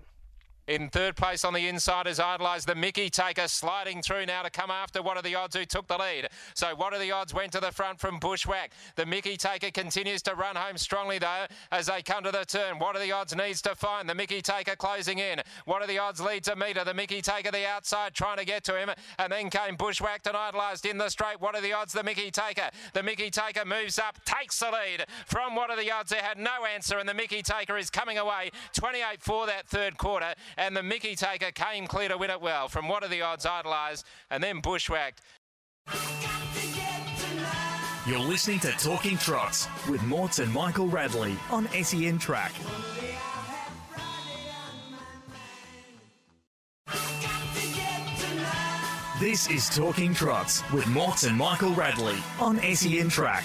In 0.67 0.89
third 0.89 1.15
place 1.15 1.43
on 1.43 1.53
the 1.53 1.67
inside 1.67 2.05
is 2.05 2.19
Idolize 2.19 2.65
the 2.65 2.75
Mickey 2.75 3.09
Taker 3.09 3.47
sliding 3.47 4.03
through 4.03 4.27
now 4.27 4.43
to 4.43 4.49
come 4.51 4.69
after 4.69 5.01
one 5.01 5.17
of 5.17 5.23
the 5.23 5.33
odds 5.33 5.55
who 5.55 5.65
took 5.65 5.87
the 5.87 5.97
lead. 5.97 6.29
So 6.53 6.75
what 6.75 6.93
are 6.93 6.99
the 6.99 7.11
odds 7.11 7.33
went 7.33 7.51
to 7.53 7.59
the 7.59 7.71
front 7.71 7.99
from 7.99 8.19
Bushwhack. 8.19 8.71
The 8.95 9.07
Mickey 9.07 9.37
Taker 9.37 9.71
continues 9.71 10.21
to 10.23 10.35
run 10.35 10.55
home 10.55 10.77
strongly 10.77 11.17
though 11.17 11.45
as 11.71 11.87
they 11.87 12.03
come 12.03 12.23
to 12.25 12.31
the 12.31 12.45
turn. 12.45 12.77
What 12.77 12.95
are 12.95 12.99
the 12.99 13.11
odds 13.11 13.35
needs 13.35 13.61
to 13.63 13.73
find? 13.73 14.07
The 14.07 14.13
Mickey 14.13 14.39
Taker 14.41 14.75
closing 14.75 15.17
in. 15.17 15.41
What 15.65 15.81
are 15.81 15.87
the 15.87 15.97
odds 15.97 16.21
lead 16.21 16.43
to 16.43 16.55
meter? 16.55 16.83
The 16.83 16.93
Mickey 16.93 17.23
Taker 17.23 17.51
the 17.51 17.67
outside 17.67 18.13
trying 18.13 18.37
to 18.37 18.45
get 18.45 18.63
to 18.65 18.77
him 18.77 18.91
and 19.17 19.33
then 19.33 19.49
came 19.49 19.75
Bushwhacked 19.75 20.27
and 20.27 20.37
Idolized 20.37 20.85
in 20.85 20.99
the 20.99 21.09
straight. 21.09 21.41
What 21.41 21.55
are 21.55 21.61
the 21.61 21.73
odds? 21.73 21.91
The 21.91 22.03
Mickey 22.03 22.29
Taker. 22.29 22.69
The 22.93 23.01
Mickey 23.01 23.31
Taker 23.31 23.65
moves 23.65 23.97
up, 23.97 24.23
takes 24.25 24.59
the 24.59 24.69
lead 24.69 25.05
from 25.25 25.55
what 25.55 25.71
are 25.71 25.77
the 25.77 25.91
odds? 25.91 26.11
They 26.11 26.17
had 26.17 26.37
no 26.37 26.65
answer 26.71 26.99
and 26.99 27.09
the 27.09 27.15
Mickey 27.15 27.41
Taker 27.41 27.79
is 27.79 27.89
coming 27.89 28.19
away 28.19 28.51
28 28.73 29.23
for 29.23 29.47
that 29.47 29.67
third 29.67 29.97
quarter 29.97 30.35
and 30.57 30.75
the 30.75 30.83
Mickey 30.83 31.15
Taker 31.15 31.51
came 31.51 31.87
clear 31.87 32.09
to 32.09 32.17
win 32.17 32.29
it 32.29 32.41
well. 32.41 32.67
From 32.67 32.87
what 32.87 33.03
are 33.03 33.09
the 33.09 33.21
odds 33.21 33.45
idolised 33.45 34.05
and 34.29 34.43
then 34.43 34.59
bushwhacked. 34.59 35.21
You're 38.07 38.19
listening 38.19 38.59
to 38.61 38.71
Talking 38.71 39.17
Trots 39.17 39.67
with 39.87 40.01
Mortz 40.01 40.39
and 40.39 40.51
Michael 40.51 40.87
Radley 40.87 41.35
on 41.51 41.67
SEN 41.69 42.17
Track. 42.17 42.51
This 49.19 49.47
is 49.51 49.69
Talking 49.69 50.15
Trots 50.15 50.63
with 50.71 50.85
Mortz 50.85 51.27
and 51.27 51.37
Michael 51.37 51.75
Radley 51.75 52.17
on 52.39 52.57
SEN 52.73 53.07
Track. 53.07 53.43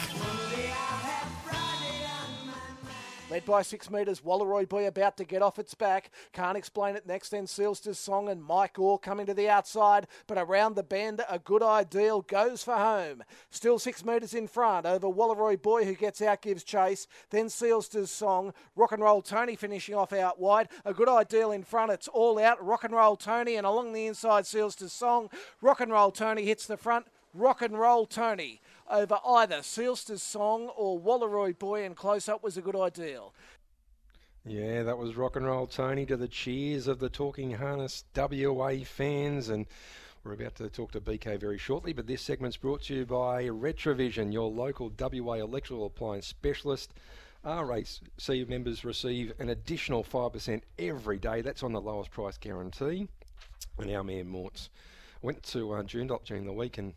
Led 3.36 3.44
by 3.44 3.60
six 3.60 3.90
metres, 3.90 4.22
Wallaroy 4.22 4.66
Boy 4.66 4.86
about 4.86 5.18
to 5.18 5.24
get 5.24 5.42
off 5.42 5.58
its 5.58 5.74
back. 5.74 6.10
Can't 6.32 6.56
explain 6.56 6.96
it 6.96 7.06
next, 7.06 7.28
then 7.28 7.44
Sealster's 7.44 7.98
Song 7.98 8.30
and 8.30 8.42
Mike 8.42 8.78
Orr 8.78 8.98
coming 8.98 9.26
to 9.26 9.34
the 9.34 9.46
outside, 9.46 10.06
but 10.26 10.38
around 10.38 10.74
the 10.74 10.82
bend, 10.82 11.20
a 11.28 11.38
good 11.38 11.62
ideal 11.62 12.22
goes 12.22 12.64
for 12.64 12.76
home. 12.76 13.22
Still 13.50 13.78
six 13.78 14.02
metres 14.02 14.32
in 14.32 14.48
front 14.48 14.86
over 14.86 15.06
Wallaroy 15.06 15.60
Boy 15.60 15.84
who 15.84 15.92
gets 15.92 16.22
out, 16.22 16.40
gives 16.40 16.64
chase. 16.64 17.06
Then 17.28 17.48
Sealster's 17.48 18.10
Song, 18.10 18.54
Rock 18.74 18.92
and 18.92 19.02
Roll 19.02 19.20
Tony 19.20 19.54
finishing 19.54 19.94
off 19.94 20.14
out 20.14 20.40
wide. 20.40 20.70
A 20.86 20.94
good 20.94 21.10
ideal 21.10 21.52
in 21.52 21.62
front, 21.62 21.92
it's 21.92 22.08
all 22.08 22.38
out. 22.38 22.64
Rock 22.64 22.84
and 22.84 22.94
Roll 22.94 23.16
Tony 23.16 23.56
and 23.56 23.66
along 23.66 23.92
the 23.92 24.06
inside, 24.06 24.44
Sealster's 24.44 24.94
Song. 24.94 25.28
Rock 25.60 25.82
and 25.82 25.92
Roll 25.92 26.10
Tony 26.10 26.46
hits 26.46 26.64
the 26.64 26.78
front. 26.78 27.04
Rock 27.34 27.60
and 27.60 27.78
Roll 27.78 28.06
Tony 28.06 28.62
over 28.90 29.18
either 29.26 29.56
Sealster's 29.56 30.22
Song 30.22 30.68
or 30.76 30.98
Wallaroy 30.98 31.58
Boy, 31.58 31.84
and 31.84 31.96
close 31.96 32.28
up 32.28 32.42
was 32.42 32.56
a 32.56 32.62
good 32.62 32.76
ideal. 32.76 33.32
Yeah, 34.44 34.84
that 34.84 34.96
was 34.96 35.16
rock 35.16 35.34
and 35.34 35.44
roll, 35.44 35.66
Tony, 35.66 36.06
to 36.06 36.16
the 36.16 36.28
cheers 36.28 36.86
of 36.86 37.00
the 37.00 37.08
Talking 37.08 37.50
Harness 37.52 38.04
WA 38.14 38.76
fans. 38.84 39.48
And 39.48 39.66
we're 40.22 40.34
about 40.34 40.54
to 40.56 40.68
talk 40.70 40.92
to 40.92 41.00
BK 41.00 41.40
very 41.40 41.58
shortly, 41.58 41.92
but 41.92 42.06
this 42.06 42.22
segment's 42.22 42.56
brought 42.56 42.82
to 42.82 42.94
you 42.94 43.06
by 43.06 43.44
Retrovision, 43.44 44.32
your 44.32 44.48
local 44.48 44.92
WA 44.98 45.34
electrical 45.34 45.86
appliance 45.86 46.28
specialist. 46.28 46.94
RAC 47.44 47.86
members 48.48 48.84
receive 48.84 49.32
an 49.38 49.50
additional 49.50 50.02
5% 50.02 50.62
every 50.78 51.18
day. 51.18 51.42
That's 51.42 51.62
on 51.62 51.72
the 51.72 51.80
lowest 51.80 52.10
price 52.10 52.38
guarantee. 52.38 53.08
And 53.78 53.90
our 53.90 54.04
man 54.04 54.26
Mortz 54.26 54.68
went 55.22 55.42
to 55.44 55.72
uh, 55.72 55.82
Joondalup 55.82 56.24
during 56.24 56.44
the 56.44 56.52
week 56.52 56.78
and 56.78 56.94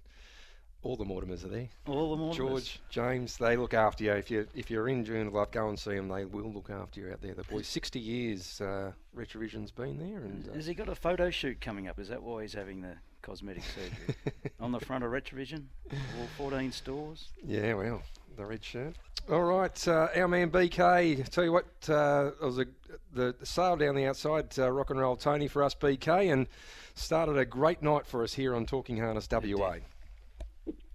all 0.82 0.96
the 0.96 1.06
Mortimers 1.06 1.44
are 1.44 1.50
there. 1.50 1.68
All 1.88 2.16
the 2.16 2.22
Mortimers. 2.22 2.36
George, 2.36 2.82
James, 2.90 3.38
they 3.38 3.58
look 3.58 3.74
after 3.74 4.04
you. 4.04 4.14
If 4.14 4.32
you 4.32 4.48
if 4.56 4.72
you're 4.72 4.88
in 4.88 5.04
Joondalup, 5.04 5.52
go 5.52 5.68
and 5.70 5.78
see 5.78 5.96
them. 5.96 6.08
They 6.08 6.26
will 6.26 6.52
look 6.52 6.70
after 6.70 7.02
you 7.02 7.12
out 7.12 7.22
there. 7.22 7.34
The 7.34 7.44
boys, 7.44 7.68
sixty 7.68 8.00
years, 8.00 8.62
uh, 8.62 8.92
Retrovision's 9.16 9.72
been 9.72 9.98
there. 9.98 10.20
And 10.20 10.48
uh, 10.50 10.54
has 10.54 10.66
he 10.66 10.74
got 10.74 10.88
a 10.88 10.96
photo 10.96 11.30
shoot 11.30 11.60
coming 11.60 11.88
up? 11.88 12.00
Is 12.00 12.08
that 12.10 12.22
why 12.24 12.44
he's 12.44 12.54
having 12.54 12.82
the 12.82 12.94
cosmetic 13.22 13.64
surgery 13.64 14.16
on 14.60 14.72
the 14.72 14.80
front 14.80 15.04
of 15.04 15.12
Retrovision? 15.12 15.66
All 15.92 16.28
fourteen 16.38 16.72
stores. 16.72 17.28
Yeah, 17.46 17.74
well, 17.74 18.02
the 18.38 18.46
red 18.46 18.64
shirt. 18.64 18.96
All 19.30 19.44
right, 19.44 19.88
uh, 19.88 20.08
our 20.16 20.28
man 20.30 20.50
BK. 20.50 21.28
Tell 21.30 21.44
you 21.44 21.52
what, 21.52 21.68
uh, 21.90 22.32
it 22.42 22.46
was 22.46 22.58
a, 22.58 22.66
the, 23.14 23.36
the 23.38 23.46
sale 23.46 23.76
down 23.76 23.96
the 23.96 24.06
outside, 24.06 24.58
uh, 24.58 24.72
rock 24.72 24.90
and 24.90 25.00
roll 25.00 25.18
Tony 25.18 25.48
for 25.48 25.62
us, 25.62 25.76
BK, 25.76 26.32
and 26.32 26.48
started 26.96 27.38
a 27.38 27.46
great 27.46 27.84
night 27.84 28.08
for 28.08 28.24
us 28.24 28.34
here 28.34 28.56
on 28.56 28.66
Talking 28.66 28.98
Harness 28.98 29.28
WA 29.30 29.76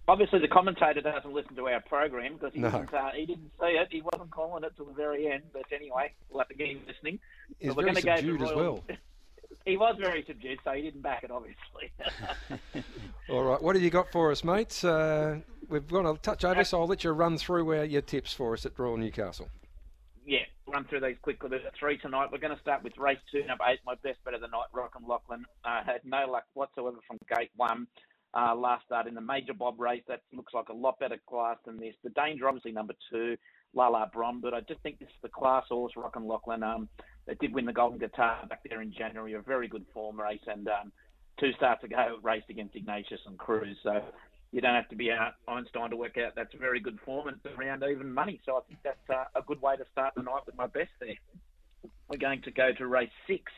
obviously 0.07 0.39
the 0.39 0.47
commentator 0.47 1.01
doesn't 1.01 1.33
listen 1.33 1.55
to 1.55 1.67
our 1.67 1.81
program 1.81 2.33
because 2.33 2.53
he, 2.53 2.59
no. 2.59 2.71
didn't, 2.71 2.93
uh, 2.93 3.11
he 3.15 3.25
didn't 3.25 3.51
see 3.59 3.67
it. 3.67 3.87
He 3.91 4.01
wasn't 4.01 4.31
calling 4.31 4.63
it 4.63 4.73
till 4.75 4.85
the 4.85 4.93
very 4.93 5.27
end. 5.31 5.43
But 5.53 5.63
anyway, 5.71 6.13
we'll 6.29 6.39
have 6.39 6.49
to 6.49 6.55
get 6.55 6.67
him 6.67 6.81
listening. 6.87 7.19
He's 7.59 7.73
so 7.73 7.81
very 7.81 7.95
subdued 7.95 8.41
as 8.41 8.53
well. 8.53 8.83
he 9.65 9.77
was 9.77 9.95
very 9.99 10.23
subdued, 10.27 10.59
so 10.63 10.71
he 10.71 10.83
didn't 10.83 11.01
back 11.01 11.23
it, 11.23 11.31
obviously. 11.31 11.91
All 13.29 13.43
right, 13.43 13.61
what 13.61 13.75
have 13.75 13.83
you 13.83 13.89
got 13.89 14.11
for 14.11 14.31
us, 14.31 14.43
mates? 14.43 14.83
Uh, 14.83 15.39
we've 15.67 15.87
got 15.87 16.05
a 16.05 16.17
touch 16.19 16.45
over, 16.45 16.63
so 16.63 16.81
I'll 16.81 16.87
let 16.87 17.03
you 17.03 17.11
run 17.11 17.37
through 17.37 17.79
uh, 17.79 17.83
your 17.83 18.01
tips 18.01 18.33
for 18.33 18.53
us 18.53 18.65
at 18.65 18.77
Royal 18.77 18.97
Newcastle. 18.97 19.49
Yeah, 20.25 20.39
run 20.67 20.85
through 20.85 21.01
these 21.01 21.17
quickly. 21.21 21.49
There's 21.49 21.63
three 21.79 21.97
tonight. 21.97 22.29
We're 22.31 22.39
going 22.39 22.55
to 22.55 22.61
start 22.61 22.83
with 22.83 22.97
race 22.97 23.19
two, 23.31 23.43
number 23.45 23.63
eight, 23.67 23.79
my 23.85 23.95
best 24.03 24.23
bet 24.23 24.33
of 24.33 24.41
the 24.41 24.47
night, 24.47 24.67
Rock 24.73 24.93
and 24.95 25.07
Lachlan. 25.07 25.45
Uh, 25.63 25.83
had 25.83 26.01
no 26.03 26.29
luck 26.29 26.45
whatsoever 26.53 26.97
from 27.07 27.17
gate 27.35 27.51
one. 27.55 27.87
Uh, 28.35 28.53
last 28.53 28.85
start 28.85 29.07
in 29.07 29.15
the 29.15 29.21
major 29.21 29.53
Bob 29.53 29.79
race. 29.79 30.03
That 30.07 30.21
looks 30.33 30.53
like 30.53 30.69
a 30.69 30.73
lot 30.73 30.99
better 30.99 31.17
class 31.27 31.57
than 31.65 31.77
this. 31.77 31.95
The 32.03 32.09
danger, 32.09 32.47
obviously, 32.47 32.73
number 32.73 32.93
two, 33.09 33.37
La 33.73 33.87
La 33.87 34.05
Brom, 34.07 34.41
but 34.41 34.53
I 34.53 34.59
just 34.61 34.81
think 34.81 34.99
this 34.99 35.07
is 35.07 35.21
the 35.21 35.29
class 35.29 35.63
horse, 35.69 35.93
Rock 35.95 36.15
and 36.17 36.27
Lachlan. 36.27 36.63
Um, 36.63 36.89
they 37.27 37.35
did 37.35 37.53
win 37.53 37.65
the 37.65 37.73
Golden 37.73 37.97
Guitar 37.97 38.45
back 38.49 38.61
there 38.69 38.81
in 38.81 38.91
January, 38.91 39.33
a 39.33 39.41
very 39.41 39.67
good 39.67 39.85
form 39.93 40.19
race, 40.19 40.43
and 40.47 40.67
um, 40.67 40.91
two 41.39 41.51
starts 41.53 41.83
ago 41.83 42.17
raced 42.23 42.49
against 42.49 42.75
Ignatius 42.75 43.21
and 43.25 43.37
Cruz. 43.37 43.77
So 43.83 44.01
you 44.51 44.61
don't 44.61 44.75
have 44.75 44.89
to 44.89 44.95
be 44.95 45.11
out 45.11 45.33
Einstein 45.47 45.89
to 45.89 45.97
work 45.97 46.17
out 46.17 46.33
that's 46.35 46.53
a 46.53 46.57
very 46.57 46.79
good 46.79 46.99
form 47.05 47.27
and 47.27 47.37
around 47.57 47.83
even 47.83 48.13
money. 48.13 48.39
So 48.45 48.57
I 48.57 48.61
think 48.67 48.79
that's 48.83 49.09
uh, 49.09 49.25
a 49.39 49.41
good 49.43 49.61
way 49.61 49.75
to 49.75 49.85
start 49.91 50.13
the 50.15 50.23
night 50.23 50.45
with 50.45 50.55
my 50.55 50.67
best 50.67 50.91
there. 50.99 51.15
We're 52.09 52.17
going 52.17 52.41
to 52.43 52.51
go 52.51 52.71
to 52.77 52.87
race 52.87 53.09
six. 53.27 53.51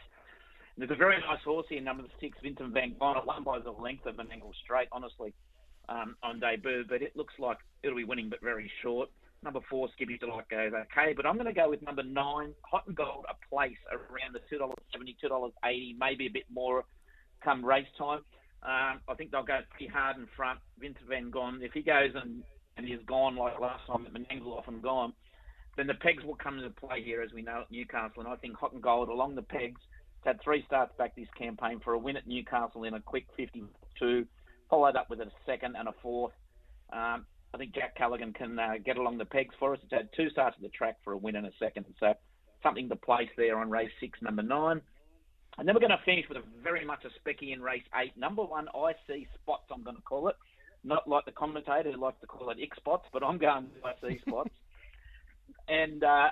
There's 0.77 0.91
a 0.91 0.95
very 0.95 1.17
nice 1.21 1.41
horse 1.43 1.65
here, 1.69 1.81
number 1.81 2.03
six, 2.21 2.37
Vincent 2.43 2.71
Van 2.71 2.95
Gogh. 2.99 3.21
One 3.23 3.43
by 3.43 3.57
the 3.57 3.71
length 3.71 4.05
of 4.05 4.19
an 4.19 4.27
angle 4.31 4.53
straight, 4.63 4.87
honestly, 4.91 5.33
um, 5.89 6.15
on 6.21 6.39
debut, 6.39 6.85
but 6.87 7.01
it 7.01 7.15
looks 7.15 7.33
like 7.39 7.57
it'll 7.81 7.97
be 7.97 8.03
winning, 8.03 8.29
but 8.29 8.41
very 8.41 8.71
short. 8.83 9.09
Number 9.43 9.59
four, 9.71 9.89
Skippy 9.93 10.19
Delight 10.19 10.49
goes 10.49 10.73
okay, 10.73 11.13
but 11.15 11.25
I'm 11.25 11.33
going 11.33 11.47
to 11.47 11.53
go 11.53 11.69
with 11.69 11.81
number 11.81 12.03
nine, 12.03 12.53
Hot 12.69 12.85
and 12.85 12.95
Gold, 12.95 13.25
a 13.27 13.33
place 13.49 13.77
around 13.91 14.33
the 14.33 14.55
$2.70, 14.55 15.15
$2.80, 15.23 15.95
maybe 15.99 16.27
a 16.27 16.31
bit 16.31 16.45
more 16.53 16.83
come 17.43 17.65
race 17.65 17.87
time. 17.97 18.21
Um, 18.61 19.01
I 19.07 19.15
think 19.17 19.31
they'll 19.31 19.43
go 19.43 19.59
pretty 19.71 19.91
hard 19.91 20.17
in 20.17 20.27
front. 20.35 20.59
Vince 20.79 20.97
Van 21.09 21.31
Gogh, 21.31 21.53
if 21.59 21.73
he 21.73 21.81
goes 21.81 22.11
and, 22.13 22.43
and 22.77 22.87
he's 22.87 23.03
gone 23.07 23.35
like 23.35 23.59
last 23.59 23.85
time 23.87 24.05
at 24.05 24.13
Menangle 24.13 24.57
off 24.57 24.67
and 24.67 24.81
gone, 24.81 25.13
then 25.75 25.87
the 25.87 25.93
pegs 25.95 26.23
will 26.23 26.35
come 26.35 26.57
into 26.57 26.69
play 26.71 27.01
here, 27.03 27.21
as 27.21 27.31
we 27.33 27.41
know 27.41 27.61
at 27.61 27.71
Newcastle. 27.71 28.21
And 28.21 28.27
I 28.27 28.35
think 28.35 28.57
Hot 28.57 28.73
and 28.73 28.81
Gold 28.81 29.09
along 29.09 29.35
the 29.35 29.43
pegs. 29.43 29.81
It's 30.17 30.25
had 30.25 30.41
three 30.41 30.63
starts 30.65 30.93
back 30.97 31.15
this 31.15 31.27
campaign 31.37 31.79
for 31.83 31.93
a 31.93 31.97
win 31.97 32.17
at 32.17 32.27
Newcastle 32.27 32.83
in 32.83 32.93
a 32.95 32.99
quick 32.99 33.27
52, 33.37 34.25
followed 34.69 34.95
up 34.95 35.09
with 35.09 35.21
a 35.21 35.31
second 35.45 35.75
and 35.77 35.87
a 35.87 35.93
fourth. 36.01 36.33
Um, 36.91 37.25
I 37.53 37.57
think 37.57 37.73
Jack 37.73 37.95
Callaghan 37.95 38.33
can 38.33 38.59
uh, 38.59 38.73
get 38.83 38.97
along 38.97 39.17
the 39.17 39.25
pegs 39.25 39.55
for 39.59 39.73
us. 39.73 39.79
It's 39.83 39.93
had 39.93 40.09
two 40.15 40.29
starts 40.29 40.55
at 40.57 40.63
the 40.63 40.69
track 40.69 40.97
for 41.03 41.13
a 41.13 41.17
win 41.17 41.35
and 41.35 41.45
a 41.45 41.51
second, 41.59 41.85
so 41.99 42.13
something 42.63 42.89
to 42.89 42.95
place 42.95 43.29
there 43.37 43.57
on 43.57 43.69
race 43.69 43.91
six, 43.99 44.19
number 44.21 44.43
nine. 44.43 44.81
And 45.57 45.67
then 45.67 45.73
we're 45.73 45.81
going 45.81 45.91
to 45.91 46.05
finish 46.05 46.25
with 46.29 46.37
a 46.37 46.43
very 46.61 46.85
much 46.85 47.03
a 47.05 47.09
specky 47.19 47.53
in 47.53 47.61
race 47.61 47.83
eight. 47.99 48.15
Number 48.15 48.43
one, 48.43 48.67
I 48.75 48.93
see 49.07 49.27
spots, 49.41 49.63
I'm 49.73 49.83
going 49.83 49.95
to 49.95 50.01
call 50.01 50.27
it. 50.27 50.35
Not 50.83 51.07
like 51.07 51.25
the 51.25 51.31
commentator 51.31 51.91
who 51.91 51.99
likes 51.99 52.19
to 52.21 52.27
call 52.27 52.49
it 52.49 52.57
X 52.61 52.77
spots, 52.77 53.07
but 53.11 53.23
I'm 53.23 53.37
going 53.37 53.67
I 53.83 53.93
see 54.07 54.19
spots. 54.27 54.51
and 55.67 56.03
uh, 56.03 56.29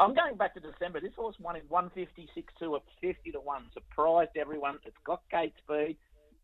I'm 0.00 0.14
going 0.14 0.36
back 0.36 0.54
to 0.54 0.60
December. 0.60 1.00
This 1.00 1.14
horse 1.16 1.36
won 1.40 1.56
in 1.56 1.62
156 1.68 2.52
to 2.60 2.76
a 2.76 2.78
50 3.00 3.32
to 3.32 3.40
1. 3.40 3.64
Surprised 3.74 4.30
everyone. 4.36 4.78
It's 4.84 4.96
got 5.04 5.22
gate 5.30 5.54
speed. 5.58 5.96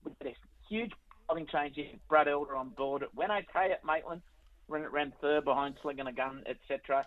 With 0.04 0.18
this 0.18 0.36
huge 0.68 0.92
driving 1.28 1.46
change. 1.46 1.78
Brad 2.08 2.28
Elder 2.28 2.56
on 2.56 2.70
board. 2.70 3.02
It 3.02 3.14
went 3.14 3.30
okay 3.30 3.72
at 3.72 3.84
Maitland. 3.84 4.22
Ran, 4.68 4.82
it 4.82 4.92
ran 4.92 5.12
third 5.20 5.44
behind 5.44 5.76
Slinging 5.82 6.06
a 6.06 6.12
Gun, 6.12 6.42
etc 6.46 7.04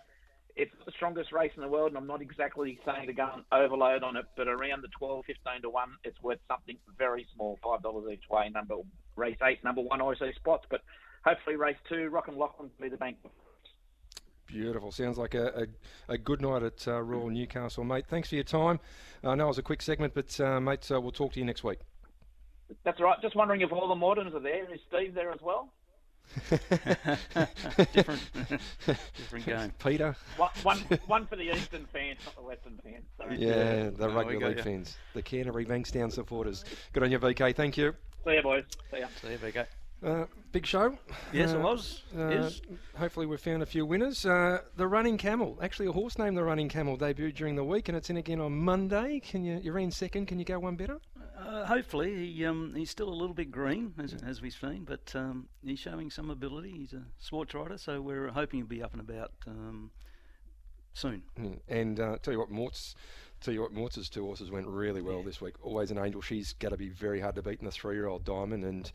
it's 0.58 0.74
the 0.84 0.92
strongest 0.96 1.30
race 1.32 1.52
in 1.54 1.62
the 1.62 1.68
world, 1.68 1.90
and 1.90 1.96
I'm 1.96 2.06
not 2.06 2.20
exactly 2.20 2.80
saying 2.84 3.06
to 3.06 3.12
go 3.12 3.28
and 3.32 3.44
overload 3.52 4.02
on 4.02 4.16
it, 4.16 4.26
but 4.36 4.48
around 4.48 4.82
the 4.82 4.88
12, 4.98 5.24
15 5.24 5.62
to 5.62 5.70
1, 5.70 5.88
it's 6.02 6.20
worth 6.20 6.40
something 6.48 6.76
very 6.98 7.26
small, 7.34 7.58
$5 7.64 8.12
each 8.12 8.24
way. 8.28 8.50
Number 8.52 8.74
Race 9.14 9.38
8, 9.42 9.62
number 9.62 9.82
1, 9.82 10.02
I 10.02 10.14
see 10.18 10.32
spots, 10.34 10.66
but 10.68 10.80
hopefully 11.24 11.54
race 11.54 11.76
2, 11.88 12.08
Rock 12.08 12.26
and 12.26 12.36
Lachlan 12.36 12.70
will 12.76 12.84
be 12.86 12.90
the 12.90 12.96
bank. 12.96 13.18
Beautiful. 14.48 14.90
Sounds 14.90 15.18
like 15.18 15.34
a, 15.34 15.66
a, 16.08 16.14
a 16.14 16.18
good 16.18 16.40
night 16.40 16.62
at 16.62 16.88
uh, 16.88 17.02
Royal 17.02 17.28
Newcastle, 17.28 17.84
mate. 17.84 18.06
Thanks 18.08 18.30
for 18.30 18.34
your 18.34 18.44
time. 18.44 18.80
I 19.22 19.34
know 19.34 19.44
it 19.44 19.48
was 19.48 19.58
a 19.58 19.62
quick 19.62 19.82
segment, 19.82 20.14
but, 20.14 20.40
uh, 20.40 20.58
mate, 20.58 20.90
uh, 20.90 21.00
we'll 21.00 21.12
talk 21.12 21.34
to 21.34 21.38
you 21.38 21.44
next 21.44 21.62
week. 21.62 21.78
That's 22.82 22.98
right. 22.98 23.20
Just 23.20 23.36
wondering 23.36 23.60
if 23.60 23.72
all 23.72 23.88
the 23.88 23.94
moderns 23.94 24.34
are 24.34 24.40
there. 24.40 24.64
Is 24.72 24.80
Steve 24.88 25.14
there 25.14 25.30
as 25.30 25.40
well? 25.42 25.70
different, 27.92 28.20
different 29.16 29.46
game. 29.46 29.72
Peter. 29.82 30.16
One, 30.36 30.50
one, 30.62 30.78
one 31.06 31.26
for 31.26 31.36
the 31.36 31.54
Eastern 31.54 31.86
fans, 31.86 32.18
not 32.24 32.36
the 32.36 32.42
Western 32.42 32.78
fans. 32.82 33.04
Sorry. 33.16 33.36
Yeah, 33.38 33.90
the 33.90 34.08
no, 34.08 34.14
rugby 34.14 34.38
league 34.38 34.60
fans, 34.60 34.96
the 35.14 35.22
Canterbury 35.22 35.64
Bankstown 35.64 36.12
supporters. 36.12 36.64
Good 36.92 37.02
on 37.02 37.10
you, 37.10 37.18
BK. 37.18 37.54
Thank 37.54 37.76
you. 37.76 37.94
See 38.26 38.34
you, 38.34 38.42
boys. 38.42 38.64
See 38.90 39.00
ya. 39.00 39.06
See 39.22 39.32
you, 39.32 39.38
BK. 39.38 39.66
Uh, 40.04 40.24
big 40.52 40.64
show. 40.64 40.96
Yes, 41.32 41.52
uh, 41.52 41.58
it 41.58 41.62
was. 41.62 42.02
Uh, 42.16 42.50
hopefully, 42.96 43.26
we've 43.26 43.40
found 43.40 43.62
a 43.62 43.66
few 43.66 43.84
winners. 43.84 44.24
Uh, 44.24 44.60
the 44.76 44.86
Running 44.86 45.18
Camel, 45.18 45.58
actually, 45.60 45.88
a 45.88 45.92
horse 45.92 46.18
named 46.18 46.36
the 46.36 46.44
Running 46.44 46.68
Camel, 46.68 46.96
debuted 46.96 47.34
during 47.34 47.56
the 47.56 47.64
week, 47.64 47.88
and 47.88 47.96
it's 47.96 48.08
in 48.08 48.16
again 48.16 48.40
on 48.40 48.56
Monday. 48.56 49.20
Can 49.20 49.42
you? 49.44 49.58
You're 49.62 49.78
in 49.78 49.90
second. 49.90 50.26
Can 50.26 50.38
you 50.38 50.44
go 50.44 50.58
one 50.60 50.76
better? 50.76 50.98
Uh, 51.36 51.64
hopefully, 51.66 52.32
he 52.32 52.44
um, 52.46 52.74
he's 52.76 52.90
still 52.90 53.08
a 53.08 53.14
little 53.14 53.34
bit 53.34 53.50
green 53.50 53.94
as, 53.98 54.14
as 54.26 54.40
we've 54.40 54.54
seen, 54.54 54.84
but 54.84 55.12
um, 55.16 55.48
he's 55.64 55.80
showing 55.80 56.10
some 56.10 56.30
ability. 56.30 56.70
He's 56.70 56.92
a 56.92 57.02
sports 57.18 57.54
rider, 57.54 57.78
so 57.78 58.00
we're 58.00 58.28
hoping 58.28 58.60
he'll 58.60 58.66
be 58.68 58.82
up 58.82 58.92
and 58.92 59.00
about 59.00 59.32
um, 59.46 59.90
soon. 60.94 61.22
Mm. 61.38 61.58
And 61.68 62.00
uh, 62.00 62.18
tell 62.22 62.32
you 62.32 62.38
what, 62.38 62.50
Mort's 62.50 62.94
tell 63.40 63.54
you 63.54 63.62
what, 63.62 63.72
Mortz's 63.72 64.08
two 64.08 64.24
horses 64.24 64.50
went 64.50 64.66
really 64.66 65.00
well 65.00 65.18
yeah. 65.18 65.24
this 65.24 65.40
week. 65.40 65.54
Always 65.62 65.90
an 65.90 65.98
angel. 65.98 66.20
She's 66.20 66.52
going 66.54 66.72
to 66.72 66.78
be 66.78 66.88
very 66.88 67.20
hard 67.20 67.36
to 67.36 67.42
beat 67.42 67.60
in 67.60 67.66
the 67.66 67.70
three-year-old 67.70 68.24
Diamond 68.24 68.64
and 68.64 68.90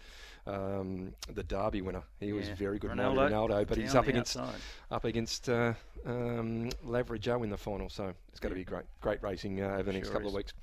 um, 0.46 1.14
the 1.34 1.44
Derby 1.44 1.82
winner. 1.82 2.04
He 2.20 2.28
yeah. 2.28 2.34
was 2.34 2.50
very 2.50 2.80
good, 2.80 2.92
Ronaldo, 2.92 3.30
Ronaldo, 3.30 3.68
but 3.68 3.78
he's 3.78 3.96
up 3.96 4.08
against 4.08 4.38
outside. 4.38 4.60
up 4.92 5.06
against 5.06 5.50
uh, 5.50 5.74
um, 6.06 6.70
Lavra 6.84 7.18
Joe 7.20 7.44
in 7.44 7.50
the 7.50 7.58
final. 7.58 7.90
So 7.90 8.14
it's 8.30 8.40
going 8.40 8.54
to 8.54 8.60
be 8.60 8.66
great, 8.66 8.86
great 9.02 9.22
racing 9.24 9.62
uh, 9.62 9.68
over 9.68 9.84
the 9.84 9.94
next 9.94 10.10
couple 10.10 10.28
is. 10.28 10.34
of 10.34 10.38
weeks. 10.38 10.54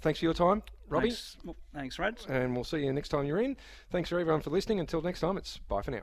Thanks 0.00 0.18
for 0.18 0.26
your 0.26 0.34
time, 0.34 0.62
Robbie. 0.88 1.10
Thanks, 1.10 1.36
thanks 1.74 1.98
Rad. 1.98 2.18
And 2.28 2.54
we'll 2.54 2.64
see 2.64 2.84
you 2.84 2.92
next 2.92 3.08
time 3.08 3.24
you're 3.24 3.40
in. 3.40 3.56
Thanks 3.90 4.10
for 4.10 4.18
everyone 4.18 4.42
for 4.42 4.50
listening. 4.50 4.78
Until 4.78 5.02
next 5.02 5.20
time, 5.20 5.36
it's 5.36 5.58
bye 5.58 5.82
for 5.82 5.90
now. 5.90 6.02